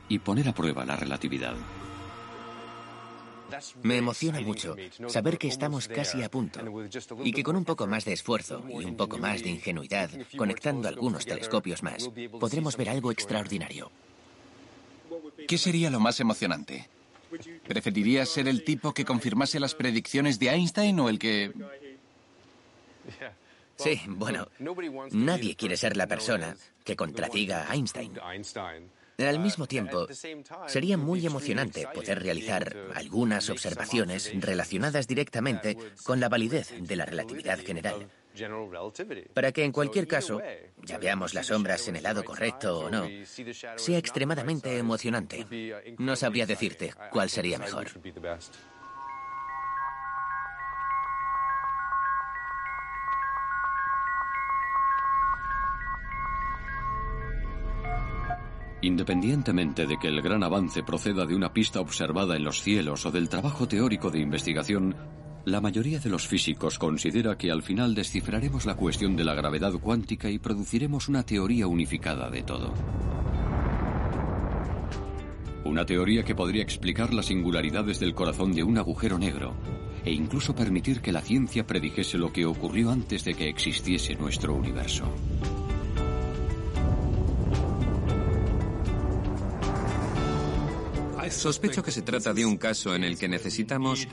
y 0.07 0.19
poner 0.19 0.47
a 0.47 0.53
prueba 0.53 0.85
la 0.85 0.95
relatividad. 0.95 1.55
Me 3.83 3.97
emociona 3.97 4.41
mucho 4.41 4.75
saber 5.07 5.37
que 5.37 5.47
estamos 5.47 5.87
casi 5.87 6.23
a 6.23 6.29
punto 6.29 6.61
y 7.23 7.31
que 7.31 7.43
con 7.43 7.55
un 7.55 7.65
poco 7.65 7.85
más 7.85 8.05
de 8.05 8.13
esfuerzo 8.13 8.63
y 8.69 8.85
un 8.85 8.95
poco 8.95 9.17
más 9.17 9.43
de 9.43 9.49
ingenuidad, 9.49 10.09
conectando 10.37 10.87
algunos 10.87 11.25
telescopios 11.25 11.83
más, 11.83 12.09
podremos 12.39 12.75
ver 12.77 12.89
algo 12.89 13.11
extraordinario. 13.11 13.91
¿Qué 15.47 15.57
sería 15.57 15.89
lo 15.89 15.99
más 15.99 16.19
emocionante? 16.19 16.89
¿Preferirías 17.67 18.29
ser 18.29 18.47
el 18.47 18.63
tipo 18.63 18.93
que 18.93 19.05
confirmase 19.05 19.59
las 19.59 19.75
predicciones 19.75 20.39
de 20.39 20.49
Einstein 20.49 20.99
o 20.99 21.09
el 21.09 21.19
que... 21.19 21.51
Sí, 23.77 24.01
bueno, 24.07 24.47
nadie 25.11 25.55
quiere 25.55 25.75
ser 25.75 25.97
la 25.97 26.07
persona 26.07 26.55
que 26.83 26.95
contradiga 26.95 27.69
a 27.69 27.75
Einstein. 27.75 28.13
Al 29.17 29.39
mismo 29.39 29.65
tiempo, 29.65 30.07
sería 30.67 30.97
muy 30.97 31.25
emocionante 31.25 31.87
poder 31.93 32.21
realizar 32.21 32.75
algunas 32.95 33.49
observaciones 33.49 34.31
relacionadas 34.35 35.07
directamente 35.07 35.77
con 36.03 36.19
la 36.19 36.29
validez 36.29 36.73
de 36.77 36.95
la 36.95 37.05
relatividad 37.05 37.59
general. 37.59 38.09
Para 39.33 39.51
que 39.51 39.63
en 39.63 39.71
cualquier 39.71 40.07
caso, 40.07 40.41
ya 40.83 40.97
veamos 40.97 41.33
las 41.33 41.47
sombras 41.47 41.87
en 41.87 41.95
el 41.95 42.03
lado 42.03 42.23
correcto 42.23 42.79
o 42.79 42.89
no, 42.89 43.07
sea 43.77 43.97
extremadamente 43.97 44.77
emocionante. 44.77 45.45
No 45.97 46.15
sabría 46.15 46.45
decirte 46.45 46.93
cuál 47.11 47.29
sería 47.29 47.57
mejor. 47.57 47.87
Independientemente 58.85 59.87
de 59.87 59.97
que 59.97 60.07
el 60.07 60.21
gran 60.21 60.43
avance 60.43 60.83
proceda 60.83 61.25
de 61.25 61.35
una 61.35 61.51
pista 61.51 61.79
observada 61.79 62.35
en 62.35 62.43
los 62.43 62.61
cielos 62.61 63.03
o 63.07 63.11
del 63.11 63.29
trabajo 63.29 63.67
teórico 63.67 64.11
de 64.11 64.19
investigación, 64.19 64.95
la 65.45 65.61
mayoría 65.61 65.99
de 65.99 66.09
los 66.09 66.27
físicos 66.27 66.79
considera 66.79 67.37
que 67.37 67.51
al 67.51 67.61
final 67.61 67.93
descifraremos 67.93 68.65
la 68.65 68.75
cuestión 68.75 69.15
de 69.15 69.23
la 69.23 69.35
gravedad 69.35 69.73
cuántica 69.73 70.29
y 70.29 70.39
produciremos 70.39 71.07
una 71.07 71.23
teoría 71.23 71.67
unificada 71.67 72.29
de 72.29 72.41
todo. 72.41 72.73
Una 75.63 75.85
teoría 75.85 76.23
que 76.23 76.35
podría 76.35 76.63
explicar 76.63 77.13
las 77.13 77.27
singularidades 77.27 77.99
del 77.99 78.15
corazón 78.15 78.53
de 78.53 78.63
un 78.63 78.77
agujero 78.77 79.19
negro 79.19 79.55
e 80.03 80.11
incluso 80.11 80.55
permitir 80.55 81.01
que 81.01 81.11
la 81.11 81.21
ciencia 81.21 81.65
predijese 81.65 82.17
lo 82.17 82.31
que 82.31 82.45
ocurrió 82.45 82.91
antes 82.91 83.23
de 83.23 83.33
que 83.33 83.49
existiese 83.49 84.15
nuestro 84.15 84.53
universo. 84.53 85.11
Sospecho 91.35 91.83
que 91.83 91.91
se 91.91 92.01
trata 92.01 92.33
de 92.33 92.45
un 92.45 92.57
caso 92.57 92.95
en 92.95 93.03
el 93.03 93.19
que 93.19 93.27
necesitamos 93.27 94.07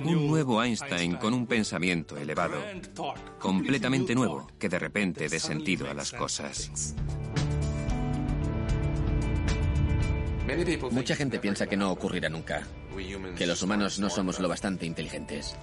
un 0.00 0.26
nuevo 0.26 0.62
Einstein 0.62 1.16
con 1.16 1.34
un 1.34 1.46
pensamiento 1.46 2.16
elevado, 2.16 2.56
completamente 3.38 4.14
nuevo, 4.14 4.46
que 4.58 4.68
de 4.68 4.78
repente 4.78 5.28
dé 5.28 5.38
sentido 5.38 5.90
a 5.90 5.94
las 5.94 6.12
cosas. 6.12 6.94
Mucha 10.90 11.16
gente 11.16 11.38
piensa 11.38 11.66
que 11.66 11.76
no 11.76 11.90
ocurrirá 11.90 12.28
nunca, 12.28 12.66
que 13.36 13.46
los 13.46 13.62
humanos 13.62 13.98
no 13.98 14.10
somos 14.10 14.38
lo 14.40 14.48
bastante 14.48 14.86
inteligentes. 14.86 15.56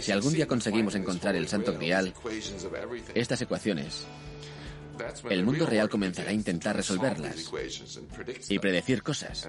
Si 0.00 0.12
algún 0.12 0.32
día 0.32 0.46
conseguimos 0.46 0.94
encontrar 0.94 1.36
el 1.36 1.48
santo 1.48 1.72
grial, 1.74 2.12
estas 3.14 3.40
ecuaciones 3.42 4.06
el 5.30 5.44
mundo 5.44 5.66
real 5.66 5.88
comenzará 5.88 6.30
a 6.30 6.32
intentar 6.32 6.76
resolverlas 6.76 7.50
y 8.48 8.58
predecir 8.58 9.02
cosas. 9.02 9.48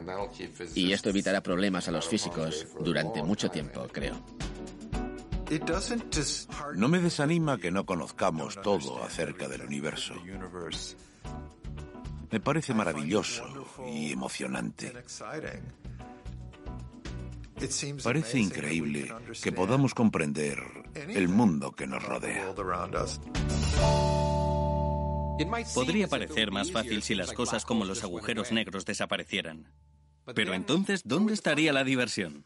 Y 0.75 0.93
esto 0.93 1.09
evitará 1.09 1.41
problemas 1.41 1.87
a 1.87 1.91
los 1.91 2.07
físicos 2.07 2.67
durante 2.79 3.23
mucho 3.23 3.49
tiempo, 3.49 3.87
creo. 3.91 4.23
No 6.75 6.87
me 6.87 6.99
desanima 6.99 7.57
que 7.57 7.71
no 7.71 7.85
conozcamos 7.85 8.61
todo 8.61 9.03
acerca 9.03 9.47
del 9.47 9.61
universo. 9.61 10.13
Me 12.31 12.39
parece 12.39 12.73
maravilloso 12.75 13.65
y 13.87 14.11
emocionante. 14.11 14.93
Parece 18.03 18.39
increíble 18.39 19.13
que 19.41 19.51
podamos 19.51 19.93
comprender 19.93 20.59
el 20.93 21.27
mundo 21.27 21.71
que 21.71 21.87
nos 21.87 22.03
rodea. 22.03 22.53
Podría 25.73 26.07
parecer 26.07 26.51
más 26.51 26.71
fácil 26.71 27.01
si 27.01 27.15
las 27.15 27.33
cosas 27.33 27.65
como 27.65 27.85
los 27.85 28.03
agujeros 28.03 28.51
negros 28.51 28.85
desaparecieran. 28.85 29.71
Pero 30.35 30.53
entonces, 30.53 31.01
¿dónde 31.05 31.33
estaría 31.33 31.73
la 31.73 31.83
diversión? 31.83 32.45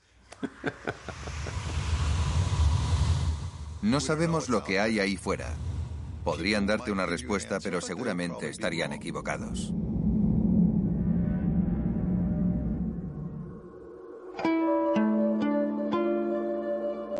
No 3.81 3.99
sabemos 3.99 4.47
lo 4.47 4.63
que 4.63 4.79
hay 4.79 4.99
ahí 4.99 5.17
fuera. 5.17 5.53
Podrían 6.23 6.65
darte 6.65 6.91
una 6.91 7.05
respuesta, 7.05 7.59
pero 7.59 7.81
seguramente 7.81 8.47
estarían 8.47 8.93
equivocados. 8.93 9.73